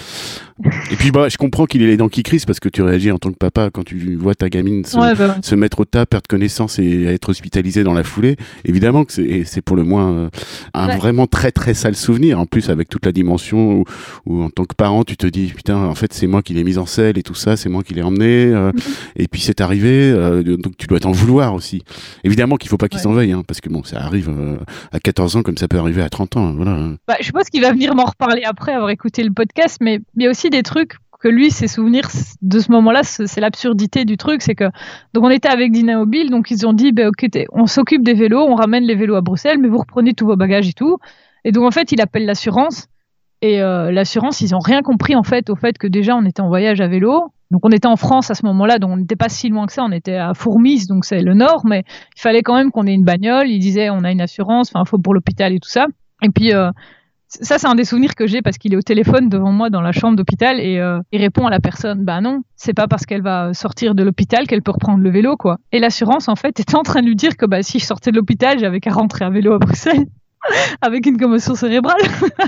[0.90, 3.12] et puis, bah, je comprends qu'il ait les dents qui crissent parce que tu réagis
[3.12, 6.06] en tant que papa quand tu vois ta gamine se, bah se mettre au tas,
[6.06, 8.36] perdre connaissance et être hospitalisée dans la foulée.
[8.64, 9.12] Évidemment que
[9.44, 10.28] c'est pour le moins euh,
[10.72, 12.40] un vraiment très très sale souvenir.
[12.40, 13.84] En plus, avec toute la dimension
[14.24, 16.64] où, en tant que parent, tu te dis putain, en fait, c'est moi qui l'ai
[16.64, 18.46] mise en selle et tout ça, c'est moi qui l'ai emmené.
[18.46, 18.82] Euh, mm-hmm.
[19.16, 20.12] et puis c'est arrivé,
[20.44, 21.82] donc tu dois t'en vouloir aussi.
[22.24, 24.58] Évidemment qu'il faut pas qu'il s'en hein, parce que bon, ça arrive euh,
[24.92, 26.52] à 14 ans comme ça peut arriver à 30 ans.
[26.52, 26.78] Voilà.
[27.06, 30.22] Bah, je pense qu'il va venir m'en reparler après avoir écouté le podcast, mais il
[30.22, 32.08] y a aussi des trucs que lui, ses souvenirs
[32.42, 34.42] de ce moment-là, c'est l'absurdité du truc.
[34.42, 34.64] C'est que
[35.14, 38.42] donc on était avec Dynamobile, donc ils ont dit, bah, ok, on s'occupe des vélos,
[38.42, 40.98] on ramène les vélos à Bruxelles, mais vous reprenez tous vos bagages et tout.
[41.44, 42.88] Et donc en fait, il appelle l'assurance.
[43.40, 46.42] Et euh, l'assurance, ils ont rien compris en fait au fait que déjà on était
[46.42, 49.14] en voyage à vélo, donc on était en France à ce moment-là, donc on n'était
[49.14, 51.84] pas si loin que ça, on était à Fourmis, donc c'est le nord, mais
[52.16, 53.48] il fallait quand même qu'on ait une bagnole.
[53.48, 55.86] Il disait on a une assurance, enfin faut pour l'hôpital et tout ça.
[56.22, 56.70] Et puis euh,
[57.28, 59.82] ça c'est un des souvenirs que j'ai parce qu'il est au téléphone devant moi dans
[59.82, 63.04] la chambre d'hôpital et euh, il répond à la personne bah non, c'est pas parce
[63.04, 65.58] qu'elle va sortir de l'hôpital qu'elle peut reprendre le vélo quoi.
[65.72, 68.12] Et l'assurance en fait était en train de lui dire que bah si je sortais
[68.12, 70.06] de l'hôpital, j'avais qu'à rentrer à vélo à Bruxelles.
[70.80, 72.00] avec une commotion cérébrale.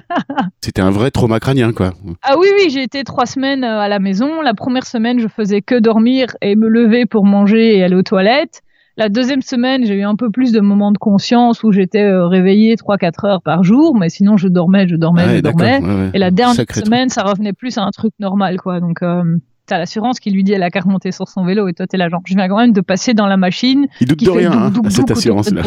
[0.60, 1.92] C'était un vrai trauma crânien, quoi.
[2.22, 4.40] Ah oui, oui, j'ai été trois semaines euh, à la maison.
[4.42, 8.02] La première semaine, je faisais que dormir et me lever pour manger et aller aux
[8.02, 8.62] toilettes.
[8.96, 12.28] La deuxième semaine, j'ai eu un peu plus de moments de conscience où j'étais euh,
[12.28, 15.80] réveillée 3-4 heures par jour, mais sinon je dormais, je dormais, je dormais.
[16.14, 18.78] et la dernière semaine, ça revenait plus à un truc normal, quoi.
[18.78, 19.24] Donc, euh,
[19.66, 21.96] t'as l'assurance qui lui dit elle a qu'à remonter sur son vélo et toi t'es
[21.96, 24.52] là genre je viens quand même de passer dans la machine il doute de rien
[24.52, 25.62] hein, cette assurance là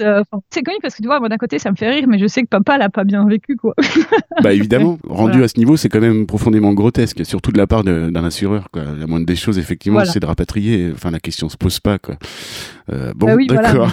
[0.00, 2.18] euh, c'est connu parce que tu vois moi d'un côté ça me fait rire mais
[2.18, 3.74] je sais que papa l'a pas bien vécu quoi.
[4.42, 7.84] Bah évidemment rendu à ce niveau c'est quand même profondément grotesque surtout de la part
[7.84, 8.82] d'un assureur quoi.
[8.98, 12.16] La moindre des choses effectivement c'est de rapatrier enfin la question se pose pas quoi.
[12.92, 13.90] Euh, bon bah oui, d'accord.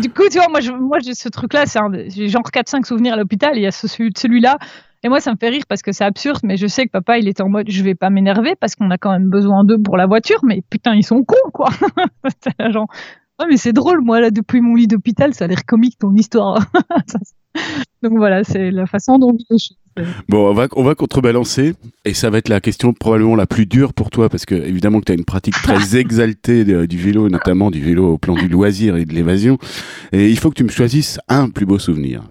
[0.00, 3.14] du coup tu vois moi je, moi j'ai ce truc là c'est genre 4-5 souvenirs
[3.14, 4.58] à l'hôpital il y a ce, celui là
[5.04, 7.18] et moi, ça me fait rire parce que c'est absurde, mais je sais que papa,
[7.18, 9.80] il était en mode, je vais pas m'énerver parce qu'on a quand même besoin d'eux
[9.80, 11.68] pour la voiture, mais putain, ils sont cons, quoi.
[12.70, 12.88] genre,
[13.38, 16.14] ouais, mais c'est drôle, moi, là, depuis mon lit d'hôpital, ça a l'air comique, ton
[16.14, 16.66] histoire.
[18.02, 19.78] Donc voilà, c'est la façon dont les choses.
[20.28, 21.74] Bon, on va, on va contrebalancer,
[22.04, 24.98] et ça va être la question probablement la plus dure pour toi, parce que évidemment
[24.98, 28.48] que tu as une pratique très exaltée du vélo, notamment du vélo au plan du
[28.48, 29.58] loisir et de l'évasion,
[30.10, 32.22] et il faut que tu me choisisses un plus beau souvenir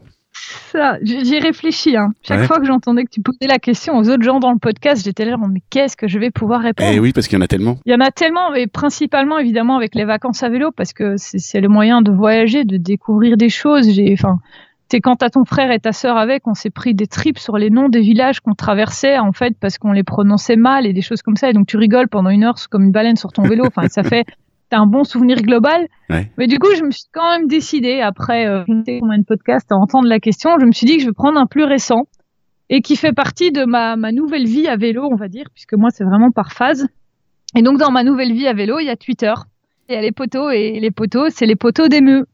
[0.71, 1.97] ça, j'y réfléchis.
[1.97, 2.13] Hein.
[2.21, 5.03] Chaque fois que j'entendais que tu posais la question aux autres gens dans le podcast,
[5.03, 6.89] j'étais là, mais qu'est-ce que je vais pouvoir répondre?
[6.93, 7.77] Eh oui, parce qu'il y en a tellement.
[7.85, 11.15] Il y en a tellement, et principalement évidemment avec les vacances à vélo, parce que
[11.17, 13.89] c'est le moyen de voyager, de découvrir des choses.
[13.89, 14.39] J'ai, enfin,
[14.89, 17.57] c'est quand t'as ton frère et ta sœur avec, on s'est pris des tripes sur
[17.57, 21.01] les noms des villages qu'on traversait en fait parce qu'on les prononçait mal et des
[21.01, 21.49] choses comme ça.
[21.49, 23.65] Et donc tu rigoles pendant une heure comme une baleine sur ton vélo.
[23.65, 24.25] Enfin, ça fait
[24.75, 25.87] un bon souvenir global.
[26.09, 29.19] Mais du coup, je me suis quand même décidé, après euh, je ne sais combien
[29.19, 31.45] de podcasts, à entendre la question, je me suis dit que je vais prendre un
[31.45, 32.03] plus récent
[32.69, 35.73] et qui fait partie de ma, ma nouvelle vie à vélo, on va dire, puisque
[35.73, 36.87] moi, c'est vraiment par phase.
[37.55, 39.33] Et donc, dans ma nouvelle vie à vélo, il y a Twitter,
[39.87, 42.25] il y a les poteaux, et les poteaux, c'est les poteaux d'émeu.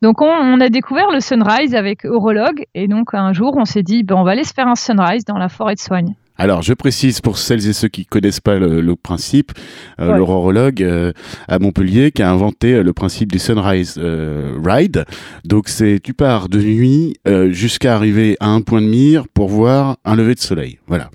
[0.00, 3.82] Donc, on, on, a découvert le sunrise avec Horologue, et donc un jour, on s'est
[3.82, 6.14] dit, ben, on va aller se faire un sunrise dans la forêt de Soigne.
[6.38, 9.52] Alors, je précise pour celles et ceux qui connaissent pas le, principe,
[10.00, 11.12] euh, l'aurorologue euh,
[11.48, 15.04] à Montpellier qui a inventé euh, le principe du sunrise euh, ride.
[15.44, 17.16] Donc, c'est tu pars de nuit
[17.50, 20.78] jusqu'à arriver à un point de mire pour voir un lever de soleil.
[20.86, 21.10] Voilà.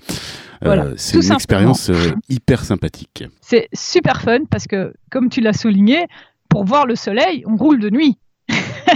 [0.96, 1.90] c'est une expérience
[2.28, 3.24] hyper sympathique.
[3.40, 6.06] C'est super fun parce que, comme tu l'as souligné,
[6.48, 8.18] pour voir le soleil, on roule de nuit.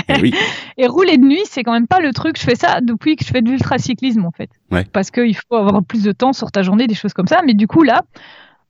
[0.09, 0.33] Eh
[0.79, 2.39] et, rouler de nuit, c'est quand même pas le truc.
[2.39, 4.51] Je fais ça depuis que je fais de l'ultracyclisme, en fait.
[4.93, 7.41] Parce qu'il faut avoir plus de temps sur ta journée, des choses comme ça.
[7.45, 8.03] Mais du coup, là,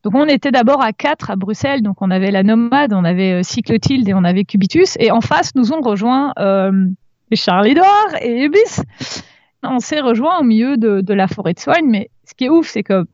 [0.03, 1.81] donc on était d'abord à 4 à Bruxelles.
[1.81, 4.95] Donc on avait la Nomade, on avait euh, Cyclotilde et on avait Cubitus.
[4.99, 6.87] Et en face, nous ont rejoint euh,
[7.33, 8.81] Charles Edouard et Ebis.
[9.63, 11.87] On s'est rejoint au milieu de, de la forêt de Soigne.
[11.87, 13.05] Mais ce qui est ouf, c'est que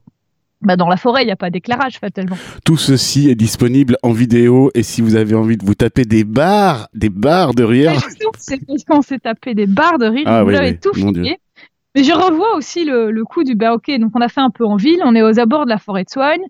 [0.64, 2.36] bah dans la forêt, il n'y a pas d'éclairage fatalement.
[2.64, 6.24] Tout ceci est disponible en vidéo et si vous avez envie de vous taper des
[6.24, 7.92] barres, des barres de rire.
[8.38, 11.38] C'est parce qu'on s'est tapé des barres de rire, ah, vous l'avez tout filmé.
[11.94, 14.50] Mais je revois aussi le, le coup du bah ok, donc on a fait un
[14.50, 16.44] peu en ville, on est aux abords de la forêt de Soigne.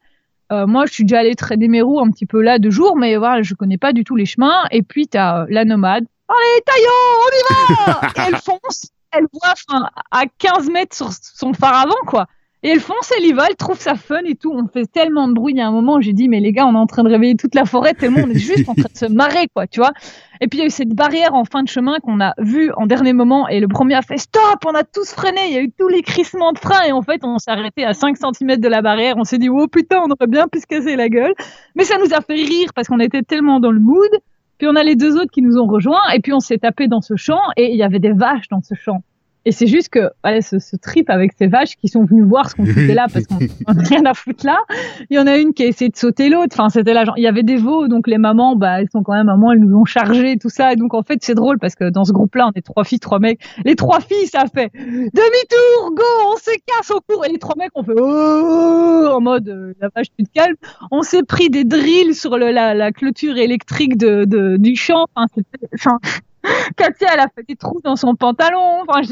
[0.53, 2.97] Euh, moi, je suis déjà allée traîner mes roues un petit peu là de jour,
[2.97, 4.65] mais voilà, je connais pas du tout les chemins.
[4.71, 6.05] Et puis, tu as euh, la nomade.
[6.29, 6.91] Allez, taillons,
[7.21, 12.07] on y va Et elle fonce, elle voit à 15 mètres sur son phare avant,
[12.07, 12.27] quoi.
[12.65, 14.51] Et elle fonce, elle y va, elle trouve ça fun et tout.
[14.51, 15.53] On fait tellement de bruit.
[15.53, 17.11] Il y a un moment, j'ai dit, mais les gars, on est en train de
[17.11, 19.81] réveiller toute la forêt, tellement on est juste en train de se marrer, quoi, tu
[19.81, 19.93] vois.
[20.41, 22.73] Et puis, il y a eu cette barrière en fin de chemin qu'on a vue
[22.79, 23.47] en dernier moment.
[23.49, 25.43] Et le premier a fait stop, on a tous freiné.
[25.49, 26.85] Il y a eu tous les crissements de frein.
[26.87, 29.17] Et en fait, on s'est arrêté à 5 cm de la barrière.
[29.19, 31.35] On s'est dit, oh putain, on aurait bien pu se casser la gueule.
[31.75, 34.11] Mais ça nous a fait rire parce qu'on était tellement dans le mood.
[34.57, 36.09] Puis on a les deux autres qui nous ont rejoints.
[36.15, 37.43] Et puis on s'est tapé dans ce champ.
[37.59, 39.03] Et il y avait des vaches dans ce champ.
[39.47, 42.55] Et c'est juste que ce, ce, trip avec ces vaches qui sont venues voir ce
[42.55, 43.39] qu'on foutait là parce qu'on
[43.75, 44.59] n'a rien à foutre là.
[45.11, 46.55] Il y en a une qui a essayé de sauter l'autre.
[46.59, 47.05] Enfin, c'était là.
[47.05, 49.53] Genre, il y avait des veaux, donc les mamans, bah, elles sont quand même maman,
[49.53, 50.73] elles nous ont chargé tout ça.
[50.73, 53.01] Et donc en fait, c'est drôle parce que dans ce groupe-là, on est trois filles,
[53.01, 53.41] trois mecs.
[53.65, 57.25] Les trois filles, ça fait demi-tour, go, on se casse au cours.
[57.27, 60.57] Et les trois mecs, on fait oh, en mode euh, la vache, tu te calmes.
[60.91, 65.07] On s'est pris des drills sur le, la, la, clôture électrique de, de du champ.
[65.15, 65.99] Enfin,
[66.77, 68.83] Katia, elle a fait des trous dans son pantalon.
[68.87, 69.03] Enfin,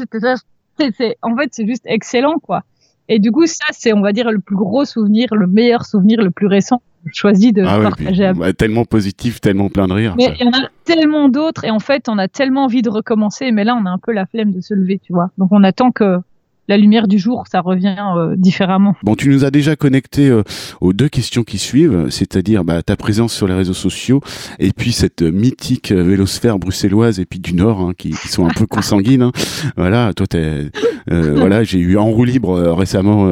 [0.77, 2.63] c'est, en fait, c'est juste excellent, quoi.
[3.09, 6.21] Et du coup, ça, c'est, on va dire, le plus gros souvenir, le meilleur souvenir,
[6.21, 6.81] le plus récent
[7.11, 8.31] choisi de ah partager.
[8.33, 10.15] Bah, tellement positif, tellement plein de rire.
[10.17, 12.89] Mais il y en a tellement d'autres, et en fait, on a tellement envie de
[12.89, 15.29] recommencer, mais là, on a un peu la flemme de se lever, tu vois.
[15.37, 16.19] Donc, on attend que
[16.67, 18.95] la lumière du jour, ça revient euh, différemment.
[19.03, 20.43] Bon, tu nous as déjà connecté euh,
[20.79, 24.21] aux deux questions qui suivent, c'est-à-dire bah, ta présence sur les réseaux sociaux
[24.59, 28.45] et puis cette mythique euh, vélosphère bruxelloise et puis du Nord hein, qui, qui, sont
[28.45, 29.23] un peu consanguines.
[29.23, 29.31] Hein.
[29.75, 30.71] Voilà, toi, t'es,
[31.07, 33.31] voilà, j'ai eu en roue libre récemment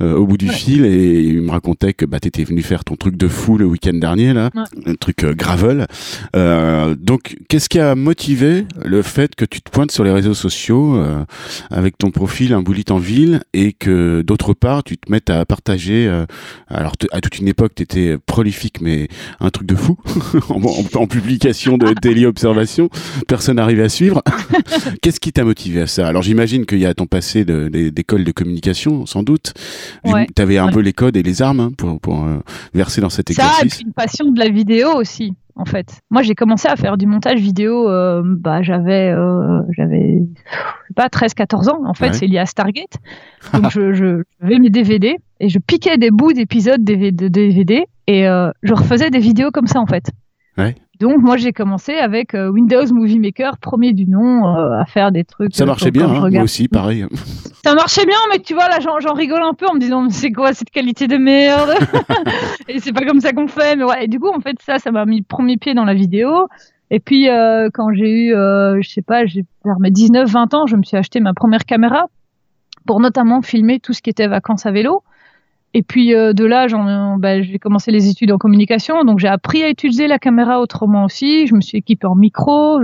[0.00, 3.16] au bout du fil et il me racontait que bah, t'étais venu faire ton truc
[3.16, 4.50] de fou le week-end dernier là,
[4.86, 5.86] un truc gravel.
[6.32, 11.02] donc, qu'est-ce qui a motivé le fait que tu te pointes sur les réseaux sociaux
[11.70, 15.44] avec ton profil un boulit en ville et que d'autre part tu te mettes à
[15.44, 16.26] partager euh,
[16.68, 19.08] alors à toute une époque tu étais prolifique mais
[19.40, 19.98] un truc de fou
[20.48, 22.88] en, publication de daily observation
[23.26, 24.22] personne n'arrivait à suivre.
[25.02, 26.06] Qu'est-ce qui t'a motivé à ça?
[26.06, 29.54] Alors j'imagine qu'il y a ton passé d'école de, communication, sans doute.
[30.04, 32.38] Tu avais un peu les codes et les armes hein, pour, pour euh,
[32.74, 33.74] verser dans cet exercice.
[33.74, 36.00] Ça, et une passion de la vidéo aussi en fait.
[36.10, 40.20] Moi, j'ai commencé à faire du montage vidéo, euh, bah, j'avais, euh, j'avais,
[40.94, 41.80] pas 13-14 ans.
[41.86, 42.98] En fait, c'est lié à Stargate.
[43.52, 48.28] Donc, je, je, je mes DVD et je piquais des bouts d'épisodes de DVD et
[48.28, 50.10] euh, je refaisais des vidéos comme ça, en fait.
[50.58, 50.74] Ouais.
[51.00, 55.10] Donc moi j'ai commencé avec euh, Windows Movie Maker, premier du nom, euh, à faire
[55.10, 55.54] des trucs.
[55.54, 57.04] Ça marchait bien, hein, moi aussi, pareil.
[57.64, 60.30] Ça marchait bien, mais tu vois là j'en rigole un peu en me disant c'est
[60.30, 61.74] quoi cette qualité de merde
[62.68, 63.76] Et c'est pas comme ça qu'on fait.
[63.76, 65.84] Mais ouais, et du coup en fait ça, ça m'a mis le premier pied dans
[65.84, 66.48] la vidéo.
[66.90, 70.76] Et puis euh, quand j'ai eu, je sais pas, j'ai vers mes 19-20 ans, je
[70.76, 72.06] me suis acheté ma première caméra
[72.86, 75.02] pour notamment filmer tout ce qui était vacances à vélo.
[75.76, 76.68] Et puis euh, de là,
[77.18, 81.04] bah, j'ai commencé les études en communication, donc j'ai appris à utiliser la caméra autrement
[81.04, 81.48] aussi.
[81.48, 82.78] Je me suis équipée en micro.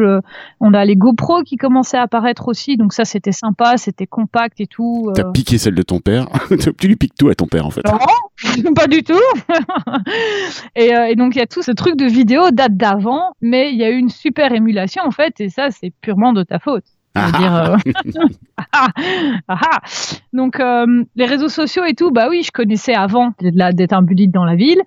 [0.58, 4.60] on a les GoPro qui commençaient à apparaître aussi, donc ça c'était sympa, c'était compact
[4.60, 5.12] et tout.
[5.14, 5.30] T'as euh.
[5.30, 6.26] piqué celle de ton père?
[6.78, 7.82] tu lui piques tout à ton père en fait.
[7.84, 9.14] Non, pas du tout.
[10.74, 13.72] et, euh, et, donc il y a tout ce truc de vidéo date d'avant, mais
[13.72, 16.58] il y a eu une super émulation en fait, et ça c'est purement de ta
[16.58, 16.84] faute.
[17.16, 17.76] Euh,
[20.32, 24.28] Donc euh, les réseaux sociaux et tout, bah oui, je connaissais avant d'être un bully
[24.28, 24.80] dans la ville.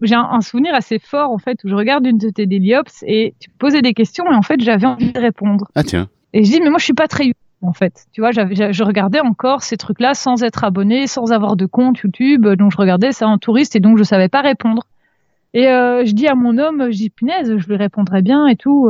[0.00, 3.34] J'ai un, souvenir assez fort en fait où je regarde une de tes Deliops et
[3.40, 5.66] tu posais des questions et en fait j'avais envie de répondre.
[5.74, 6.08] Ah tiens.
[6.32, 8.06] Et je dis mais moi je suis pas très en fait.
[8.12, 12.46] Tu vois, je regardais encore ces trucs-là sans être abonné, sans avoir de compte YouTube.
[12.46, 14.84] Donc je regardais ça en touriste et donc je savais pas répondre.
[15.54, 18.56] Et euh, je dis à mon homme, je dis punaise, je lui répondrais bien et
[18.56, 18.88] tout.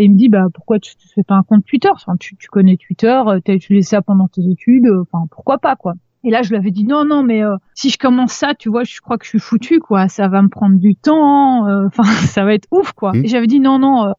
[0.00, 1.90] Et il me dit, bah, pourquoi tu ne fais pas un compte Twitter?
[1.92, 5.26] Enfin, tu, tu connais Twitter, euh, tu as utilisé ça pendant tes études, euh, enfin,
[5.30, 5.92] pourquoi pas, quoi.
[6.24, 8.70] Et là, je lui avais dit, non, non, mais euh, si je commence ça, tu
[8.70, 10.08] vois, je crois que je suis foutu, quoi.
[10.08, 13.12] Ça va me prendre du temps, enfin, ça va être ouf, quoi.
[13.12, 13.24] Mmh.
[13.26, 14.14] Et j'avais dit, non, non,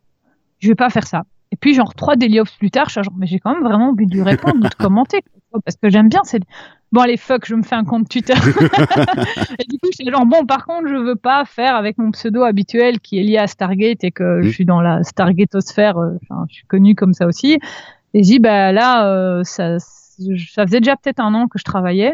[0.59, 1.23] je vais pas faire ça.
[1.51, 3.89] Et puis, genre, trois daily plus tard, je suis genre, mais j'ai quand même vraiment
[3.89, 5.21] envie de lui répondre, de te commenter,
[5.59, 6.41] parce que j'aime bien, c'est
[6.91, 8.33] bon allez fuck je me fais un compte Twitter.
[9.59, 12.43] Et du coup j'étais genre bon par contre je veux pas faire avec mon pseudo
[12.43, 16.17] habituel qui est lié à Stargate et que je suis dans la Stargateosphère euh,
[16.49, 17.59] je suis connu comme ça aussi.
[18.13, 21.63] Et je dis bah là euh, ça ça faisait déjà peut-être un an que je
[21.63, 22.13] travaillais.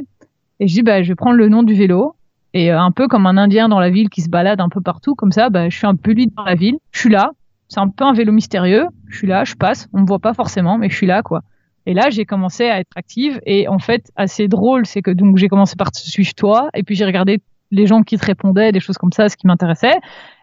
[0.59, 2.15] Et je dis bah je vais prendre le nom du vélo.
[2.53, 4.81] Et euh, un peu comme un indien dans la ville qui se balade un peu
[4.81, 6.77] partout comme ça bah je suis un peu lui dans la ville.
[6.91, 7.31] Je suis là.
[7.69, 8.85] C'est un peu un vélo mystérieux.
[9.07, 9.89] Je suis là je passe.
[9.93, 11.41] On me voit pas forcément mais je suis là quoi
[11.87, 13.39] et là, j'ai commencé à être active.
[13.45, 16.83] Et en fait, assez drôle, c'est que donc j'ai commencé par te suivre toi, et
[16.83, 17.39] puis j'ai regardé
[17.71, 19.95] les gens qui te répondaient, des choses comme ça, ce qui m'intéressait.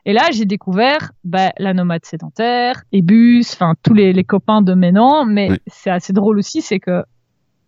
[0.06, 5.26] Et là, j'ai découvert bah, la nomade sédentaire, Ebus, enfin tous les, copains de maintenant.
[5.26, 7.04] Mais c'est assez drôle aussi, c'est que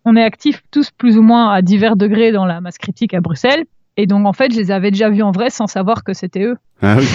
[0.06, 3.20] on est actifs tous plus ou moins à divers degrés dans la masse critique à
[3.20, 3.66] Bruxelles.
[3.98, 6.44] Et donc, en fait, je les avais déjà vus en vrai sans savoir que c'était
[6.44, 6.56] eux.
[6.80, 7.06] Ah oui.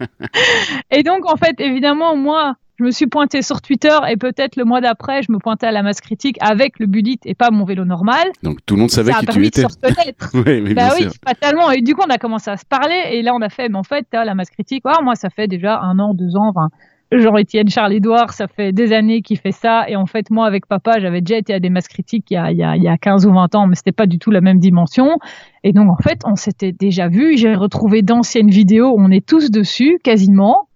[0.90, 4.64] et donc, en fait, évidemment, moi, je me suis pointée sur Twitter et peut-être le
[4.64, 7.64] mois d'après, je me pointais à la masse critique avec le Bullet et pas mon
[7.64, 8.28] vélo normal.
[8.44, 9.64] Donc tout le monde savait qui tu étais.
[10.34, 11.72] oui, mais bah oui, pas tellement.
[11.72, 13.78] Et du coup, on a commencé à se parler et là, on a fait, mais
[13.78, 16.68] en fait, la masse critique, oh, moi, ça fait déjà un an, deux ans, enfin,
[17.10, 19.88] genre Étienne Charles Edouard, ça fait des années qu'il fait ça.
[19.88, 22.36] Et en fait, moi, avec papa, j'avais déjà été à des masses critiques il y
[22.36, 24.20] a, il y a, il y a 15 ou 20 ans, mais c'était pas du
[24.20, 25.18] tout la même dimension.
[25.64, 27.36] Et donc, en fait, on s'était déjà vu.
[27.36, 28.94] J'ai retrouvé d'anciennes vidéos.
[28.96, 30.67] On est tous dessus, quasiment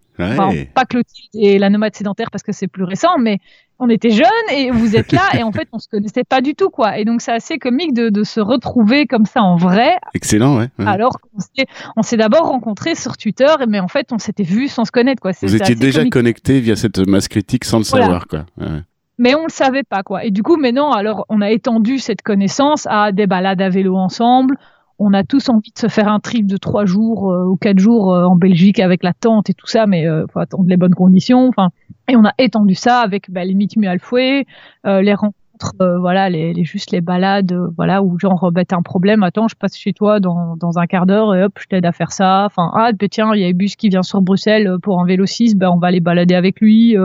[0.75, 3.39] pas Clotilde et la nomade sédentaire parce que c'est plus récent, mais
[3.79, 6.55] on était jeunes et vous êtes là et en fait on se connaissait pas du
[6.55, 6.99] tout quoi.
[6.99, 9.97] Et donc c'est assez comique de, de, se retrouver comme ça en vrai.
[10.15, 10.69] Excellent, ouais.
[10.79, 14.93] Alors qu'on s'est d'abord rencontrés sur Twitter, mais en fait on s'était vus sans se
[14.93, 15.33] connaître quoi.
[15.43, 18.47] Vous étiez déjà connectés via cette masse critique sans le savoir quoi.
[19.19, 20.25] Mais on le savait pas quoi.
[20.25, 23.97] Et du coup maintenant alors on a étendu cette connaissance à des balades à vélo
[23.97, 24.57] ensemble
[25.05, 27.79] on a tous envie de se faire un trip de trois jours euh, ou quatre
[27.79, 30.77] jours euh, en Belgique avec la tente et tout ça, mais euh, faut attendre les
[30.77, 31.49] bonnes conditions.
[31.49, 31.71] Enfin,
[32.09, 34.47] et on a étendu ça avec bah, les mythes Alfoué,
[34.85, 35.37] les rencontres
[35.81, 39.49] euh, voilà, les, juste les balades, euh, voilà, où genre, bah, t'as un problème, attends,
[39.49, 42.13] je passe chez toi dans, dans un quart d'heure et hop, je t'aide à faire
[42.13, 42.45] ça.
[42.47, 45.01] Enfin, ah, bah, tiens, il y a un bus qui vient sur Bruxelles euh, pour
[45.01, 46.97] un vélo 6, ben, on va aller balader avec lui.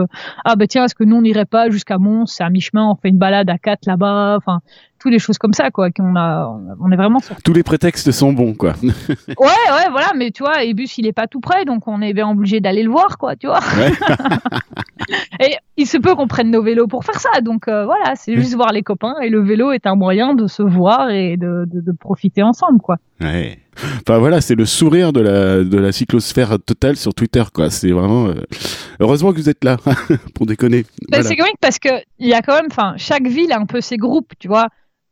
[0.44, 2.96] ah, bah, tiens, est-ce que nous, on n'irait pas jusqu'à Mons, c'est à mi-chemin, on
[2.96, 4.36] fait une balade à 4 là-bas.
[4.38, 4.60] Enfin,
[4.98, 8.32] toutes les choses comme ça, quoi, qu'on a, on est vraiment Tous les prétextes sont
[8.32, 8.74] bons, quoi.
[8.82, 12.12] ouais, ouais, voilà, mais tu vois, Ebus, il est pas tout près, donc on est
[12.12, 13.60] bien obligé d'aller le voir, quoi, tu vois.
[15.40, 18.54] et il se peut qu'on prenne nos vélos pour faire ça, donc voilà, c'est juste
[18.54, 21.92] voir les copains et le vélo est un moyen de se voir et de, de,
[21.92, 22.96] profiter ensemble, quoi.
[23.20, 23.58] Ouais.
[24.00, 27.70] Enfin voilà, c'est le sourire de la de la cyclosphère totale sur Twitter, quoi.
[27.70, 28.34] C'est vraiment euh,
[29.00, 29.76] heureusement que vous êtes là
[30.34, 30.84] pour déconner.
[31.10, 33.66] Ben, C'est comique parce que il y a quand même, enfin, chaque ville a un
[33.66, 34.68] peu ses groupes, tu vois.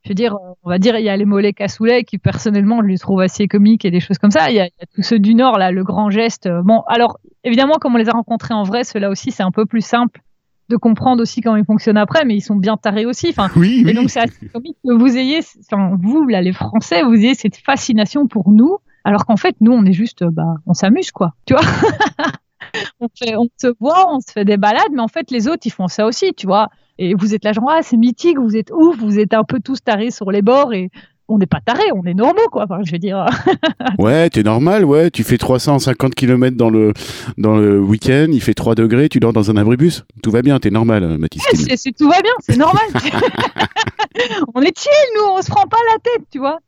[0.07, 2.87] Je veux dire, on va dire, il y a les mollets cassoulet qui personnellement je
[2.87, 4.49] les trouve assez comiques et des choses comme ça.
[4.49, 6.47] Il y, a, tous ceux du Nord là, le grand geste.
[6.63, 9.65] Bon, alors évidemment, comme on les a rencontrés en vrai, ceux-là aussi c'est un peu
[9.65, 10.21] plus simple
[10.69, 13.27] de comprendre aussi comment ils fonctionnent après, mais ils sont bien tarés aussi.
[13.31, 13.93] Enfin, Oui, et oui.
[13.93, 15.39] donc c'est assez comique que vous ayez,
[15.69, 19.73] enfin, vous là les Français, vous ayez cette fascination pour nous, alors qu'en fait nous
[19.73, 21.63] on est juste, euh, bah, on s'amuse quoi, tu vois?
[23.01, 25.65] on, fait- on se voit, on se fait des balades, mais en fait les autres
[25.65, 26.69] ils font ça aussi, tu vois.
[26.99, 29.59] Et vous êtes là genre ah c'est mythique, vous êtes ouf, vous êtes un peu
[29.59, 30.89] tous tarés sur les bords et
[31.29, 32.63] on n'est pas tarés, on est normaux quoi.
[32.63, 33.25] Enfin je veux dire.
[33.99, 35.09] Ouais, t'es normal, ouais.
[35.09, 36.93] Tu fais 350 km dans le,
[37.37, 40.03] dans le week-end, il fait 3 degrés, tu dors dans un abribus.
[40.21, 41.57] Tout va bien, t'es normal, euh, Mathistine.
[41.59, 42.83] c'est, c'est- tout va bien, c'est normal.
[44.55, 46.59] on est chill, nous, on se prend pas la tête, tu vois.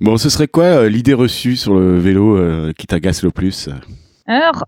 [0.00, 3.68] Bon, ce serait quoi euh, l'idée reçue sur le vélo euh, qui t'agace le plus?
[4.26, 4.64] Alors,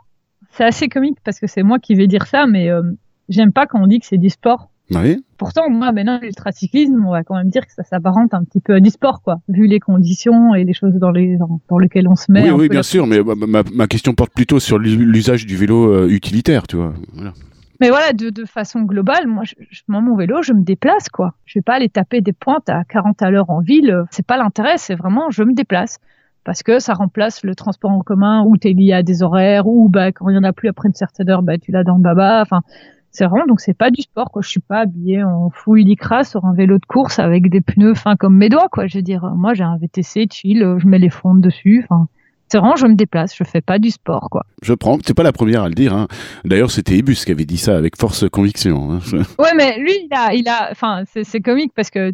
[0.50, 2.82] c'est assez comique parce que c'est moi qui vais dire ça, mais euh,
[3.28, 4.68] j'aime pas quand on dit que c'est du sport.
[4.90, 5.24] Oui.
[5.38, 8.74] Pourtant, moi, maintenant, l'ultracyclisme, on va quand même dire que ça s'apparente un petit peu
[8.74, 12.08] à du sport, quoi, vu les conditions et les choses dans, les, dans, dans lesquelles
[12.08, 12.50] on se met.
[12.50, 16.08] Oui, bien la- sûr, mais ma, ma- question porte plutôt sur l'usage du vélo euh,
[16.10, 16.92] utilitaire, tu vois.
[17.14, 17.32] Voilà.
[17.80, 21.08] Mais voilà, de, de façon globale, moi, je, je prends mon vélo, je me déplace,
[21.08, 21.34] quoi.
[21.46, 24.04] Je vais pas aller taper des pointes à 40 à l'heure en ville.
[24.10, 25.98] C'est pas l'intérêt, c'est vraiment, je me déplace.
[26.44, 29.66] Parce que ça remplace le transport en commun où tu es lié à des horaires,
[29.66, 31.82] ou bah, quand il y en a plus après une certaine heure, bah, tu l'as
[31.84, 32.42] dans le baba.
[32.42, 32.60] Enfin,
[33.12, 34.42] c'est vraiment, donc c'est pas du sport, quoi.
[34.42, 37.94] Je suis pas habillée en fouille lycra sur un vélo de course avec des pneus
[37.94, 38.86] fins comme mes doigts, quoi.
[38.86, 41.86] Je veux dire, moi, j'ai un VTC chill, je mets les fonds dessus.
[41.88, 42.08] Enfin,
[42.48, 44.44] c'est vraiment, je me déplace, je fais pas du sport, quoi.
[44.62, 44.98] Je prends.
[45.06, 45.94] C'est pas la première à le dire.
[45.94, 46.08] Hein.
[46.44, 48.92] D'ailleurs, c'était Ebus qui avait dit ça avec force conviction.
[48.92, 48.98] hein.
[49.38, 52.12] Ouais, mais lui, il a, il a, enfin, c'est comique parce que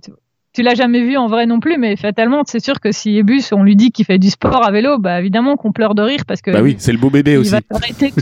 [0.59, 3.53] tu, l'as jamais vu en vrai non plus, mais fatalement, c'est sûr que si Ebus,
[3.53, 6.25] on lui dit qu'il fait du sport à vélo, bah évidemment qu'on pleure de rire
[6.27, 7.51] parce que Bah oui, c'est le beau bébé il aussi.
[7.99, 8.13] c'est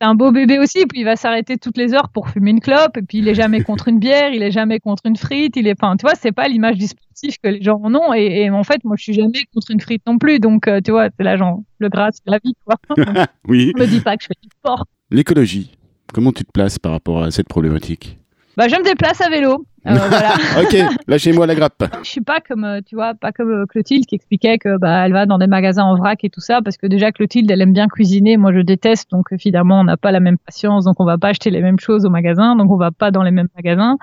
[0.00, 2.96] un beau bébé aussi, puis il va s'arrêter toutes les heures pour fumer une clope,
[2.96, 5.66] et puis il est jamais contre une bière, il est jamais contre une frite, il
[5.66, 8.42] est, enfin, tu vois, c'est pas l'image du sportif que les gens en ont, et,
[8.42, 10.90] et en fait, moi, je suis jamais contre une frite non plus, donc euh, tu
[10.90, 12.76] vois, c'est là, genre, le gras, c'est la vie, quoi.
[13.48, 13.72] Oui.
[13.76, 14.86] Je me dis pas que je fais du sport.
[15.10, 15.72] L'écologie.
[16.12, 18.18] Comment tu te places par rapport à cette problématique?
[18.56, 19.66] Bah, je me déplace à vélo.
[19.86, 20.34] Euh, voilà.
[20.62, 20.76] Ok,
[21.06, 21.84] lâchez-moi la grappe.
[22.02, 25.04] je suis pas comme euh, tu vois pas comme euh, Clotilde qui expliquait que bah
[25.06, 27.60] elle va dans des magasins en vrac et tout ça parce que déjà Clotilde elle
[27.60, 28.36] aime bien cuisiner.
[28.36, 29.10] Moi je déteste.
[29.12, 30.84] Donc évidemment on n'a pas la même patience.
[30.86, 32.56] Donc on va pas acheter les mêmes choses au magasin.
[32.56, 33.96] Donc on va pas dans les mêmes magasins.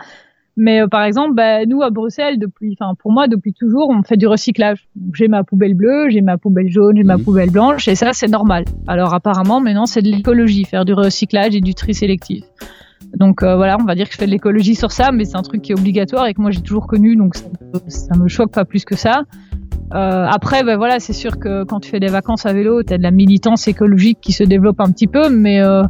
[0.56, 4.04] Mais euh, par exemple bah, nous à Bruxelles depuis enfin pour moi depuis toujours on
[4.04, 4.88] fait du recyclage.
[5.16, 7.24] J'ai ma poubelle bleue j'ai ma poubelle jaune j'ai ma Mhm.
[7.24, 7.88] poubelle blanche.
[7.90, 8.64] Et ça c'est normal.
[8.88, 12.44] Alors apparemment maintenant c'est de l'écologie faire du recyclage et du tri sélectif
[13.16, 15.38] donc euh, voilà, on va dire que je fais de l'écologie sur ça, mais c'est
[15.38, 17.36] un truc qui est obligatoire et que moi j'ai toujours connu, donc
[17.88, 19.24] ça, me choque pas plus que ça.
[19.94, 22.98] Euh, après, ben voilà, c'est sûr que quand tu fais des vacances à vélo, tu
[22.98, 25.84] de la militance écologique qui se développe un petit peu, mais euh,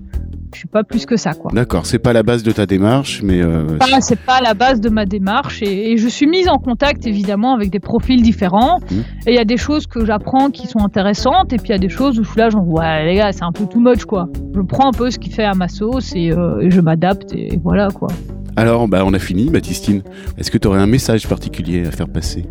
[0.53, 1.51] je suis pas plus que ça, quoi.
[1.53, 4.79] D'accord, c'est pas la base de ta démarche, mais euh, Pas- c'est pas la base
[4.81, 8.79] de ma démarche et, et je suis mise en contact évidemment avec des profils différents
[8.91, 9.03] Mhm.
[9.27, 11.75] et il y a des choses que j'apprends qui sont intéressantes et puis il y
[11.75, 13.79] a des choses où je suis là genre ouais les gars c'est un peu too
[13.79, 16.69] much quoi je prends un peu ce qui fait à ma sauce et, euh, et
[16.71, 18.07] je m'adapte et voilà quoi
[18.55, 20.03] alors bah on a fini, Baptistine.
[20.37, 22.45] Est-ce que tu aurais un message particulier à faire passer?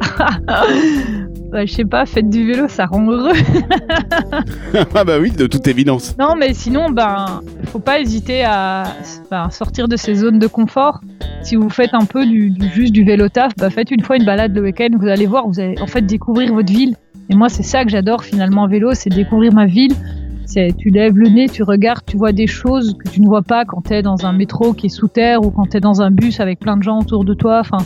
[1.50, 3.32] Bah, je sais pas, faites du vélo, ça rend heureux.
[4.94, 6.14] Ah bah oui, de toute évidence.
[6.18, 8.84] Non, mais sinon, ben, faut pas hésiter à
[9.30, 11.00] ben, sortir de ces zones de confort.
[11.42, 14.16] Si vous faites un peu du, du- juste du vélo taf, bah, faites une fois
[14.16, 16.96] une balade le week-end, vous allez voir, vous allez en fait découvrir votre ville.
[17.30, 19.92] Et moi, c'est ça que j'adore finalement en vélo, c'est découvrir ma ville.
[20.48, 23.66] Tu lèves le nez, tu regardes, tu vois des choses que tu ne vois pas
[23.66, 26.00] quand tu es dans un métro qui est sous terre ou quand tu es dans
[26.00, 27.60] un bus avec plein de gens autour de toi.
[27.60, 27.78] Enfin.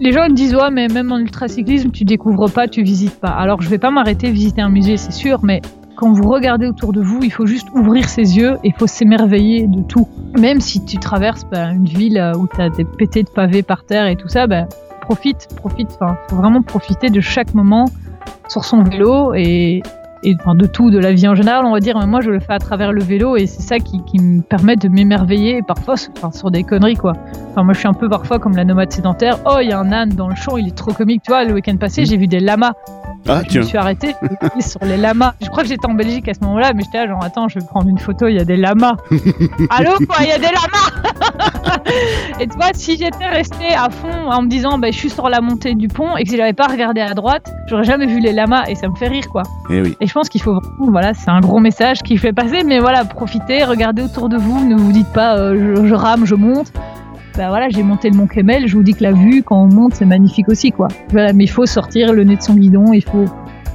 [0.00, 3.28] Les gens me disent, ouais, mais même en ultracyclisme, tu découvres pas, tu visites pas.
[3.28, 5.60] Alors, je vais pas m'arrêter visiter un musée, c'est sûr, mais
[5.96, 8.86] quand vous regardez autour de vous, il faut juste ouvrir ses yeux et il faut
[8.86, 10.08] s'émerveiller de tout.
[10.38, 13.84] Même si tu traverses bah, une ville où tu as des pétés de pavés par
[13.84, 14.66] terre et tout ça, bah,
[15.02, 15.88] profite, profite.
[16.00, 17.84] Enfin, faut vraiment profiter de chaque moment
[18.48, 19.82] sur son vélo et,
[20.22, 21.98] et enfin, de tout, de la vie en général, on va dire.
[21.98, 24.42] Mais moi, je le fais à travers le vélo et c'est ça qui, qui me
[24.42, 27.14] permet de m'émerveiller parfois enfin, sur des conneries, quoi.
[27.50, 29.38] Enfin, moi, je suis un peu parfois comme la nomade sédentaire.
[29.46, 31.22] Oh, il y a un âne dans le champ, il est trop comique.
[31.22, 32.72] Tu vois, le week-end passé, j'ai vu des lamas.
[33.28, 34.14] Ah Je me suis arrêtée
[34.60, 35.34] sur les lamas.
[35.40, 37.58] Je crois que j'étais en Belgique à ce moment-là, mais j'étais là, genre, attends, je
[37.58, 38.96] vais prendre une photo, il y a des lamas.
[39.70, 41.80] Allô, quoi, il y a des lamas
[42.40, 45.28] Et tu vois, si j'étais restée à fond en me disant, bah, je suis sur
[45.28, 48.20] la montée du pont et que si j'avais pas regardé à droite, j'aurais jamais vu
[48.20, 49.42] les lamas et ça me fait rire, quoi.
[49.70, 49.96] eh oui.
[50.00, 52.78] Et je pense qu'il faut vraiment, voilà, c'est un gros message qu'il fait passer, mais
[52.80, 56.34] voilà, profitez, regardez autour de vous, ne vous dites pas, euh, je, je rame, je
[56.34, 56.72] monte.
[57.40, 59.74] Bah voilà, j'ai monté le Mont Kemmel, je vous dis que la vue, quand on
[59.74, 60.88] monte, c'est magnifique aussi, quoi.
[61.08, 63.24] Voilà, mais il faut sortir le nez de son guidon, il faut,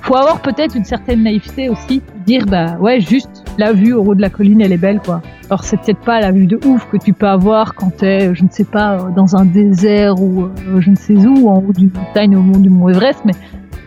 [0.02, 4.14] faut avoir peut-être une certaine naïveté aussi, dire, bah ouais, juste la vue au haut
[4.14, 5.24] de la colline, elle est belle, quoi.
[5.50, 8.44] Alors c'est peut-être pas la vue de ouf que tu peux avoir quand t'es, je
[8.44, 11.90] ne sais pas, dans un désert ou euh, je ne sais où, en haut d'une
[11.92, 13.34] montagne, au mont du Mont Everest, mais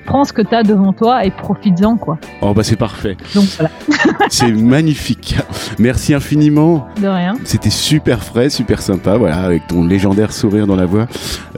[0.09, 2.19] prends ce que tu as devant toi et profites-en, quoi.
[2.41, 3.17] Oh, bah, c'est parfait.
[3.35, 3.71] Donc, voilà.
[4.31, 5.37] c'est magnifique.
[5.79, 6.89] Merci infiniment.
[7.01, 7.37] De rien.
[7.45, 11.07] C'était super frais, super sympa, voilà, avec ton légendaire sourire dans la voix.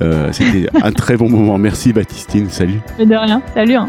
[0.02, 1.58] Euh, C'était un très bon moment.
[1.58, 2.48] Merci, Baptistine.
[2.50, 2.80] Salut.
[2.98, 3.40] de rien.
[3.54, 3.74] Salut.
[3.76, 3.88] Hein.